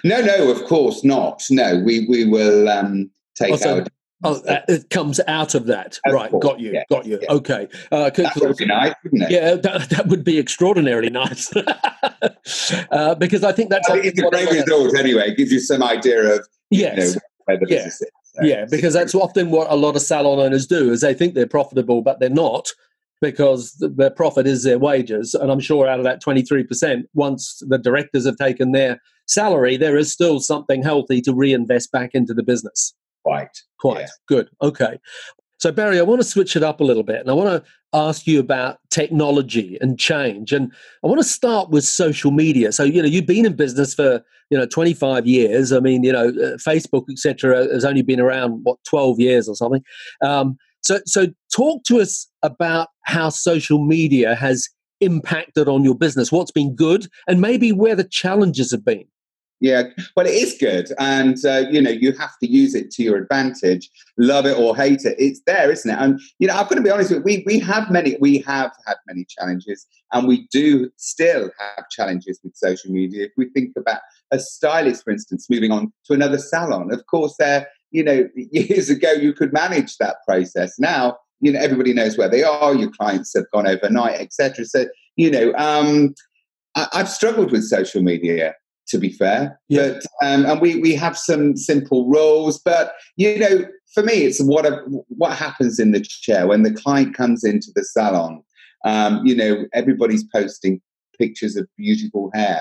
No, 0.02 0.20
no, 0.20 0.50
of 0.50 0.64
course 0.64 1.04
not. 1.04 1.42
No, 1.50 1.80
we 1.84 2.06
we 2.08 2.24
will 2.24 2.68
um, 2.68 3.10
take 3.36 3.52
also, 3.52 3.84
Oh, 4.22 4.42
it 4.68 4.90
comes 4.90 5.18
out 5.26 5.54
of 5.54 5.66
that, 5.66 5.98
of 6.04 6.12
right? 6.12 6.30
Course. 6.30 6.44
Got 6.44 6.60
you, 6.60 6.72
yeah. 6.72 6.82
got 6.90 7.06
you. 7.06 7.18
Yeah. 7.22 7.32
Okay, 7.32 7.68
uh, 7.90 8.10
that 8.10 8.36
would 8.36 8.56
be 8.56 8.66
nice, 8.66 8.94
wouldn't 9.02 9.22
it? 9.22 9.30
Yeah, 9.30 9.54
that, 9.54 9.88
that 9.90 10.06
would 10.08 10.24
be 10.24 10.38
extraordinarily 10.38 11.08
nice. 11.08 11.50
uh, 12.90 13.14
because 13.14 13.44
I 13.44 13.52
think 13.52 13.70
that's 13.70 13.88
I 13.88 13.96
it's 13.96 14.20
a 14.20 14.28
great 14.28 14.50
result 14.50 14.94
anyway. 14.96 15.30
It 15.30 15.38
gives 15.38 15.52
you 15.52 15.60
some 15.60 15.82
idea 15.82 16.34
of 16.34 16.46
yes, 16.70 17.16
know, 17.16 17.58
yeah. 17.66 17.86
is. 17.86 17.98
So, 17.98 18.42
yeah, 18.42 18.66
because 18.70 18.92
that's 18.92 19.14
often 19.14 19.50
what 19.50 19.70
a 19.70 19.74
lot 19.74 19.96
of 19.96 20.02
salon 20.02 20.38
owners 20.38 20.66
do: 20.66 20.92
is 20.92 21.00
they 21.00 21.14
think 21.14 21.34
they're 21.34 21.46
profitable, 21.46 22.02
but 22.02 22.20
they're 22.20 22.28
not 22.28 22.70
because 23.20 23.74
their 23.80 24.10
profit 24.10 24.46
is 24.46 24.64
their 24.64 24.78
wages. 24.78 25.34
And 25.34 25.50
I'm 25.50 25.60
sure 25.60 25.86
out 25.86 25.98
of 25.98 26.04
that 26.04 26.22
23%, 26.22 27.02
once 27.14 27.62
the 27.68 27.78
directors 27.78 28.24
have 28.24 28.36
taken 28.36 28.72
their 28.72 29.00
salary, 29.26 29.76
there 29.76 29.96
is 29.96 30.12
still 30.12 30.40
something 30.40 30.82
healthy 30.82 31.20
to 31.22 31.34
reinvest 31.34 31.92
back 31.92 32.10
into 32.14 32.32
the 32.32 32.42
business. 32.42 32.94
Quite. 33.24 33.56
Quite. 33.78 34.00
Yeah. 34.00 34.06
Good. 34.28 34.50
Okay. 34.62 34.98
So, 35.58 35.70
Barrie, 35.70 35.98
I 35.98 36.02
want 36.02 36.22
to 36.22 36.26
switch 36.26 36.56
it 36.56 36.62
up 36.62 36.80
a 36.80 36.84
little 36.84 37.02
bit 37.02 37.20
and 37.20 37.30
I 37.30 37.34
want 37.34 37.62
to 37.62 37.70
ask 37.92 38.26
you 38.26 38.40
about 38.40 38.78
technology 38.90 39.76
and 39.82 39.98
change. 39.98 40.52
And 40.52 40.72
I 41.04 41.06
want 41.06 41.20
to 41.20 41.28
start 41.28 41.68
with 41.68 41.84
social 41.84 42.30
media. 42.30 42.72
So, 42.72 42.82
you 42.82 43.02
know, 43.02 43.08
you've 43.08 43.26
been 43.26 43.44
in 43.44 43.56
business 43.56 43.92
for, 43.92 44.24
you 44.48 44.56
know, 44.56 44.64
25 44.64 45.26
years. 45.26 45.70
I 45.72 45.80
mean, 45.80 46.02
you 46.02 46.12
know, 46.12 46.28
uh, 46.28 46.56
Facebook, 46.56 47.04
etc., 47.10 47.66
has 47.72 47.84
only 47.84 48.00
been 48.00 48.20
around, 48.20 48.60
what, 48.62 48.78
12 48.88 49.20
years 49.20 49.48
or 49.48 49.54
something. 49.54 49.84
Um, 50.24 50.56
so, 50.82 51.00
so 51.04 51.26
talk 51.54 51.84
to 51.84 52.00
us 52.00 52.26
about 52.42 52.88
how 53.02 53.28
social 53.28 53.84
media 53.84 54.34
has 54.34 54.66
impacted 55.00 55.68
on 55.68 55.84
your 55.84 55.94
business, 55.94 56.32
what's 56.32 56.50
been 56.50 56.74
good, 56.74 57.06
and 57.28 57.40
maybe 57.40 57.70
where 57.70 57.94
the 57.94 58.04
challenges 58.04 58.70
have 58.70 58.84
been. 58.84 59.04
Yeah, 59.60 59.82
well, 60.16 60.26
it 60.26 60.32
is 60.32 60.56
good, 60.58 60.88
and 60.98 61.36
uh, 61.44 61.64
you 61.70 61.82
know 61.82 61.90
you 61.90 62.12
have 62.12 62.38
to 62.42 62.50
use 62.50 62.74
it 62.74 62.90
to 62.92 63.02
your 63.02 63.18
advantage. 63.18 63.90
Love 64.16 64.46
it 64.46 64.56
or 64.56 64.74
hate 64.74 65.04
it, 65.04 65.16
it's 65.18 65.42
there, 65.46 65.70
isn't 65.70 65.90
it? 65.90 65.98
And 66.00 66.18
you 66.38 66.48
know, 66.48 66.54
I'm 66.54 66.64
going 66.64 66.76
to 66.78 66.82
be 66.82 66.90
honest 66.90 67.10
with 67.10 67.18
you. 67.18 67.24
We 67.24 67.42
we 67.46 67.58
have 67.60 67.90
many, 67.90 68.16
we 68.20 68.38
have 68.38 68.72
had 68.86 68.96
many 69.06 69.26
challenges, 69.28 69.86
and 70.12 70.26
we 70.26 70.48
do 70.50 70.90
still 70.96 71.50
have 71.58 71.84
challenges 71.90 72.40
with 72.42 72.56
social 72.56 72.90
media. 72.90 73.26
If 73.26 73.32
we 73.36 73.50
think 73.50 73.72
about 73.76 74.00
a 74.30 74.38
stylist, 74.38 75.04
for 75.04 75.10
instance, 75.10 75.46
moving 75.50 75.72
on 75.72 75.92
to 76.06 76.14
another 76.14 76.38
salon, 76.38 76.90
of 76.90 77.04
course, 77.06 77.34
there, 77.38 77.68
you 77.90 78.02
know, 78.02 78.28
years 78.34 78.88
ago 78.88 79.12
you 79.12 79.34
could 79.34 79.52
manage 79.52 79.98
that 79.98 80.16
process. 80.26 80.78
Now, 80.78 81.18
you 81.40 81.52
know, 81.52 81.60
everybody 81.60 81.92
knows 81.92 82.16
where 82.16 82.30
they 82.30 82.42
are. 82.42 82.74
Your 82.74 82.90
clients 82.90 83.34
have 83.34 83.50
gone 83.52 83.66
overnight, 83.66 84.20
etc. 84.20 84.64
So, 84.64 84.86
you 85.16 85.30
know, 85.30 85.52
um, 85.58 86.14
I, 86.76 86.86
I've 86.94 87.10
struggled 87.10 87.52
with 87.52 87.64
social 87.64 88.02
media 88.02 88.54
to 88.90 88.98
be 88.98 89.10
fair. 89.10 89.58
Yeah. 89.68 89.94
But 89.94 90.06
um, 90.26 90.46
and 90.46 90.60
we 90.60 90.80
we 90.80 90.94
have 90.94 91.16
some 91.16 91.56
simple 91.56 92.08
rules, 92.08 92.58
but 92.58 92.92
you 93.16 93.38
know, 93.38 93.64
for 93.94 94.02
me, 94.02 94.24
it's 94.24 94.40
what 94.42 94.66
a, 94.66 94.82
what 95.08 95.36
happens 95.36 95.78
in 95.78 95.92
the 95.92 96.00
chair 96.00 96.46
when 96.46 96.62
the 96.62 96.72
client 96.72 97.16
comes 97.16 97.44
into 97.44 97.68
the 97.74 97.84
salon. 97.84 98.42
Um, 98.84 99.24
you 99.24 99.34
know, 99.34 99.64
everybody's 99.74 100.24
posting 100.24 100.80
pictures 101.18 101.56
of 101.56 101.66
beautiful 101.76 102.30
hair. 102.34 102.60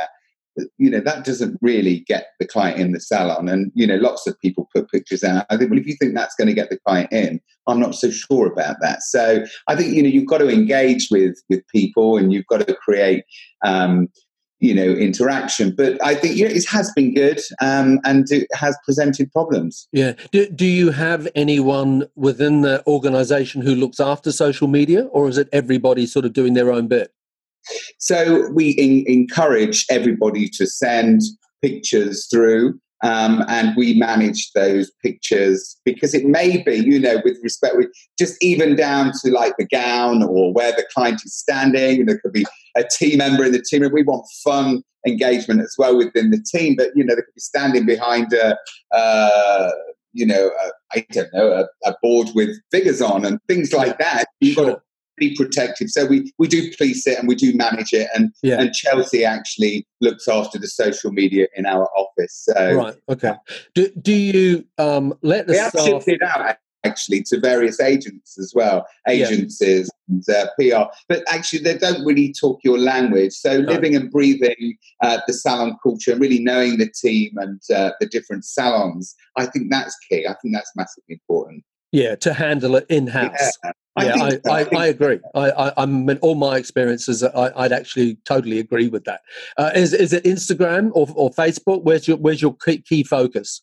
You 0.78 0.90
know, 0.90 1.00
that 1.00 1.24
doesn't 1.24 1.58
really 1.62 2.02
get 2.02 2.28
the 2.40 2.48
client 2.48 2.80
in 2.80 2.92
the 2.92 3.00
salon. 3.00 3.48
And, 3.48 3.72
you 3.76 3.88
know, 3.88 3.96
lots 3.96 4.28
of 4.28 4.38
people 4.42 4.68
put 4.76 4.92
pictures 4.92 5.24
out. 5.24 5.46
I 5.50 5.56
think, 5.56 5.70
well, 5.70 5.80
if 5.80 5.88
you 5.88 5.96
think 5.96 6.16
that's 6.16 6.36
going 6.36 6.50
to 6.50 6.54
get 6.54 6.70
the 6.70 6.80
client 6.86 7.14
in, 7.14 7.40
I'm 7.68 7.80
not 7.80 7.96
so 7.96 8.12
sure 8.12 8.48
about 8.48 8.76
that. 8.82 9.02
So 9.04 9.46
I 9.68 9.76
think, 9.78 9.94
you 9.94 10.04
know, 10.04 10.10
you've 10.10 10.28
got 10.28 10.40
to 10.40 10.50
engage 10.50 11.08
with 11.10 11.38
with 11.50 11.66
people 11.68 12.18
and 12.18 12.34
you've 12.34 12.48
got 12.48 12.68
to 12.68 12.74
create 12.74 13.24
um, 13.64 14.10
you 14.60 14.74
know 14.74 14.84
interaction. 14.84 15.74
But 15.76 16.04
i 16.04 16.16
think 16.16 16.36
you 16.36 16.46
know, 16.48 16.54
it 16.54 16.68
has 16.70 16.92
been 16.96 17.14
good 17.14 17.40
um, 17.62 18.00
and 18.04 18.30
it 18.32 18.48
has 18.54 18.78
presented 18.86 19.32
problems. 19.32 19.88
Yeah. 19.92 20.14
Do, 20.32 20.50
do 20.50 20.66
you 20.66 20.92
have 20.92 21.28
anyone 21.36 22.08
within 22.16 22.62
the 22.62 22.86
organization 22.88 23.62
who 23.62 23.76
looks 23.76 24.00
after 24.00 24.32
social 24.32 24.68
media 24.68 25.04
or 25.06 25.30
is 25.30 25.38
it 25.38 25.50
everybody 25.52 26.06
sort 26.06 26.26
of 26.26 26.34
doing 26.34 26.54
their 26.54 26.72
own 26.72 26.88
bit? 26.88 27.14
So 27.98 28.50
we 28.54 28.72
in, 28.72 29.04
encourage 29.08 29.86
everybody 29.90 30.50
to 30.50 30.66
send 30.66 31.22
pictures 31.62 32.28
through 32.32 32.80
um, 33.02 33.44
and 33.48 33.76
we 33.78 33.98
manage 33.98 34.52
those 34.54 34.92
pictures 35.04 35.78
because 35.86 36.14
it 36.14 36.26
may 36.26 36.62
be, 36.62 36.76
you 36.76 37.00
know, 37.00 37.22
with 37.24 37.38
respect, 37.42 37.78
with 37.78 37.88
just 38.18 38.36
even 38.42 38.76
down 38.76 39.14
to 39.24 39.32
like 39.32 39.56
the 39.58 39.66
gown 39.66 40.22
or 40.24 40.52
where 40.54 40.72
the 40.74 40.86
client 40.94 41.22
is 41.24 41.34
standing. 41.34 42.00
and 42.00 42.10
There 42.10 42.20
could 42.20 42.34
be 42.34 42.46
a 42.76 42.84
team 42.84 43.18
member 43.18 43.46
in 43.46 43.52
the 43.52 43.62
team, 43.62 43.84
and 43.84 43.94
we 43.94 44.04
want 44.04 44.26
fun 44.44 44.84
engagement 45.08 45.62
as 45.62 45.76
well 45.78 45.98
within 45.98 46.32
the 46.32 46.42
team. 46.42 46.76
But 46.76 46.90
you 46.96 47.04
know, 47.04 47.16
they 47.16 47.22
could 47.22 47.36
be 47.36 47.42
standing 47.42 47.86
behind 47.86 48.34
a, 48.34 48.58
uh, 48.96 49.72
you 50.14 50.26
know, 50.26 50.52
I 50.94 51.06
don't 51.12 51.34
know, 51.34 51.52
a, 51.52 51.90
a, 51.90 51.96
board 52.02 52.30
with 52.36 52.50
figures 52.72 53.02
on 53.02 53.26
and 53.26 53.40
things 53.48 53.74
like 53.74 53.98
that. 54.00 54.26
You've 54.40 54.56
sure. 54.56 54.66
got 54.66 54.76
to 54.76 54.82
be 55.18 55.36
protective. 55.36 55.90
So 55.90 56.06
we, 56.06 56.32
we 56.40 56.48
do 56.48 56.72
police 56.78 57.06
it 57.06 57.20
and 57.20 57.28
we 57.28 57.36
do 57.36 57.56
manage 57.56 57.94
it. 57.94 58.08
And 58.16 58.34
yeah. 58.42 58.60
and 58.60 58.74
Chelsea 58.74 59.24
actually 59.24 59.86
looks 60.02 60.28
after 60.28 60.58
the 60.58 60.68
social 60.68 61.12
media 61.12 61.48
in 61.56 61.66
our 61.66 61.88
office. 61.96 62.48
So, 62.50 62.74
right. 62.74 62.96
Okay. 63.10 63.34
Do, 63.76 63.90
do 64.02 64.14
you 64.14 64.66
um, 64.78 65.14
let 65.22 65.48
the 65.48 65.54
we 65.54 65.70
staff... 65.70 66.08
it 66.08 66.22
out 66.24 66.58
actually 66.84 67.24
to 67.24 67.40
various 67.40 67.80
agents 67.80 68.38
as 68.38 68.54
well, 68.56 68.86
agencies 69.08 69.90
yeah. 70.08 70.16
and 70.16 70.30
uh, 70.30 70.48
PR. 70.58 70.92
But 71.08 71.24
actually, 71.28 71.60
they 71.60 71.78
don't 71.78 72.06
really 72.06 72.34
talk 72.34 72.60
your 72.64 72.78
language. 72.78 73.34
So 73.34 73.60
no. 73.60 73.72
living 73.72 73.96
and 73.96 74.12
breathing 74.12 74.78
uh, 75.02 75.20
the 75.28 75.34
salon 75.34 75.78
culture, 75.84 76.12
and 76.12 76.22
really 76.22 76.40
knowing 76.40 76.78
the 76.78 76.90
team 76.90 77.38
and 77.38 77.62
uh, 77.74 77.92
the 78.00 78.08
different 78.08 78.46
salons, 78.46 79.16
I 79.38 79.46
think 79.46 79.70
that's 79.70 79.96
key. 80.10 80.26
I 80.28 80.36
think 80.42 80.54
that's 80.54 80.72
massively 80.76 81.14
important. 81.14 81.64
Yeah, 81.92 82.16
to 82.18 82.34
handle 82.34 82.76
it 82.76 82.86
in 82.90 83.08
house. 83.08 83.58
Yeah. 83.64 83.72
I 83.96 84.06
yeah, 84.06 84.40
I, 84.46 84.52
I, 84.52 84.68
I, 84.78 84.86
agree. 84.88 85.20
I, 85.36 85.74
am 85.78 86.08
in 86.10 86.18
all 86.20 86.36
my 86.36 86.58
experiences. 86.58 87.24
I, 87.24 87.52
would 87.56 87.74
actually 87.74 88.18
totally 88.24 88.60
agree 88.60 88.88
with 88.88 89.04
that. 89.06 89.22
Uh, 89.58 89.72
is 89.76 89.94
is 89.94 90.14
it 90.14 90.24
Instagram 90.24 90.92
or, 90.94 91.08
or 91.16 91.32
Facebook? 91.32 91.84
Where's 91.84 92.08
your 92.08 92.18
Where's 92.18 92.42
your 92.42 92.56
key, 92.56 92.82
key 92.82 93.04
focus? 93.04 93.62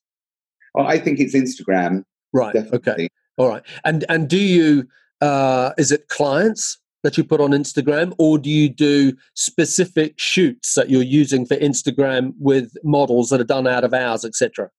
Well, 0.75 0.87
I 0.87 0.99
think 0.99 1.21
it's 1.21 1.35
Instagram. 1.35 2.05
Right. 2.37 2.53
Definitely. 2.53 2.79
Okay. 2.93 3.09
All 3.39 3.49
right. 3.49 3.63
And 3.85 4.05
and 4.09 4.29
do 4.29 4.39
you 4.39 4.87
uh, 5.21 5.73
is 5.79 5.91
it 5.91 6.09
clients 6.09 6.79
that 7.03 7.17
you 7.17 7.25
put 7.25 7.41
on 7.41 7.51
Instagram, 7.51 8.15
or 8.19 8.39
do 8.39 8.51
you 8.51 8.69
do 8.69 9.17
specific 9.35 10.19
shoots 10.19 10.75
that 10.75 10.91
you're 10.91 11.03
using 11.03 11.47
for 11.47 11.57
Instagram 11.57 12.33
with 12.39 12.77
models 12.83 13.31
that 13.31 13.41
are 13.41 13.45
done 13.45 13.67
out 13.67 13.85
of 13.85 13.95
hours, 13.95 14.25
etc.? 14.25 14.71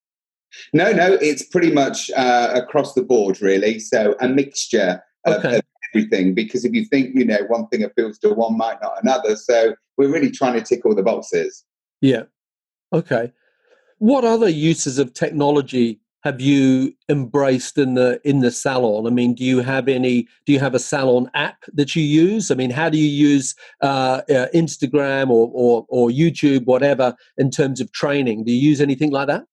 No, 0.73 0.91
no, 0.91 1.13
it's 1.13 1.43
pretty 1.43 1.71
much 1.71 2.11
uh, 2.11 2.51
across 2.53 2.93
the 2.93 3.01
board, 3.01 3.41
really. 3.41 3.79
So 3.79 4.15
a 4.19 4.27
mixture 4.27 5.01
of, 5.25 5.35
okay. 5.35 5.57
of, 5.57 5.61
everything. 5.93 6.33
Because 6.33 6.65
if 6.65 6.73
you 6.73 6.85
think, 6.85 7.15
you 7.15 7.25
know, 7.25 7.39
one 7.47 7.67
thing 7.67 7.83
appeals 7.83 8.17
to 8.19 8.33
one 8.33 8.57
might 8.57 8.81
not 8.81 9.01
another. 9.01 9.35
So 9.35 9.73
we're 9.97 10.11
really 10.11 10.31
trying 10.31 10.53
to 10.53 10.61
tick 10.61 10.85
all 10.85 10.95
the 10.95 11.03
boxes. 11.03 11.63
Yeah. 12.01 12.23
Okay. 12.91 13.31
What 13.99 14.25
other 14.25 14.49
uses 14.49 14.99
of 14.99 15.13
technology 15.13 16.01
have 16.23 16.41
you 16.41 16.93
embraced 17.09 17.77
in 17.77 17.93
the 17.93 18.19
in 18.23 18.39
the 18.41 18.51
salon? 18.51 19.07
I 19.07 19.09
mean, 19.09 19.33
do 19.33 19.43
you 19.43 19.59
have 19.59 19.87
any? 19.87 20.27
Do 20.45 20.53
you 20.53 20.59
have 20.59 20.75
a 20.75 20.79
salon 20.79 21.29
app 21.33 21.63
that 21.73 21.95
you 21.95 22.03
use? 22.03 22.51
I 22.51 22.55
mean, 22.55 22.71
how 22.71 22.89
do 22.89 22.97
you 22.97 23.07
use 23.07 23.55
uh, 23.81 24.21
uh, 24.29 24.47
Instagram 24.53 25.29
or, 25.29 25.49
or 25.53 25.85
or 25.89 26.09
YouTube, 26.09 26.65
whatever, 26.65 27.15
in 27.37 27.51
terms 27.51 27.79
of 27.79 27.91
training? 27.91 28.45
Do 28.45 28.51
you 28.51 28.69
use 28.69 28.81
anything 28.81 29.11
like 29.11 29.27
that? 29.27 29.43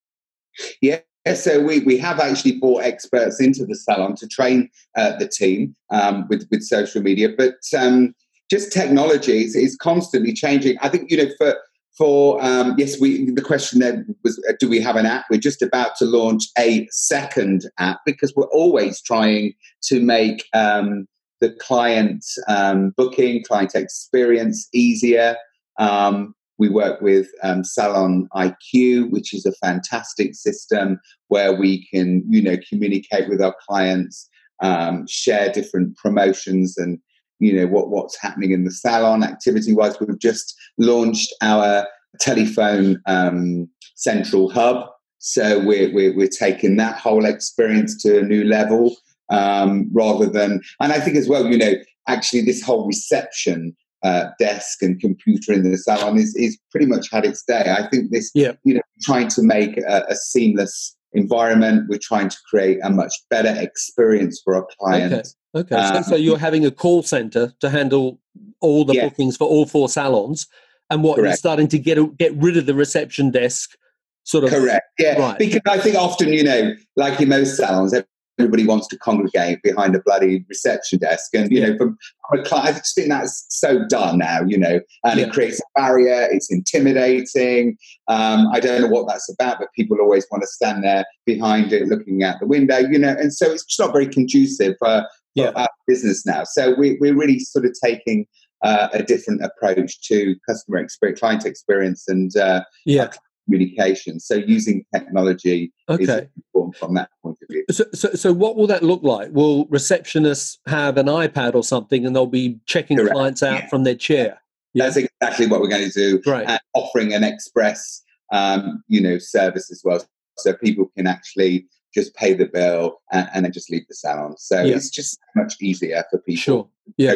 Yeah, 0.81 1.01
so 1.35 1.61
we, 1.61 1.81
we 1.81 1.97
have 1.99 2.21
actually 2.21 2.59
brought 2.59 2.83
experts 2.83 3.41
into 3.41 3.65
the 3.65 3.75
salon 3.75 4.15
to 4.17 4.29
train 4.29 4.69
uh, 4.97 5.17
the 5.17 5.27
team 5.27 5.75
um, 5.91 6.27
with, 6.29 6.47
with 6.51 6.63
social 6.63 7.01
media, 7.01 7.31
but 7.37 7.57
um, 7.77 8.15
just 8.51 8.73
technology 8.73 9.45
is, 9.45 9.57
is, 9.57 9.75
constantly 9.77 10.35
changing. 10.35 10.77
I 10.83 10.91
think, 10.91 11.11
you 11.11 11.17
know, 11.17 11.31
for, 11.39 11.57
for 11.97 12.43
um, 12.45 12.75
yes, 12.77 13.01
we 13.01 13.31
the 13.31 13.43
question 13.43 13.81
there 13.81 14.05
was, 14.25 14.43
uh, 14.49 14.55
do 14.59 14.69
we 14.69 14.81
have 14.81 14.97
an 14.97 15.07
app? 15.07 15.27
We're 15.31 15.41
just 15.41 15.63
about 15.63 15.97
to 15.97 16.05
launch 16.05 16.45
a 16.59 16.89
second 16.91 17.67
app 17.79 18.01
because 18.05 18.33
we're 18.35 18.47
always 18.47 19.01
trying 19.01 19.55
to 19.85 20.01
make 20.01 20.45
um, 20.55 21.07
the 21.41 21.51
client 21.61 22.25
um, 22.49 22.95
booking, 22.97 23.45
client 23.45 23.75
experience 23.75 24.69
easier. 24.73 25.37
Um, 25.79 26.35
we 26.59 26.69
work 26.69 27.01
with 27.01 27.29
um, 27.43 27.65
Salon 27.65 28.29
IQ, 28.35 29.11
which 29.11 29.35
is 29.35 29.45
a 29.45 29.53
fantastic 29.53 30.35
system 30.35 31.01
where 31.29 31.53
we 31.53 31.87
can, 31.89 32.25
you 32.29 32.43
know, 32.43 32.57
communicate 32.69 33.29
with 33.29 33.43
our 33.43 33.55
clients, 33.67 34.29
um, 34.63 35.05
share 35.09 35.51
different 35.53 35.97
promotions 35.97 36.79
and, 36.79 36.99
you 37.45 37.55
know, 37.55 37.67
what, 37.67 37.91
what's 37.91 38.21
happening 38.21 38.53
in 38.53 38.65
the 38.65 38.71
salon 38.71 39.23
activity-wise. 39.23 39.99
We've 40.01 40.19
just 40.19 40.55
launched 40.79 41.33
our 41.43 41.87
telephone 42.21 43.01
um, 43.07 43.69
central 43.97 44.51
hub. 44.51 44.89
So 45.19 45.65
we're, 45.65 45.93
we're, 45.93 46.15
we're, 46.15 46.29
taking 46.29 46.77
that 46.77 46.99
whole 46.99 47.25
experience 47.25 48.01
to 48.03 48.19
a 48.19 48.23
new 48.23 48.45
level 48.45 48.95
um, 49.31 49.89
rather 49.93 50.27
than, 50.27 50.61
and 50.81 50.93
I 50.93 51.01
think 51.01 51.17
as 51.17 51.29
well, 51.29 51.47
you 51.47 51.57
know, 51.57 51.75
actually 52.07 52.43
this 52.43 52.63
whole 52.63 52.87
reception 52.87 53.75
uh, 54.03 54.27
desk 54.39 54.83
and 54.83 55.01
computer 55.01 55.53
in 55.55 55.71
the 55.71 55.79
salon 55.79 56.19
is, 56.19 56.37
is 56.37 56.59
pretty 56.71 56.85
much 56.85 57.11
had 57.11 57.25
its 57.25 57.43
day. 57.43 57.75
I 57.77 57.89
think 57.89 58.11
this, 58.11 58.31
yeah. 58.35 58.53
you 58.65 58.75
know, 58.75 58.83
trying 59.03 59.29
to 59.29 59.43
make 59.43 59.79
a, 59.79 60.05
a, 60.11 60.15
seamless 60.15 60.95
environment, 61.15 61.87
we're 61.89 61.99
trying 62.03 62.29
to 62.29 62.37
create 62.51 62.79
a 62.83 62.91
much 62.91 63.15
better 63.31 63.55
experience 63.59 64.43
for 64.45 64.57
our 64.57 64.67
clients. 64.79 65.35
Okay. 65.55 65.75
Um, 65.75 66.03
so, 66.03 66.11
so, 66.11 66.17
you're 66.17 66.39
having 66.39 66.67
a 66.67 66.71
call 66.71 67.03
center 67.03 67.53
to 67.61 67.71
handle 67.71 68.19
all 68.61 68.85
the 68.85 68.95
yeah. 68.95 69.09
bookings 69.09 69.37
for 69.37 69.47
all 69.47 69.67
four 69.67 69.89
salons, 69.89 70.47
and 70.91 71.03
what 71.03 71.17
correct. 71.17 71.29
you're 71.29 71.37
starting 71.37 71.69
to 71.69 71.79
get 71.79 72.19
get 72.19 72.35
rid 72.35 72.57
of 72.57 72.67
the 72.67 72.75
reception 72.75 73.31
desk. 73.31 73.77
Sort 74.25 74.45
of 74.45 74.51
correct, 74.51 74.87
yeah. 74.99 75.19
Right. 75.19 75.39
Because 75.39 75.61
I 75.69 75.79
think 75.79 75.97
often, 75.97 76.33
you 76.33 76.45
know, 76.45 76.75
like 76.97 77.21
in 77.21 77.29
most 77.29 77.57
salons, 77.57 77.95
everybody 78.39 78.67
wants 78.67 78.89
to 78.89 78.99
congregate 78.99 79.63
behind 79.63 79.95
a 79.95 80.01
bloody 80.01 80.45
reception 80.49 80.99
desk. 80.99 81.35
And, 81.35 81.51
you 81.51 81.61
know, 81.61 81.77
from, 81.77 81.97
a 82.33 82.43
client, 82.43 82.69
I 82.69 82.79
just 82.79 82.95
think 82.95 83.09
that's 83.09 83.45
so 83.49 83.87
done 83.87 84.19
now, 84.19 84.41
you 84.47 84.59
know, 84.59 84.81
and 85.05 85.21
yeah. 85.21 85.27
it 85.27 85.33
creates 85.33 85.61
a 85.61 85.81
barrier. 85.81 86.27
It's 86.31 86.51
intimidating. 86.51 87.77
Um, 88.09 88.49
I 88.53 88.61
don't 88.61 88.81
know 88.81 88.89
what 88.89 89.07
that's 89.07 89.31
about, 89.33 89.59
but 89.59 89.69
people 89.77 89.99
always 90.01 90.27
want 90.31 90.43
to 90.43 90.49
stand 90.49 90.83
there 90.85 91.05
behind 91.27 91.73
it, 91.73 91.87
looking 91.87 92.25
out 92.25 92.41
the 92.41 92.47
window, 92.47 92.79
you 92.79 92.99
know, 92.99 93.15
and 93.19 93.33
so 93.33 93.51
it's 93.51 93.65
just 93.65 93.79
not 93.79 93.93
very 93.93 94.07
conducive 94.07 94.75
for, 94.79 95.03
for 95.03 95.07
yeah. 95.35 95.53
our 95.55 95.69
business 95.87 96.25
now. 96.25 96.45
So 96.45 96.75
we, 96.75 96.97
we're 97.01 97.17
really 97.17 97.39
sort 97.39 97.67
of 97.67 97.75
taking 97.85 98.27
uh, 98.63 98.89
a 98.95 99.03
different 99.03 99.45
approach 99.45 100.01
to 100.09 100.35
customer 100.49 100.79
experience, 100.79 101.21
client 101.21 101.45
experience, 101.45 102.09
and 102.09 102.35
uh, 102.37 102.63
yeah 102.87 103.11
communication. 103.45 104.21
So 104.21 104.35
using 104.35 104.85
technology 104.95 105.73
okay. 105.89 106.03
is 106.03 106.27
important 106.37 106.77
from 106.77 106.95
that 106.95 107.11
point 107.23 107.39
of 107.43 107.49
view. 107.49 107.65
So, 107.71 107.85
so, 107.93 108.13
so 108.15 108.33
what 108.33 108.57
will 108.57 108.67
that 108.69 108.83
look 108.83 109.03
like? 109.03 109.31
Will 109.33 109.67
receptionists 109.67 110.59
have 110.67 110.97
an 110.97 111.07
iPad 111.07 111.55
or 111.55 111.63
something 111.63 112.07
and 112.07 112.15
they'll 112.15 112.27
be 112.27 112.59
checking 112.67 112.97
Correct. 112.97 113.15
clients 113.15 113.43
out 113.43 113.55
yeah. 113.61 113.69
from 113.69 113.85
their 113.85 113.95
chair? 113.95 114.41
Yeah. 114.73 114.85
That's 114.85 114.97
exactly 114.97 115.47
what 115.47 115.61
we're 115.61 115.69
going 115.69 115.89
to 115.91 115.93
do. 115.93 116.23
Right. 116.27 116.47
And 116.49 116.61
offering 116.75 117.15
an 117.15 117.23
express, 117.23 118.03
um, 118.33 118.83
you 118.89 119.01
know, 119.01 119.19
service 119.19 119.71
as 119.71 119.83
well. 119.85 120.05
So 120.37 120.55
people 120.55 120.91
can 120.97 121.07
actually 121.07 121.67
just 121.95 122.15
pay 122.17 122.35
the 122.35 122.47
bill 122.47 123.01
and, 123.13 123.29
and 123.33 123.45
then 123.45 123.53
just 123.53 123.71
leave 123.71 123.87
the 123.89 123.95
salon. 123.95 124.37
So 124.37 124.63
yeah. 124.63 124.75
it's 124.75 124.91
just 124.91 125.19
much 125.37 125.55
easier 125.61 126.03
for 126.11 126.19
people. 126.19 126.41
Sure. 126.41 126.69
Yeah. 126.97 127.15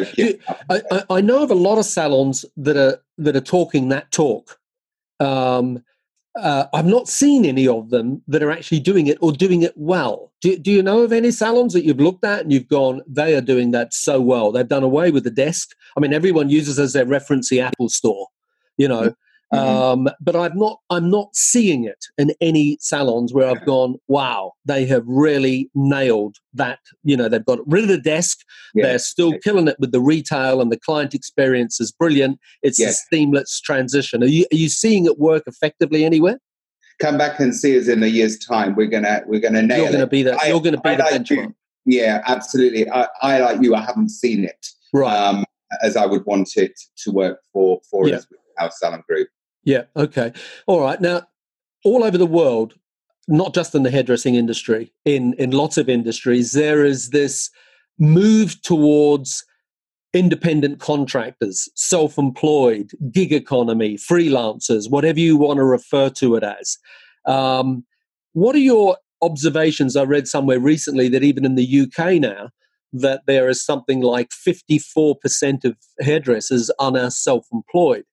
I, 0.69 1.03
I 1.09 1.21
know 1.21 1.43
of 1.43 1.51
a 1.51 1.55
lot 1.55 1.77
of 1.77 1.85
salons 1.85 2.45
that 2.55 2.77
are 2.77 3.01
that 3.17 3.35
are 3.35 3.41
talking 3.41 3.89
that 3.89 4.11
talk. 4.11 4.57
Um, 5.19 5.83
uh, 6.39 6.67
I've 6.73 6.85
not 6.85 7.07
seen 7.07 7.45
any 7.45 7.67
of 7.67 7.89
them 7.89 8.21
that 8.27 8.43
are 8.43 8.51
actually 8.51 8.79
doing 8.79 9.07
it 9.07 9.17
or 9.21 9.31
doing 9.31 9.61
it 9.61 9.73
well. 9.75 10.31
Do, 10.41 10.57
do 10.57 10.71
you 10.71 10.81
know 10.81 11.01
of 11.01 11.11
any 11.11 11.31
salons 11.31 11.73
that 11.73 11.83
you've 11.83 11.99
looked 11.99 12.23
at 12.25 12.41
and 12.41 12.53
you've 12.53 12.67
gone, 12.67 13.01
they 13.07 13.35
are 13.35 13.41
doing 13.41 13.71
that 13.71 13.93
so 13.93 14.19
well? 14.19 14.51
They've 14.51 14.67
done 14.67 14.83
away 14.83 15.11
with 15.11 15.23
the 15.23 15.31
desk. 15.31 15.75
I 15.95 15.99
mean, 15.99 16.13
everyone 16.13 16.49
uses 16.49 16.79
as 16.79 16.93
their 16.93 17.05
reference 17.05 17.49
the 17.49 17.61
Apple 17.61 17.89
Store, 17.89 18.27
you 18.77 18.87
know. 18.87 19.15
Mm-hmm. 19.53 20.07
Um, 20.07 20.09
but 20.21 20.35
I've 20.35 20.55
not, 20.55 20.79
I'm 20.89 21.09
not 21.09 21.35
seeing 21.35 21.83
it 21.83 22.05
in 22.17 22.33
any 22.39 22.77
salons 22.79 23.33
where 23.33 23.49
I've 23.49 23.65
gone, 23.65 23.95
wow, 24.07 24.53
they 24.65 24.85
have 24.85 25.03
really 25.07 25.69
nailed 25.73 26.35
that. 26.53 26.79
You 27.03 27.17
know, 27.17 27.27
they've 27.27 27.45
got 27.45 27.59
rid 27.65 27.83
of 27.83 27.89
the 27.89 27.97
desk. 27.97 28.39
Yeah. 28.75 28.85
They're 28.85 28.99
still 28.99 29.33
killing 29.39 29.67
it 29.67 29.77
with 29.79 29.91
the 29.91 30.01
retail 30.01 30.61
and 30.61 30.71
the 30.71 30.79
client 30.79 31.15
experience 31.15 31.81
is 31.81 31.91
brilliant. 31.91 32.39
It's 32.61 32.79
yeah. 32.79 32.89
a 32.89 32.91
seamless 32.91 33.59
transition. 33.59 34.23
Are 34.23 34.27
you, 34.27 34.45
are 34.53 34.57
you 34.57 34.69
seeing 34.69 35.05
it 35.05 35.17
work 35.17 35.43
effectively 35.47 36.05
anywhere? 36.05 36.39
Come 36.99 37.17
back 37.17 37.39
and 37.39 37.55
see 37.55 37.79
us 37.79 37.87
in 37.87 38.03
a 38.03 38.07
year's 38.07 38.37
time. 38.37 38.75
We're 38.75 38.87
gonna 38.87 39.21
we're 39.25 39.39
gonna 39.39 39.61
nail 39.61 39.83
you're 39.83 39.91
gonna 39.93 40.03
it. 40.03 40.09
Be 40.09 40.21
the, 40.21 40.37
you're 40.45 40.59
gonna 40.59 40.81
be 40.81 40.89
I 40.89 40.95
the 40.95 41.03
like 41.03 41.13
benchmark. 41.13 41.29
You. 41.29 41.55
Yeah, 41.85 42.21
absolutely. 42.27 42.89
I, 42.89 43.07
I 43.21 43.39
like 43.39 43.61
you. 43.61 43.73
I 43.73 43.79
haven't 43.79 44.09
seen 44.09 44.43
it 44.43 44.67
right. 44.93 45.15
Um, 45.15 45.45
as 45.81 45.95
I 45.95 46.05
would 46.05 46.25
want 46.25 46.57
it 46.57 46.77
to 47.03 47.11
work 47.11 47.39
for 47.53 47.79
for 47.89 48.05
yeah. 48.05 48.15
us 48.17 48.27
with 48.29 48.41
our 48.59 48.69
salon 48.69 49.01
group. 49.07 49.29
Yeah. 49.63 49.83
Okay. 49.95 50.33
All 50.67 50.81
right. 50.81 50.99
Now, 50.99 51.23
all 51.83 52.03
over 52.03 52.17
the 52.17 52.25
world, 52.25 52.73
not 53.27 53.53
just 53.53 53.75
in 53.75 53.83
the 53.83 53.91
hairdressing 53.91 54.35
industry, 54.35 54.91
in 55.05 55.33
in 55.33 55.51
lots 55.51 55.77
of 55.77 55.89
industries, 55.89 56.53
there 56.53 56.83
is 56.85 57.09
this 57.09 57.49
move 57.99 58.61
towards 58.61 59.45
independent 60.13 60.79
contractors, 60.79 61.69
self-employed, 61.75 62.91
gig 63.11 63.31
economy, 63.31 63.95
freelancers, 63.95 64.89
whatever 64.89 65.19
you 65.19 65.37
want 65.37 65.57
to 65.57 65.63
refer 65.63 66.09
to 66.09 66.35
it 66.35 66.43
as. 66.43 66.77
Um, 67.25 67.85
what 68.33 68.55
are 68.55 68.59
your 68.59 68.97
observations? 69.21 69.95
I 69.95 70.03
read 70.03 70.27
somewhere 70.27 70.59
recently 70.59 71.09
that 71.09 71.23
even 71.23 71.45
in 71.45 71.55
the 71.55 71.81
UK 71.81 72.19
now, 72.19 72.49
that 72.91 73.21
there 73.27 73.49
is 73.49 73.63
something 73.63 74.01
like 74.01 74.29
54% 74.29 75.63
of 75.63 75.77
hairdressers 75.99 76.71
are 76.79 76.91
now 76.91 77.09
self-employed. 77.09 78.05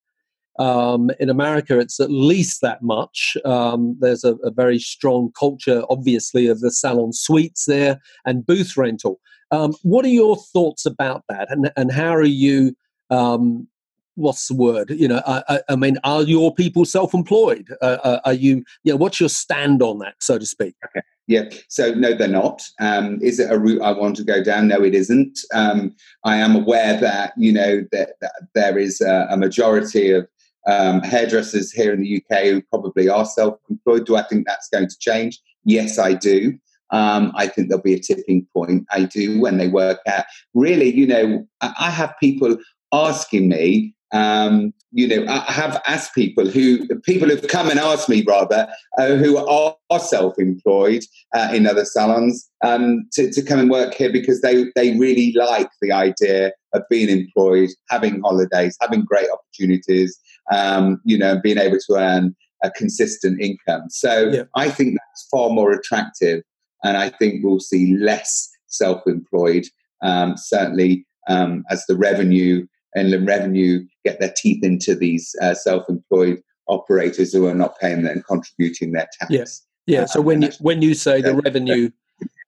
Um, 0.59 1.11
in 1.21 1.29
America, 1.29 1.79
it's 1.79 2.01
at 2.01 2.11
least 2.11 2.61
that 2.63 2.83
much. 2.83 3.37
Um, 3.45 3.97
there's 4.01 4.25
a, 4.25 4.35
a, 4.37 4.51
very 4.51 4.79
strong 4.79 5.31
culture, 5.39 5.83
obviously, 5.91 6.47
of 6.47 6.61
the 6.61 6.71
salon 6.71 7.13
suites 7.13 7.67
there 7.67 8.01
and 8.25 8.47
booth 8.47 8.77
rental. 8.77 9.21
Um, 9.51 9.75
what 9.83 10.05
are 10.05 10.09
your 10.09 10.37
thoughts 10.37 10.87
about 10.87 11.25
that, 11.29 11.51
and, 11.51 11.71
and 11.77 11.93
how 11.93 12.15
are 12.15 12.23
you? 12.23 12.75
Um, 13.11 13.69
what's 14.15 14.49
the 14.49 14.55
word? 14.55 14.91
You 14.91 15.09
know, 15.09 15.23
I, 15.27 15.61
I, 15.69 15.77
mean, 15.77 15.99
are 16.03 16.23
your 16.23 16.55
people 16.55 16.85
self-employed? 16.85 17.69
Uh, 17.83 17.99
uh, 18.03 18.21
are 18.25 18.33
you? 18.33 18.65
Yeah, 18.83 18.95
what's 18.95 19.21
your 19.21 19.29
stand 19.29 19.83
on 19.83 19.99
that, 19.99 20.15
so 20.21 20.39
to 20.39 20.47
speak? 20.47 20.75
Okay. 20.87 21.05
Yeah. 21.29 21.49
So 21.69 21.93
no, 21.93 22.15
they're 22.15 22.29
not. 22.29 22.63
Um, 22.81 23.19
is 23.21 23.41
it 23.41 23.51
a 23.51 23.59
route 23.59 23.83
I 23.83 23.91
want 23.91 24.17
to 24.17 24.25
go 24.25 24.43
down? 24.43 24.69
No, 24.69 24.83
it 24.83 24.95
isn't. 24.95 25.39
Um, 25.53 25.95
I 26.25 26.37
am 26.37 26.55
aware 26.55 26.99
that 27.01 27.33
you 27.37 27.53
know 27.53 27.85
that, 27.93 28.11
that 28.21 28.33
there 28.55 28.79
is 28.79 29.01
a, 29.01 29.27
a 29.31 29.37
majority 29.37 30.13
of 30.13 30.29
um, 30.67 31.03
hairdressers 31.03 31.73
here 31.73 31.93
in 31.93 32.01
the 32.03 32.23
UK 32.23 32.45
who 32.45 32.63
probably 32.63 33.09
are 33.09 33.25
self-employed. 33.25 34.07
Do 34.07 34.17
I 34.17 34.23
think 34.23 34.47
that's 34.47 34.69
going 34.69 34.89
to 34.89 34.99
change? 34.99 35.41
Yes, 35.65 35.99
I 35.99 36.15
do. 36.15 36.59
Um, 36.91 37.33
I 37.35 37.49
think 37.49 37.69
there'll 37.69 37.83
be 37.83 37.95
a 37.95 38.01
tipping 38.01 38.47
point. 38.53 38.87
I 38.91 39.05
do 39.05 39.41
when 39.41 39.59
they 39.59 39.69
work 39.69 39.99
out. 40.07 40.25
Really, 40.55 40.93
you 40.93 41.07
know, 41.07 41.47
I 41.61 41.91
have 41.91 42.15
people 42.21 42.57
asking 42.93 43.49
me. 43.49 43.95
Um, 44.13 44.73
you 44.93 45.09
know, 45.09 45.27
I 45.29 45.51
have 45.51 45.83
asked 45.87 46.15
people 46.15 46.49
who 46.49 46.87
people 47.01 47.29
who 47.29 47.35
have 47.35 47.49
come 47.49 47.69
and 47.69 47.79
asked 47.79 48.09
me 48.09 48.23
rather 48.23 48.69
uh, 48.99 49.17
who 49.17 49.37
are, 49.37 49.77
are 49.91 49.99
self-employed 49.99 51.03
uh, 51.35 51.51
in 51.53 51.67
other 51.67 51.85
salons 51.85 52.49
um, 52.65 53.07
to, 53.13 53.31
to 53.33 53.43
come 53.43 53.59
and 53.59 53.69
work 53.69 53.95
here 53.95 54.13
because 54.13 54.41
they 54.43 54.67
they 54.77 54.97
really 54.97 55.33
like 55.37 55.69
the 55.83 55.91
idea 55.91 56.53
of 56.77 56.83
being 56.91 57.09
employed, 57.09 57.71
having 57.89 58.21
holidays, 58.21 58.77
having 58.81 59.05
great 59.05 59.29
opportunities, 59.37 60.19
um, 60.53 61.01
you 61.05 61.19
know, 61.19 61.41
being 61.43 61.59
able 61.59 61.79
to 61.89 61.95
earn 61.97 62.35
a 62.63 62.71
consistent 62.71 63.41
income. 63.41 63.85
So 63.91 64.31
yeah. 64.31 64.43
I 64.55 64.71
think 64.71 64.95
that's 64.95 65.29
far 65.31 65.51
more 65.51 65.73
attractive, 65.73 66.43
and 66.85 66.97
I 66.97 67.11
think 67.11 67.43
we'll 67.43 67.61
see 67.61 67.97
less 67.97 68.31
self-employed. 68.69 69.65
Um, 70.03 70.35
certainly, 70.37 71.07
um, 71.29 71.65
as 71.71 71.85
the 71.89 71.97
revenue 71.97 72.67
and 72.95 73.13
the 73.13 73.21
revenue 73.21 73.85
get 74.05 74.21
their 74.21 74.33
teeth 74.37 74.63
into 74.63 74.95
these 74.95 75.35
uh, 75.43 75.55
self-employed 75.55 76.41
operators 76.69 77.33
who 77.33 77.47
are 77.47 77.55
not 77.55 77.79
paying 77.81 78.07
and 78.07 78.25
contributing 78.25 78.93
their 78.93 79.09
tax. 79.19 79.31
Yes. 79.31 79.63
Yeah. 79.87 80.05
So 80.07 80.21
when 80.21 80.43
you 80.43 80.51
when 80.61 80.83
you 80.83 80.95
say 80.95 81.21
the 81.23 81.35
revenue 81.35 81.91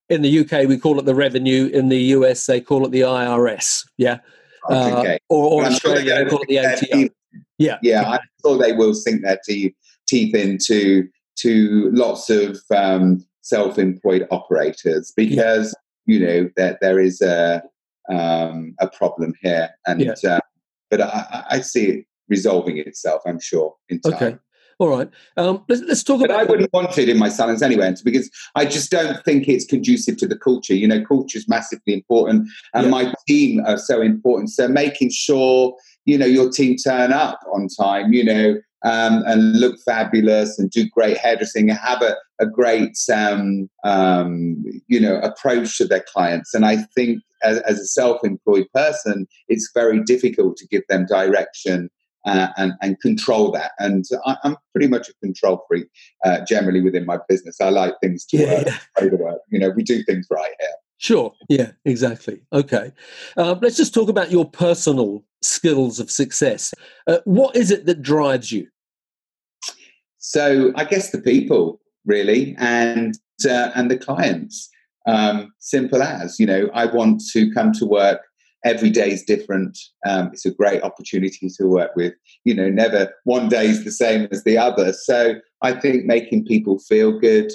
in 0.09 0.23
the 0.23 0.41
UK, 0.41 0.67
we 0.69 0.79
call 0.79 0.99
it 0.99 1.05
the 1.05 1.15
revenue. 1.15 1.67
In 1.67 1.89
the 1.89 1.99
US, 1.99 2.47
they 2.47 2.61
call 2.61 2.87
it 2.87 2.91
the 2.91 3.03
IRS. 3.03 3.87
Yeah. 3.97 4.19
Okay. 4.71 5.15
Uh, 5.15 5.19
or, 5.29 5.63
or 5.63 5.65
Australia, 5.65 6.25
they 6.25 6.31
call 6.31 6.43
it 6.43 6.49
the 6.49 6.59
ATO. 6.59 7.15
Yeah, 7.59 7.79
yeah. 7.83 8.09
I'm 8.11 8.21
sure 8.45 8.59
they 8.59 8.73
will 8.73 8.95
sink 8.95 9.23
their 9.23 9.39
teeth 9.45 9.75
teeth 10.07 10.35
into 10.35 11.09
to 11.37 11.91
lots 11.93 12.31
of 12.31 12.59
um, 12.75 13.25
self-employed 13.43 14.27
operators 14.31 15.13
because 15.17 15.75
yeah. 16.07 16.15
you 16.15 16.27
know 16.27 16.51
that 16.57 16.79
there 16.81 16.99
is 16.99 17.21
a 17.21 17.63
um, 18.11 18.75
a 18.81 18.89
problem 18.89 19.35
here, 19.43 19.71
and 19.87 20.01
yeah. 20.01 20.15
uh, 20.27 20.41
but 20.91 21.03
I, 21.03 21.45
I, 21.51 21.61
see 21.61 21.87
it 21.89 22.07
resolving 22.29 22.79
itself. 22.79 23.23
I'm 23.27 23.41
sure 23.41 23.75
in 23.91 24.01
time. 24.01 24.15
Okay. 24.15 24.39
All 24.79 24.89
right. 24.89 25.11
Um, 25.37 25.64
let's, 25.68 25.83
let's 25.83 26.05
talk 26.05 26.20
but 26.20 26.31
about. 26.31 26.41
I 26.41 26.45
wouldn't 26.45 26.72
want 26.72 26.97
it 26.99 27.09
in 27.09 27.18
my 27.18 27.29
salons 27.29 27.62
anyway, 27.62 27.93
because 28.05 28.31
I 28.55 28.64
just 28.64 28.91
don't 28.93 29.22
think 29.24 29.49
it's 29.49 29.64
conducive 29.64 30.16
to 30.18 30.26
the 30.29 30.39
culture. 30.39 30.74
You 30.74 30.87
know, 30.87 31.05
culture 31.05 31.37
is 31.37 31.49
massively 31.49 31.95
important, 31.95 32.49
and 32.74 32.85
yeah. 32.85 32.91
my 32.91 33.14
team 33.26 33.61
are 33.66 33.79
so 33.79 34.01
important. 34.01 34.51
So 34.51 34.68
making 34.68 35.11
sure 35.11 35.74
you 36.09 36.16
know 36.16 36.26
your 36.26 36.51
team 36.51 36.76
turn 36.76 37.12
up 37.12 37.39
on 37.53 37.68
time 37.68 38.12
you 38.12 38.24
know 38.24 38.57
um, 38.85 39.22
and 39.26 39.61
look 39.61 39.76
fabulous 39.85 40.59
and 40.59 40.70
do 40.70 40.89
great 40.89 41.18
hairdressing 41.18 41.68
and 41.68 41.79
have 41.79 42.01
a, 42.01 42.16
a 42.41 42.47
great 42.47 42.97
um, 43.12 43.68
um, 43.85 44.64
you 44.87 44.99
know 44.99 45.18
approach 45.18 45.76
to 45.76 45.85
their 45.85 46.05
clients 46.12 46.55
and 46.55 46.64
i 46.64 46.76
think 46.95 47.20
as, 47.45 47.59
as, 47.61 47.79
a 47.79 47.87
self-employed 47.87 48.66
person 48.74 49.26
it's 49.49 49.70
very 49.74 50.03
difficult 50.03 50.57
to 50.57 50.66
give 50.66 50.83
them 50.89 51.07
direction 51.07 51.91
uh, 52.27 52.49
and, 52.57 52.73
and 52.83 53.01
control 53.01 53.51
that 53.53 53.73
and 53.79 54.05
I, 54.27 54.37
am 54.45 54.57
pretty 54.73 54.89
much 54.89 55.09
a 55.09 55.14
control 55.23 55.64
freak 55.69 55.87
uh, 56.25 56.41
generally 56.47 56.81
within 56.81 57.07
my 57.07 57.19
business 57.29 57.61
i 57.61 57.71
like 57.71 57.95
things 58.03 58.25
to 58.27 58.39
yeah, 58.39 58.55
work, 58.55 58.66
yeah. 59.01 59.09
work 59.12 59.41
you 59.51 59.59
know 59.59 59.71
we 59.71 59.83
do 59.83 60.03
things 60.03 60.27
right 60.31 60.53
here 60.59 60.75
Sure. 61.01 61.33
Yeah, 61.49 61.71
exactly. 61.85 62.43
Okay. 62.53 62.93
Uh, 63.37 63.55
let's 63.62 63.77
just 63.77 63.95
talk 63.95 64.09
about 64.09 64.33
your 64.33 64.51
personal 64.51 65.25
skills 65.43 66.01
of 66.01 66.11
success. 66.11 66.75
Uh, 67.07 67.19
what 67.25 67.55
is 67.55 67.71
it 67.71 67.87
that 67.87 68.03
drives 68.03 68.51
you? 68.51 68.66
So 70.19 70.73
I 70.75 70.85
guess 70.85 71.11
the 71.11 71.21
people 71.21 71.81
really, 72.05 72.57
and 72.59 73.16
uh, 73.49 73.71
and 73.75 73.91
the 73.91 73.97
clients. 73.97 74.69
Um, 75.07 75.55
simple 75.59 76.03
as 76.03 76.39
you 76.39 76.47
know, 76.47 76.69
I 76.75 76.85
want 76.87 77.23
to 77.31 77.51
come 77.53 77.73
to 77.75 77.87
work. 77.87 78.21
Every 78.65 78.91
day 78.91 79.11
is 79.11 79.23
different. 79.23 79.79
Um, 80.07 80.31
it's 80.33 80.45
a 80.45 80.51
great 80.51 80.83
opportunity 80.83 81.49
to 81.49 81.67
work 81.67 81.95
with. 81.95 82.15
You 82.45 82.55
know, 82.55 82.69
never 82.69 83.13
one 83.25 83.49
day 83.49 83.67
is 83.67 83.85
the 83.85 83.93
same 83.93 84.29
as 84.33 84.45
the 84.45 84.59
other. 84.59 84.93
So 84.93 85.37
I 85.63 85.73
think 85.73 86.07
making 86.07 86.45
people 86.45 86.79
feel 86.81 87.19
good, 87.19 87.53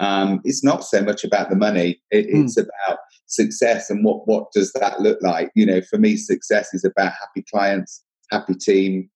um, 0.00 0.40
it's 0.44 0.64
not 0.64 0.84
so 0.84 1.02
much 1.02 1.24
about 1.24 1.50
the 1.50 1.56
money. 1.56 2.00
It, 2.10 2.26
mm. 2.26 2.44
It's 2.44 2.56
about 2.56 2.98
success 3.26 3.90
and 3.90 4.04
what 4.04 4.26
what 4.26 4.52
does 4.52 4.72
that 4.74 5.00
look 5.00 5.18
like. 5.22 5.50
You 5.54 5.66
know, 5.66 5.80
for 5.82 5.98
me, 5.98 6.16
success 6.16 6.72
is 6.72 6.84
about 6.84 7.12
happy 7.12 7.44
clients, 7.50 8.02
happy 8.30 8.54
team. 8.54 9.10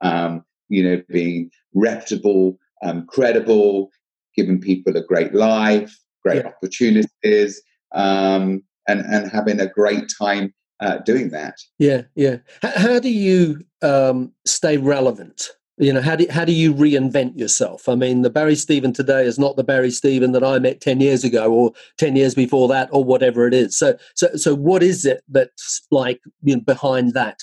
Um, 0.00 0.44
you 0.68 0.82
know, 0.82 1.02
being 1.08 1.50
reputable, 1.74 2.58
um, 2.82 3.06
credible, 3.06 3.90
giving 4.36 4.60
people 4.60 4.96
a 4.96 5.02
great 5.02 5.34
life, 5.34 5.96
great 6.22 6.42
yeah. 6.42 6.48
opportunities, 6.48 7.62
um, 7.94 8.62
and 8.88 9.00
and 9.00 9.30
having 9.30 9.60
a 9.60 9.66
great 9.66 10.04
time 10.20 10.52
uh, 10.80 10.98
doing 10.98 11.30
that. 11.30 11.56
Yeah, 11.78 12.02
yeah. 12.14 12.38
H- 12.64 12.74
how 12.74 12.98
do 12.98 13.10
you 13.10 13.64
um, 13.82 14.32
stay 14.44 14.76
relevant? 14.76 15.50
you 15.76 15.92
know 15.92 16.00
how 16.00 16.14
do, 16.14 16.26
how 16.30 16.44
do 16.44 16.52
you 16.52 16.72
reinvent 16.72 17.36
yourself 17.36 17.88
i 17.88 17.94
mean 17.94 18.22
the 18.22 18.30
barrie 18.30 18.54
stephen 18.54 18.92
today 18.92 19.26
is 19.26 19.38
not 19.38 19.56
the 19.56 19.64
barrie 19.64 19.90
stephen 19.90 20.32
that 20.32 20.44
i 20.44 20.58
met 20.58 20.80
10 20.80 21.00
years 21.00 21.24
ago 21.24 21.52
or 21.52 21.72
10 21.98 22.16
years 22.16 22.34
before 22.34 22.68
that 22.68 22.88
or 22.92 23.02
whatever 23.02 23.46
it 23.46 23.54
is 23.54 23.76
so 23.76 23.96
so 24.14 24.28
so 24.36 24.54
what 24.54 24.82
is 24.82 25.04
it 25.04 25.22
that's 25.28 25.82
like 25.90 26.20
you 26.42 26.54
know, 26.54 26.62
behind 26.62 27.12
that 27.14 27.40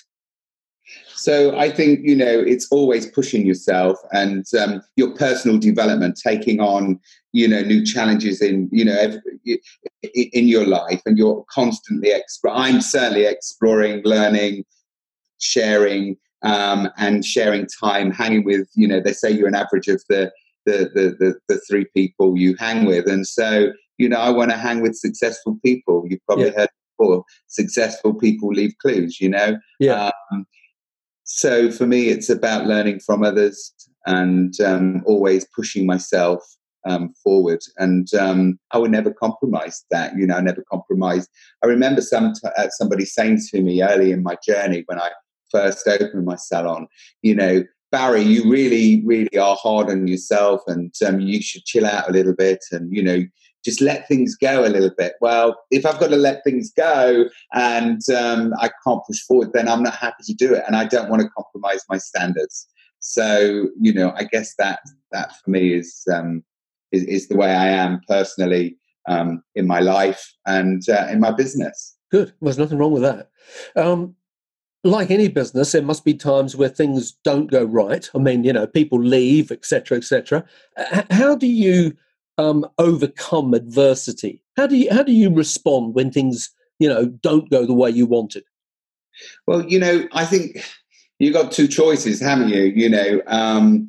so 1.15 1.57
I 1.57 1.69
think 1.69 1.99
you 2.03 2.15
know 2.15 2.39
it's 2.39 2.67
always 2.71 3.05
pushing 3.05 3.45
yourself 3.45 3.97
and 4.11 4.43
um, 4.59 4.81
your 4.95 5.15
personal 5.15 5.59
development, 5.59 6.19
taking 6.21 6.59
on 6.59 6.99
you 7.33 7.47
know 7.47 7.61
new 7.61 7.85
challenges 7.85 8.41
in 8.41 8.69
you 8.71 8.85
know 8.85 8.97
every, 8.97 9.21
in 10.13 10.47
your 10.47 10.65
life, 10.65 11.01
and 11.05 11.17
you're 11.17 11.45
constantly 11.49 12.11
exploring. 12.11 12.59
I'm 12.59 12.81
certainly 12.81 13.25
exploring, 13.25 14.01
learning, 14.03 14.65
sharing, 15.39 16.17
um, 16.43 16.89
and 16.97 17.25
sharing 17.25 17.67
time, 17.67 18.11
hanging 18.11 18.43
with, 18.43 18.67
you 18.75 18.87
know, 18.87 18.99
they 18.99 19.13
say 19.13 19.31
you're 19.31 19.47
an 19.47 19.55
average 19.55 19.87
of 19.87 20.01
the, 20.09 20.31
the, 20.65 20.89
the, 20.93 21.15
the, 21.19 21.35
the 21.49 21.61
three 21.69 21.85
people 21.95 22.37
you 22.37 22.55
hang 22.57 22.85
with. 22.85 23.07
And 23.07 23.27
so, 23.27 23.71
you 23.97 24.09
know, 24.09 24.19
I 24.19 24.29
want 24.29 24.51
to 24.51 24.57
hang 24.57 24.81
with 24.81 24.95
successful 24.95 25.57
people. 25.63 26.05
You've 26.07 26.25
probably 26.25 26.47
yeah. 26.47 26.57
heard 26.57 26.69
before, 26.97 27.23
successful 27.47 28.13
people 28.13 28.49
leave 28.49 28.73
clues, 28.81 29.19
you 29.21 29.29
know? 29.29 29.57
Yeah. 29.79 30.11
Um, 30.31 30.45
so 31.23 31.71
for 31.71 31.85
me, 31.85 32.09
it's 32.09 32.29
about 32.29 32.65
learning 32.65 32.99
from 32.99 33.23
others 33.23 33.73
and 34.05 34.59
um, 34.61 35.03
always 35.05 35.45
pushing 35.55 35.85
myself 35.85 36.43
um, 36.85 37.13
forward. 37.23 37.59
And 37.77 38.13
um, 38.13 38.59
I 38.71 38.77
would 38.77 38.91
never 38.91 39.11
compromise 39.11 39.85
that. 39.91 40.15
You 40.15 40.27
know, 40.27 40.35
I 40.35 40.41
never 40.41 40.63
compromise. 40.69 41.27
I 41.63 41.67
remember 41.67 42.01
some 42.01 42.33
t- 42.33 42.49
uh, 42.57 42.69
somebody 42.69 43.05
saying 43.05 43.41
to 43.51 43.61
me 43.61 43.83
early 43.83 44.11
in 44.11 44.23
my 44.23 44.37
journey 44.45 44.83
when 44.87 44.99
I 44.99 45.09
first 45.51 45.87
opened 45.87 46.25
my 46.25 46.35
salon, 46.35 46.87
you 47.21 47.35
know, 47.35 47.63
Barrie, 47.91 48.21
you 48.21 48.49
really, 48.49 49.03
really 49.05 49.37
are 49.37 49.57
hard 49.57 49.89
on 49.89 50.07
yourself 50.07 50.61
and 50.67 50.93
um, 51.05 51.19
you 51.19 51.41
should 51.41 51.65
chill 51.65 51.85
out 51.85 52.09
a 52.09 52.13
little 52.13 52.33
bit 52.33 52.59
and, 52.71 52.95
you 52.95 53.03
know, 53.03 53.25
just 53.65 53.81
let 53.81 54.07
things 54.07 54.35
go 54.35 54.65
a 54.65 54.69
little 54.69 54.91
bit. 54.97 55.13
Well, 55.19 55.55
if 55.71 55.85
I've 55.85 55.99
got 55.99 56.09
to 56.09 56.15
let 56.15 56.43
things 56.43 56.71
go 56.71 57.25
and 57.53 58.01
um, 58.09 58.53
I 58.59 58.71
can't 58.83 59.05
push 59.05 59.19
forward, 59.19 59.51
then 59.53 59.67
I'm 59.67 59.83
not 59.83 59.95
happy 59.95 60.23
to 60.23 60.33
do 60.33 60.53
it. 60.53 60.63
And 60.65 60.75
I 60.75 60.85
don't 60.85 61.09
want 61.09 61.21
to 61.21 61.29
compromise 61.29 61.83
my 61.89 61.97
standards. 61.97 62.65
So 63.01 63.67
you 63.79 63.93
know, 63.93 64.13
I 64.15 64.23
guess 64.23 64.55
that 64.57 64.79
that 65.11 65.35
for 65.43 65.49
me 65.49 65.73
is 65.73 66.03
um, 66.13 66.43
is, 66.91 67.03
is 67.03 67.27
the 67.27 67.37
way 67.37 67.51
I 67.51 67.69
am 67.69 68.01
personally 68.07 68.77
um, 69.07 69.43
in 69.55 69.67
my 69.67 69.79
life 69.79 70.33
and 70.45 70.87
uh, 70.89 71.07
in 71.09 71.19
my 71.19 71.31
business. 71.31 71.95
Good. 72.11 72.33
Well, 72.39 72.47
there's 72.47 72.57
nothing 72.57 72.77
wrong 72.77 72.91
with 72.91 73.03
that. 73.03 73.29
Um, 73.75 74.15
like 74.83 75.11
any 75.11 75.27
business, 75.27 75.71
there 75.71 75.81
must 75.81 76.03
be 76.03 76.13
times 76.13 76.55
where 76.55 76.69
things 76.69 77.13
don't 77.23 77.51
go 77.51 77.63
right. 77.63 78.09
I 78.15 78.17
mean, 78.17 78.43
you 78.43 78.53
know, 78.53 78.65
people 78.65 78.99
leave, 78.99 79.51
etc., 79.51 79.97
etc. 79.97 80.43
How 81.11 81.35
do 81.35 81.47
you 81.47 81.95
um, 82.37 82.65
overcome 82.77 83.53
adversity? 83.53 84.43
How 84.57 84.67
do 84.67 84.75
you 84.75 84.91
how 84.91 85.03
do 85.03 85.11
you 85.11 85.29
respond 85.29 85.93
when 85.93 86.11
things 86.11 86.49
you 86.79 86.89
know 86.89 87.05
don't 87.05 87.49
go 87.49 87.65
the 87.65 87.73
way 87.73 87.91
you 87.91 88.05
wanted? 88.05 88.43
Well, 89.45 89.63
you 89.63 89.79
know, 89.79 90.07
I 90.13 90.25
think 90.25 90.63
you've 91.19 91.33
got 91.33 91.51
two 91.51 91.67
choices, 91.67 92.19
haven't 92.19 92.49
you? 92.49 92.63
You 92.63 92.89
know, 92.89 93.21
um, 93.27 93.87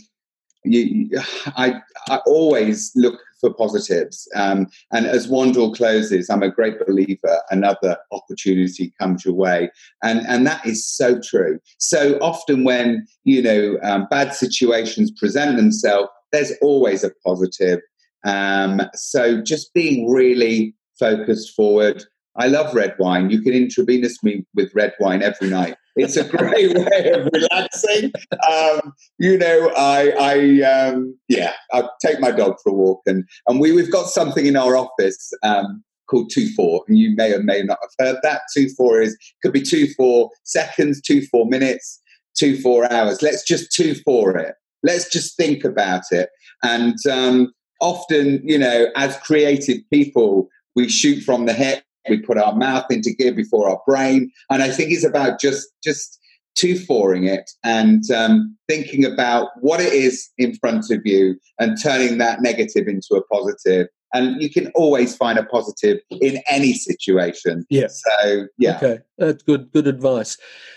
you, 0.64 1.10
I 1.56 1.80
I 2.08 2.16
always 2.26 2.92
look 2.94 3.20
for 3.40 3.52
positives. 3.52 4.28
Um, 4.36 4.68
and 4.92 5.06
as 5.06 5.28
one 5.28 5.52
door 5.52 5.72
closes, 5.72 6.30
I'm 6.30 6.42
a 6.42 6.50
great 6.50 6.84
believer 6.86 7.40
another 7.50 7.96
opportunity 8.12 8.92
comes 8.98 9.24
your 9.24 9.34
way, 9.34 9.70
and 10.02 10.20
and 10.26 10.46
that 10.46 10.64
is 10.66 10.86
so 10.86 11.20
true. 11.20 11.58
So 11.78 12.18
often 12.20 12.64
when 12.64 13.06
you 13.24 13.42
know 13.42 13.78
um, 13.82 14.06
bad 14.10 14.34
situations 14.34 15.10
present 15.10 15.56
themselves, 15.56 16.08
there's 16.30 16.52
always 16.62 17.04
a 17.04 17.10
positive. 17.24 17.80
Um, 18.24 18.82
so 18.94 19.42
just 19.42 19.74
being 19.74 20.10
really 20.10 20.74
focused 20.98 21.54
forward. 21.54 22.04
I 22.36 22.46
love 22.46 22.74
red 22.74 22.94
wine. 22.98 23.28
You 23.28 23.42
can 23.42 23.52
intravenous 23.52 24.22
me 24.22 24.46
with 24.54 24.74
red 24.74 24.94
wine 25.00 25.22
every 25.22 25.50
night. 25.50 25.76
It's 25.96 26.16
a 26.16 26.24
great 26.24 26.74
way 26.76 27.12
of 27.12 27.28
relaxing. 27.32 28.12
Um, 28.50 28.94
you 29.18 29.36
know, 29.36 29.72
I, 29.76 30.10
I 30.18 30.62
um, 30.62 31.18
yeah, 31.28 31.52
I 31.72 31.84
take 32.04 32.20
my 32.20 32.30
dog 32.30 32.56
for 32.62 32.70
a 32.70 32.74
walk, 32.74 33.02
and 33.06 33.24
and 33.46 33.60
we 33.60 33.72
we've 33.72 33.92
got 33.92 34.06
something 34.06 34.46
in 34.46 34.56
our 34.56 34.76
office 34.76 35.32
um, 35.42 35.82
called 36.08 36.30
two 36.32 36.48
four, 36.54 36.84
and 36.88 36.98
you 36.98 37.14
may 37.14 37.32
or 37.32 37.42
may 37.42 37.62
not 37.62 37.78
have 37.82 38.06
heard 38.06 38.16
that. 38.22 38.42
Two 38.54 38.68
four 38.70 39.00
is 39.00 39.16
could 39.42 39.52
be 39.52 39.62
two 39.62 39.88
four 39.96 40.30
seconds, 40.44 41.00
two 41.00 41.22
four 41.26 41.46
minutes, 41.46 42.00
two 42.36 42.56
four 42.60 42.90
hours. 42.90 43.22
Let's 43.22 43.44
just 43.44 43.72
two 43.72 43.94
four 43.96 44.36
it. 44.36 44.54
Let's 44.82 45.10
just 45.10 45.36
think 45.36 45.64
about 45.64 46.02
it. 46.10 46.30
And 46.62 46.96
um, 47.10 47.52
often, 47.80 48.40
you 48.44 48.58
know, 48.58 48.86
as 48.96 49.16
creative 49.18 49.78
people, 49.92 50.48
we 50.74 50.88
shoot 50.88 51.22
from 51.22 51.46
the 51.46 51.52
hip 51.52 51.84
we 52.08 52.18
put 52.18 52.38
our 52.38 52.54
mouth 52.54 52.86
into 52.90 53.14
gear 53.14 53.32
before 53.32 53.68
our 53.68 53.80
brain. 53.86 54.30
And 54.50 54.62
i 54.62 54.70
think 54.70 54.90
it's 54.90 55.04
about 55.04 55.40
just 55.40 55.68
just 55.82 56.18
two 56.54 56.78
fouring 56.78 57.24
it 57.24 57.50
and 57.64 58.10
um, 58.10 58.54
thinking 58.68 59.06
about 59.06 59.48
what 59.60 59.80
it 59.80 59.90
is 59.92 60.28
in 60.36 60.54
front 60.56 60.90
of 60.90 61.00
you 61.06 61.34
and 61.58 61.78
turning 61.82 62.18
that 62.18 62.42
negative 62.42 62.86
into 62.88 63.14
a 63.14 63.24
positive. 63.24 63.86
And 64.12 64.42
you 64.42 64.50
can 64.50 64.70
always 64.74 65.16
find 65.16 65.38
a 65.38 65.44
positive 65.44 66.00
in 66.10 66.42
any 66.50 66.74
situation. 66.74 67.64
Yeah. 67.70 67.86
So 67.88 68.48
yeah. 68.58 68.76
Okay. 68.76 68.98
That's 69.16 69.42
good 69.42 69.72
good 69.72 69.86
advice. 69.86 70.36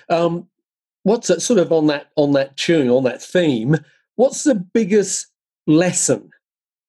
Um, 0.10 0.48
what's 1.04 1.28
that 1.28 1.42
sort 1.42 1.60
of 1.60 1.72
on 1.74 1.88
that 1.88 2.08
on 2.16 2.32
that 2.34 2.56
tune 2.56 2.90
on 2.90 3.04
that 3.04 3.22
theme 3.22 3.76
what's 4.16 4.44
the 4.44 4.56
biggest 4.56 5.28
lesson 5.68 6.30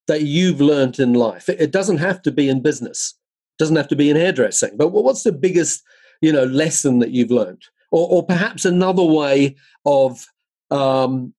that 0.06 0.22
you've 0.22 0.60
learned 0.60 0.98
in 0.98 1.14
life? 1.14 1.48
It, 1.48 1.60
it 1.60 1.70
doesn't 1.72 1.98
have 1.98 2.22
to 2.22 2.32
be 2.32 2.48
in 2.48 2.62
business 2.62 3.14
doesn't 3.58 3.76
have 3.76 3.88
to 3.88 3.96
be 3.96 4.10
in 4.10 4.16
hairdressing. 4.16 4.76
But 4.76 4.88
what's 4.88 5.22
the 5.22 5.32
biggest, 5.32 5.82
you 6.20 6.32
know, 6.32 6.44
lesson 6.44 6.98
that 7.00 7.10
you've 7.10 7.30
learned, 7.30 7.62
or, 7.90 8.08
or 8.08 8.26
perhaps 8.26 8.64
another 8.64 9.04
way 9.04 9.56
of 9.84 10.26
um, 10.70 11.34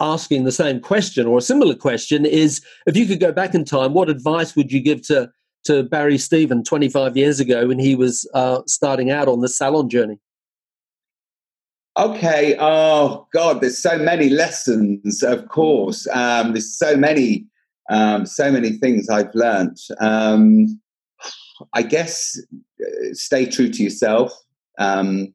asking 0.00 0.44
the 0.44 0.52
same 0.52 0.80
question 0.80 1.26
or 1.26 1.38
a 1.38 1.42
similar 1.42 1.74
question 1.74 2.24
is: 2.24 2.64
if 2.86 2.96
you 2.96 3.06
could 3.06 3.20
go 3.20 3.32
back 3.32 3.54
in 3.54 3.64
time, 3.64 3.94
what 3.94 4.10
advice 4.10 4.56
would 4.56 4.72
you 4.72 4.80
give 4.80 5.02
to 5.08 5.30
to 5.64 5.82
Barrie 5.82 6.18
Stephen 6.18 6.62
25 6.62 7.16
years 7.16 7.40
ago 7.40 7.66
when 7.66 7.78
he 7.78 7.94
was 7.94 8.28
uh, 8.34 8.60
starting 8.66 9.10
out 9.10 9.28
on 9.28 9.40
the 9.40 9.48
salon 9.48 9.88
journey? 9.88 10.18
Okay. 11.96 12.56
Oh 12.58 13.26
God, 13.32 13.60
there's 13.60 13.78
so 13.78 13.98
many 13.98 14.28
lessons. 14.28 15.22
Of 15.22 15.48
course, 15.48 16.08
um, 16.12 16.52
there's 16.52 16.76
so 16.76 16.96
many, 16.96 17.46
um, 17.88 18.26
so 18.26 18.50
many 18.50 18.70
things 18.70 19.08
I've 19.08 19.34
learned. 19.34 19.78
Um, 20.00 20.80
I 21.72 21.82
guess 21.82 22.40
uh, 22.80 23.12
stay 23.12 23.46
true 23.46 23.70
to 23.70 23.82
yourself. 23.82 24.32
Um, 24.78 25.32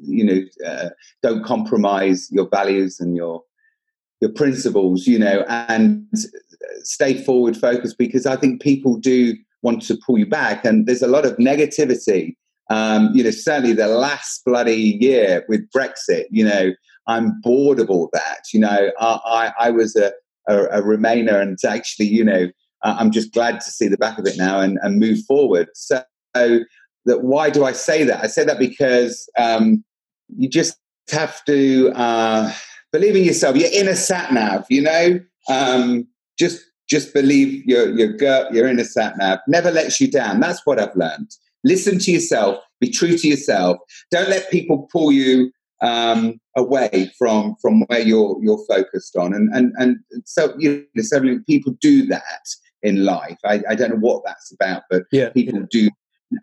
you 0.00 0.24
know, 0.24 0.66
uh, 0.66 0.90
don't 1.22 1.44
compromise 1.44 2.28
your 2.30 2.48
values 2.48 3.00
and 3.00 3.16
your 3.16 3.42
your 4.20 4.32
principles. 4.32 5.06
You 5.06 5.18
know, 5.18 5.44
and 5.48 6.06
stay 6.82 7.22
forward 7.22 7.56
focused 7.56 7.98
because 7.98 8.26
I 8.26 8.36
think 8.36 8.62
people 8.62 8.96
do 8.96 9.34
want 9.62 9.82
to 9.82 9.98
pull 10.06 10.18
you 10.18 10.26
back, 10.26 10.64
and 10.64 10.86
there's 10.86 11.02
a 11.02 11.08
lot 11.08 11.26
of 11.26 11.36
negativity. 11.36 12.36
Um, 12.70 13.10
you 13.14 13.24
know, 13.24 13.30
certainly 13.30 13.72
the 13.72 13.88
last 13.88 14.44
bloody 14.44 14.98
year 15.00 15.44
with 15.48 15.68
Brexit. 15.70 16.26
You 16.30 16.44
know, 16.44 16.72
I'm 17.06 17.40
bored 17.40 17.80
of 17.80 17.90
all 17.90 18.10
that. 18.12 18.42
You 18.52 18.60
know, 18.60 18.90
I, 19.00 19.18
I, 19.24 19.52
I 19.68 19.70
was 19.70 19.96
a, 19.96 20.12
a, 20.48 20.64
a 20.64 20.82
Remainer, 20.82 21.40
and 21.40 21.58
actually, 21.66 22.06
you 22.06 22.24
know, 22.24 22.48
uh, 22.82 22.96
I'm 22.98 23.10
just 23.10 23.32
glad 23.32 23.60
to 23.60 23.70
see 23.70 23.88
the 23.88 23.98
back 23.98 24.18
of 24.18 24.26
it 24.26 24.36
now 24.36 24.60
and, 24.60 24.78
and 24.82 24.98
move 24.98 25.18
forward. 25.26 25.68
So, 25.74 26.02
that 26.34 27.22
why 27.22 27.50
do 27.50 27.64
I 27.64 27.72
say 27.72 28.04
that? 28.04 28.22
I 28.22 28.26
say 28.26 28.44
that 28.44 28.58
because 28.58 29.28
um, 29.38 29.84
you 30.36 30.48
just 30.48 30.76
have 31.10 31.44
to 31.46 31.90
uh, 31.94 32.52
believe 32.92 33.16
in 33.16 33.24
yourself. 33.24 33.56
You're 33.56 33.72
in 33.72 33.88
a 33.88 33.96
sat 33.96 34.32
nav, 34.32 34.66
you 34.68 34.82
know. 34.82 35.20
Um, 35.48 36.06
just 36.38 36.62
just 36.88 37.12
believe 37.12 37.64
your 37.64 37.90
your 37.90 38.12
gut, 38.12 38.52
your 38.52 38.66
inner 38.68 38.84
sat 38.84 39.16
nav 39.18 39.40
never 39.48 39.70
lets 39.70 40.00
you 40.00 40.10
down. 40.10 40.40
That's 40.40 40.64
what 40.64 40.78
I've 40.78 40.94
learned. 40.94 41.30
Listen 41.64 41.98
to 41.98 42.12
yourself. 42.12 42.62
Be 42.80 42.90
true 42.90 43.16
to 43.16 43.28
yourself. 43.28 43.78
Don't 44.10 44.28
let 44.28 44.50
people 44.50 44.88
pull 44.92 45.10
you 45.10 45.50
um, 45.80 46.40
away 46.56 47.10
from 47.18 47.56
from 47.60 47.82
where 47.86 48.00
you're 48.00 48.38
you're 48.42 48.64
focused 48.68 49.16
on. 49.16 49.34
And 49.34 49.54
and 49.54 49.72
and 49.76 49.98
so 50.24 50.54
you 50.58 50.86
know, 50.94 51.02
several 51.02 51.40
people 51.46 51.74
do 51.80 52.06
that 52.06 52.44
in 52.82 53.04
life. 53.04 53.38
I, 53.44 53.62
I 53.68 53.74
don't 53.74 53.90
know 53.90 53.96
what 53.96 54.22
that's 54.24 54.52
about, 54.52 54.82
but 54.90 55.02
yeah, 55.12 55.30
people 55.30 55.60
yeah. 55.60 55.66
do. 55.70 55.90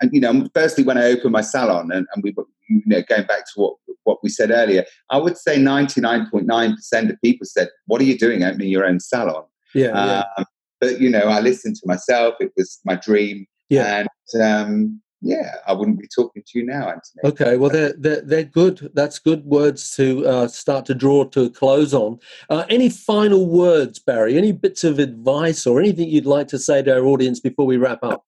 And, 0.02 0.12
you 0.14 0.20
know, 0.20 0.48
firstly, 0.54 0.84
when 0.84 0.98
I 0.98 1.06
opened 1.06 1.32
my 1.32 1.42
salon, 1.42 1.92
and, 1.92 2.08
and 2.14 2.24
we, 2.24 2.34
you 2.70 2.82
know, 2.86 3.04
going 3.08 3.28
back 3.28 3.46
to 3.46 3.52
what 3.56 3.76
what 4.04 4.18
we 4.24 4.30
said 4.30 4.52
earlier, 4.52 4.84
I 5.10 5.18
would 5.18 5.38
say 5.38 5.58
ninety 5.58 6.02
nine 6.02 6.28
point 6.30 6.48
nine 6.48 6.76
percent 6.76 7.12
of 7.12 7.22
people 7.24 7.46
said, 7.46 7.70
"What 7.86 8.02
are 8.02 8.06
you 8.06 8.18
doing 8.18 8.44
opening 8.44 8.70
your 8.70 8.86
own 8.86 9.00
salon?" 9.00 9.44
Yeah, 9.74 9.90
um, 9.90 10.08
yeah. 10.08 10.44
But 10.82 11.02
you 11.02 11.10
know, 11.10 11.28
I 11.28 11.40
listened 11.40 11.76
to 11.76 11.82
myself. 11.86 12.36
It 12.40 12.52
was 12.58 12.80
my 12.86 12.96
dream. 12.96 13.46
Yeah. 13.70 14.06
And 14.34 14.42
um, 14.42 15.02
yeah, 15.26 15.56
I 15.66 15.74
wouldn't 15.74 16.00
be 16.00 16.08
talking 16.08 16.44
to 16.46 16.60
you 16.60 16.68
now, 16.68 16.88
Anthony. 16.88 17.22
Okay, 17.24 17.58
well, 17.58 17.72
they're, 17.72 17.94
they're, 17.98 18.22
they're 18.22 18.44
good. 18.44 18.92
That's 18.94 19.18
good 19.18 19.44
words 19.44 19.96
to 19.96 20.24
uh, 20.24 20.48
start 20.48 20.86
to 20.86 20.94
draw 20.94 21.24
to 21.26 21.46
a 21.46 21.50
close 21.50 21.96
on. 21.96 22.20
Uh, 22.48 22.64
any 22.70 22.90
final 22.90 23.48
words, 23.48 23.98
Barrie? 23.98 24.38
Any 24.38 24.52
bits 24.52 24.84
of 24.84 25.00
advice 25.00 25.66
or 25.66 25.80
anything 25.80 26.10
you'd 26.10 26.28
like 26.28 26.48
to 26.50 26.60
say 26.60 26.84
to 26.84 26.96
our 26.96 27.06
audience 27.06 27.40
before 27.40 27.66
we 27.66 27.78
wrap 27.78 28.04
up? 28.04 28.24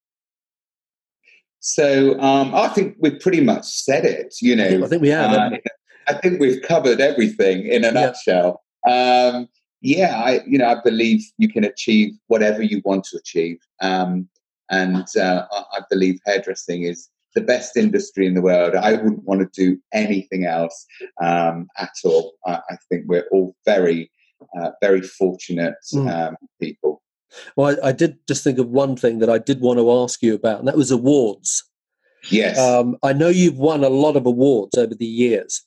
So 1.60 2.18
um, 2.20 2.52
I 2.52 2.66
think 2.66 2.96
we've 2.98 3.20
pretty 3.20 3.42
much 3.42 3.64
said 3.64 4.04
it. 4.04 4.34
You 4.42 4.56
know, 4.56 4.84
I 4.84 4.88
think 4.88 5.00
we 5.00 5.10
have. 5.10 5.30
Uh, 5.30 5.50
I 6.08 6.14
think 6.14 6.40
we've 6.40 6.62
covered 6.62 7.00
everything 7.00 7.64
in 7.66 7.84
a 7.84 7.92
nutshell. 7.92 8.64
Yeah. 8.84 9.32
Um, 9.34 9.48
yeah, 9.82 10.20
I 10.20 10.40
you 10.46 10.58
know 10.58 10.66
I 10.66 10.80
believe 10.82 11.22
you 11.36 11.48
can 11.48 11.62
achieve 11.62 12.14
whatever 12.26 12.60
you 12.62 12.82
want 12.84 13.04
to 13.04 13.18
achieve. 13.18 13.58
Um, 13.80 14.28
and 14.70 15.06
uh, 15.16 15.46
I 15.52 15.80
believe 15.90 16.20
hairdressing 16.26 16.82
is 16.82 17.08
the 17.34 17.40
best 17.40 17.76
industry 17.76 18.26
in 18.26 18.34
the 18.34 18.42
world. 18.42 18.74
I 18.74 18.92
wouldn't 18.92 19.24
want 19.24 19.40
to 19.40 19.48
do 19.60 19.78
anything 19.92 20.44
else 20.44 20.86
um, 21.22 21.68
at 21.76 21.92
all. 22.04 22.34
I, 22.46 22.60
I, 22.70 22.76
think 22.88 23.04
we're 23.06 23.28
all 23.30 23.54
very, 23.64 24.10
uh, 24.58 24.70
very 24.80 25.02
fortunate 25.02 25.76
mm. 25.92 26.10
um, 26.10 26.36
people. 26.60 27.02
Well, 27.56 27.76
I, 27.82 27.88
I, 27.88 27.92
did 27.92 28.18
just 28.26 28.42
think 28.42 28.58
of 28.58 28.68
one 28.68 28.96
thing 28.96 29.18
that 29.18 29.30
I 29.30 29.38
did 29.38 29.60
want 29.60 29.78
to 29.78 29.90
ask 29.90 30.22
you 30.22 30.34
about, 30.34 30.58
and 30.58 30.68
that 30.68 30.76
was 30.76 30.90
awards. 30.90 31.64
Yes. 32.30 32.58
Um, 32.58 32.96
I 33.02 33.12
know 33.12 33.28
you've 33.28 33.58
won 33.58 33.84
a 33.84 33.88
lot 33.88 34.16
of 34.16 34.26
awards 34.26 34.76
over 34.76 34.94
the 34.94 35.06
years. 35.06 35.62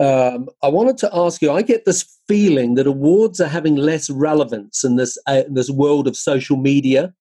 Um, 0.00 0.48
I 0.62 0.68
wanted 0.68 0.98
to 0.98 1.10
ask 1.12 1.40
you. 1.40 1.52
I 1.52 1.62
get 1.62 1.84
this 1.84 2.18
feeling 2.26 2.74
that 2.74 2.86
awards 2.86 3.40
are 3.40 3.48
having 3.48 3.76
less 3.76 4.10
relevance 4.10 4.82
in 4.82 4.96
this 4.96 5.16
uh, 5.28 5.44
in 5.46 5.54
this 5.54 5.70
world 5.70 6.08
of 6.08 6.16
social 6.16 6.56
media 6.56 7.14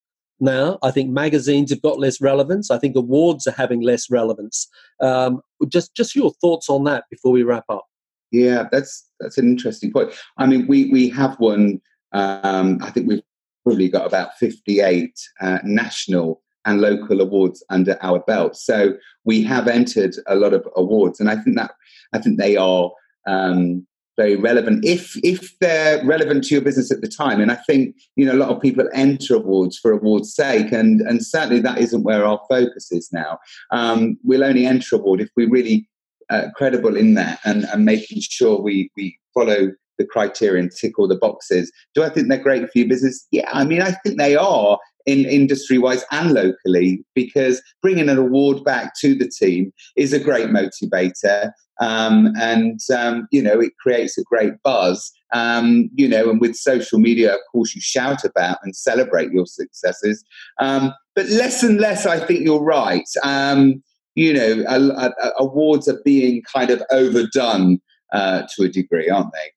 now. 0.43 0.77
I 0.83 0.91
think 0.91 1.09
magazines 1.09 1.71
have 1.71 1.81
got 1.81 1.99
less 1.99 2.21
relevance. 2.21 2.69
I 2.69 2.77
think 2.77 2.95
awards 2.95 3.47
are 3.47 3.51
having 3.51 3.81
less 3.81 4.11
relevance. 4.11 4.67
Um, 5.01 5.41
just 5.67 5.95
just 5.95 6.15
your 6.15 6.31
thoughts 6.41 6.69
on 6.69 6.83
that 6.83 7.05
before 7.09 7.31
we 7.31 7.43
wrap 7.43 7.65
up. 7.69 7.85
Yeah, 8.31 8.67
that's 8.71 9.09
that's 9.19 9.37
an 9.37 9.45
interesting 9.45 9.91
point. 9.91 10.11
I 10.37 10.45
mean, 10.45 10.67
we 10.67 10.91
we 10.91 11.09
have 11.09 11.35
one. 11.39 11.81
Um, 12.11 12.79
I 12.81 12.91
think 12.91 13.07
we've 13.07 13.23
probably 13.63 13.89
got 13.89 14.05
about 14.05 14.37
fifty 14.37 14.81
eight 14.81 15.17
uh, 15.41 15.59
national 15.63 16.41
and 16.65 16.79
local 16.79 17.21
awards 17.21 17.63
under 17.69 17.97
our 18.01 18.19
belt. 18.19 18.55
So 18.55 18.93
we 19.25 19.43
have 19.43 19.67
entered 19.67 20.15
a 20.27 20.35
lot 20.35 20.53
of 20.53 20.67
awards, 20.75 21.19
and 21.19 21.29
I 21.29 21.35
think 21.37 21.57
that 21.57 21.71
I 22.13 22.19
think 22.19 22.37
they 22.37 22.57
are 22.57 22.91
um, 23.27 23.87
very 24.15 24.35
relevant 24.35 24.85
if 24.85 25.17
if 25.23 25.57
they're 25.59 26.05
relevant 26.05 26.43
to 26.45 26.55
your 26.55 26.63
business 26.63 26.91
at 26.91 27.01
the 27.01 27.07
time. 27.07 27.41
And 27.41 27.51
I 27.51 27.55
think 27.55 27.95
you 28.15 28.25
know 28.25 28.33
a 28.33 28.37
lot 28.43 28.49
of 28.49 28.61
people 28.61 28.87
enter 28.93 29.35
awards 29.35 29.77
for 29.77 29.91
awards' 29.91 30.33
sake, 30.33 30.71
and 30.71 31.01
and 31.01 31.25
certainly 31.25 31.59
that 31.61 31.77
isn't 31.77 32.03
where 32.03 32.25
our 32.25 32.39
focus 32.49 32.91
is 32.91 33.09
now. 33.11 33.39
Um, 33.71 34.17
we'll 34.23 34.43
only 34.43 34.65
enter 34.65 34.95
award 34.95 35.21
if 35.21 35.29
we're 35.35 35.49
really 35.49 35.87
uh, 36.29 36.47
credible 36.55 36.95
in 36.95 37.15
that 37.15 37.39
and, 37.45 37.65
and 37.65 37.85
making 37.85 38.21
sure 38.21 38.59
we 38.59 38.91
we 38.95 39.17
follow 39.33 39.71
the 39.97 40.05
criteria 40.05 40.61
and 40.61 40.71
tick 40.71 40.97
all 40.97 41.07
the 41.07 41.15
boxes. 41.15 41.71
Do 41.93 42.03
I 42.03 42.09
think 42.09 42.27
they're 42.27 42.37
great 42.37 42.63
for 42.63 42.79
your 42.79 42.87
business? 42.87 43.27
Yeah, 43.31 43.49
I 43.51 43.63
mean 43.63 43.81
I 43.81 43.91
think 43.91 44.17
they 44.17 44.35
are 44.35 44.77
in 45.05 45.25
industry 45.25 45.77
wise 45.77 46.05
and 46.11 46.31
locally 46.31 47.03
because 47.13 47.61
bringing 47.81 48.09
an 48.09 48.17
award 48.17 48.63
back 48.63 48.93
to 48.99 49.15
the 49.15 49.27
team 49.27 49.73
is 49.95 50.13
a 50.13 50.19
great 50.19 50.47
motivator 50.47 51.51
um, 51.81 52.33
and 52.39 52.79
um, 52.95 53.27
you 53.31 53.41
know 53.41 53.59
it 53.59 53.73
creates 53.81 54.17
a 54.17 54.23
great 54.23 54.53
buzz 54.63 55.11
um, 55.33 55.89
you 55.95 56.07
know 56.07 56.29
and 56.29 56.39
with 56.39 56.55
social 56.55 56.99
media 56.99 57.33
of 57.33 57.39
course 57.51 57.75
you 57.75 57.81
shout 57.81 58.23
about 58.23 58.57
and 58.63 58.75
celebrate 58.75 59.31
your 59.31 59.45
successes 59.45 60.23
um, 60.59 60.93
but 61.15 61.27
less 61.27 61.63
and 61.63 61.79
less 61.79 62.05
i 62.05 62.19
think 62.19 62.41
you're 62.41 62.63
right 62.63 63.07
um, 63.23 63.83
you 64.15 64.33
know 64.33 64.63
a, 64.67 64.79
a, 65.07 65.31
awards 65.37 65.87
are 65.87 66.01
being 66.05 66.41
kind 66.53 66.69
of 66.69 66.81
overdone 66.91 67.79
uh, 68.13 68.43
to 68.55 68.63
a 68.63 68.69
degree 68.69 69.09
aren't 69.09 69.31
they 69.33 69.51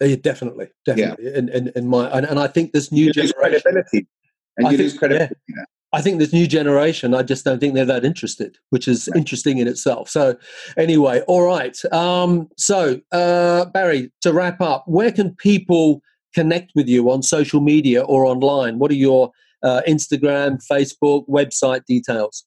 yeah, 0.00 0.16
definitely 0.16 0.68
definitely 0.84 1.24
yeah. 1.24 1.38
and, 1.38 1.50
and, 1.50 1.72
and 1.74 1.88
my 1.88 2.08
and, 2.10 2.26
and 2.26 2.38
i 2.38 2.46
think 2.46 2.72
this 2.72 2.90
new 2.90 3.12
generation 3.12 3.34
credibility 3.38 4.06
and 4.56 4.70
you 4.72 4.78
lose 4.78 4.96
credibility 4.96 5.34
yeah. 5.48 5.64
I 5.94 6.00
think 6.00 6.18
this 6.18 6.32
new 6.32 6.46
generation, 6.46 7.14
I 7.14 7.22
just 7.22 7.44
don't 7.44 7.58
think 7.58 7.74
they're 7.74 7.84
that 7.84 8.04
interested, 8.04 8.56
which 8.70 8.88
is 8.88 9.08
right. 9.08 9.18
interesting 9.18 9.58
in 9.58 9.68
itself. 9.68 10.08
So, 10.08 10.36
anyway, 10.78 11.20
all 11.28 11.42
right. 11.42 11.76
Um, 11.92 12.48
so, 12.56 13.00
uh, 13.12 13.66
Barrie, 13.66 14.10
to 14.22 14.32
wrap 14.32 14.62
up, 14.62 14.84
where 14.86 15.12
can 15.12 15.34
people 15.34 16.00
connect 16.34 16.72
with 16.74 16.88
you 16.88 17.10
on 17.10 17.22
social 17.22 17.60
media 17.60 18.02
or 18.04 18.24
online? 18.24 18.78
What 18.78 18.90
are 18.90 18.94
your 18.94 19.32
uh, 19.62 19.82
Instagram, 19.86 20.66
Facebook, 20.66 21.28
website 21.28 21.84
details? 21.84 22.46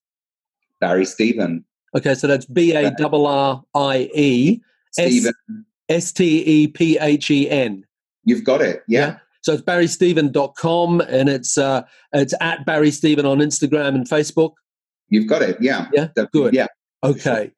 Barrie 0.81 1.05
Stephen. 1.05 1.63
Okay, 1.95 2.15
so 2.15 2.25
that's 2.25 2.45
B 2.45 2.73
A 2.73 2.91
R 2.99 3.09
R 3.13 3.63
I 3.75 4.09
E 4.15 4.61
S 5.89 6.11
T 6.11 6.43
E 6.45 6.67
P 6.67 6.97
H 6.99 7.29
E 7.31 7.49
N. 7.49 7.83
You've 8.23 8.43
got 8.43 8.61
it. 8.61 8.83
Yeah. 8.87 8.99
yeah. 8.99 9.17
So 9.41 9.53
it's 9.53 9.61
barriestephen.com 9.61 11.01
and 11.01 11.29
it's 11.29 11.57
uh, 11.57 11.83
it's 12.13 12.33
at 12.41 12.65
Barrie 12.65 12.91
Stephen 12.91 13.25
on 13.25 13.37
Instagram 13.37 13.89
and 13.89 14.09
Facebook. 14.09 14.53
You've 15.09 15.27
got 15.27 15.43
it. 15.43 15.57
Yeah. 15.61 15.87
Yeah. 15.93 16.07
Good. 16.33 16.53
Yeah. 16.53 16.67
Okay. 17.03 17.51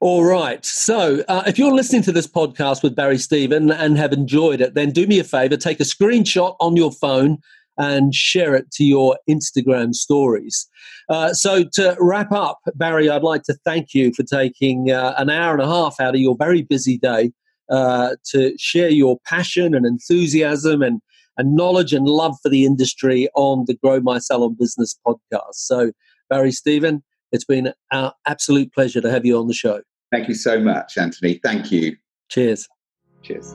All 0.00 0.24
right. 0.24 0.62
So 0.66 1.24
uh, 1.28 1.44
if 1.46 1.58
you're 1.58 1.72
listening 1.72 2.02
to 2.02 2.12
this 2.12 2.26
podcast 2.26 2.82
with 2.82 2.94
Barrie 2.94 3.16
Stephen 3.16 3.70
and 3.70 3.96
have 3.96 4.12
enjoyed 4.12 4.60
it, 4.60 4.74
then 4.74 4.90
do 4.90 5.06
me 5.06 5.18
a 5.18 5.24
favor, 5.24 5.56
take 5.56 5.80
a 5.80 5.84
screenshot 5.84 6.54
on 6.60 6.76
your 6.76 6.92
phone 6.92 7.38
and 7.78 8.14
share 8.14 8.54
it 8.54 8.70
to 8.72 8.84
your 8.84 9.18
Instagram 9.30 9.94
stories. 9.94 10.68
Uh, 11.08 11.32
so 11.32 11.64
to 11.72 11.96
wrap 11.98 12.30
up, 12.32 12.58
Barrie, 12.74 13.08
I'd 13.08 13.22
like 13.22 13.44
to 13.44 13.54
thank 13.64 13.94
you 13.94 14.12
for 14.12 14.24
taking 14.24 14.90
uh, 14.90 15.14
an 15.16 15.30
hour 15.30 15.54
and 15.54 15.62
a 15.62 15.66
half 15.66 15.98
out 15.98 16.14
of 16.14 16.20
your 16.20 16.36
very 16.36 16.60
busy 16.60 16.98
day 16.98 17.32
uh, 17.72 18.16
to 18.26 18.54
share 18.58 18.90
your 18.90 19.18
passion 19.26 19.74
and 19.74 19.84
enthusiasm 19.84 20.82
and 20.82 21.00
and 21.38 21.56
knowledge 21.56 21.94
and 21.94 22.06
love 22.06 22.36
for 22.42 22.50
the 22.50 22.66
industry 22.66 23.26
on 23.34 23.64
the 23.66 23.74
Grow 23.74 24.00
My 24.00 24.18
Salon 24.18 24.54
Business 24.58 24.94
podcast. 25.06 25.54
So, 25.54 25.92
Barrie 26.28 26.52
Stephen, 26.52 27.02
it's 27.32 27.44
been 27.44 27.72
our 27.90 28.12
absolute 28.26 28.72
pleasure 28.74 29.00
to 29.00 29.10
have 29.10 29.24
you 29.24 29.38
on 29.38 29.48
the 29.48 29.54
show. 29.54 29.80
Thank 30.10 30.28
you 30.28 30.34
so 30.34 30.60
much, 30.60 30.98
Anthony. 30.98 31.40
Thank 31.42 31.72
you. 31.72 31.96
Cheers. 32.28 32.68
Cheers. 33.22 33.54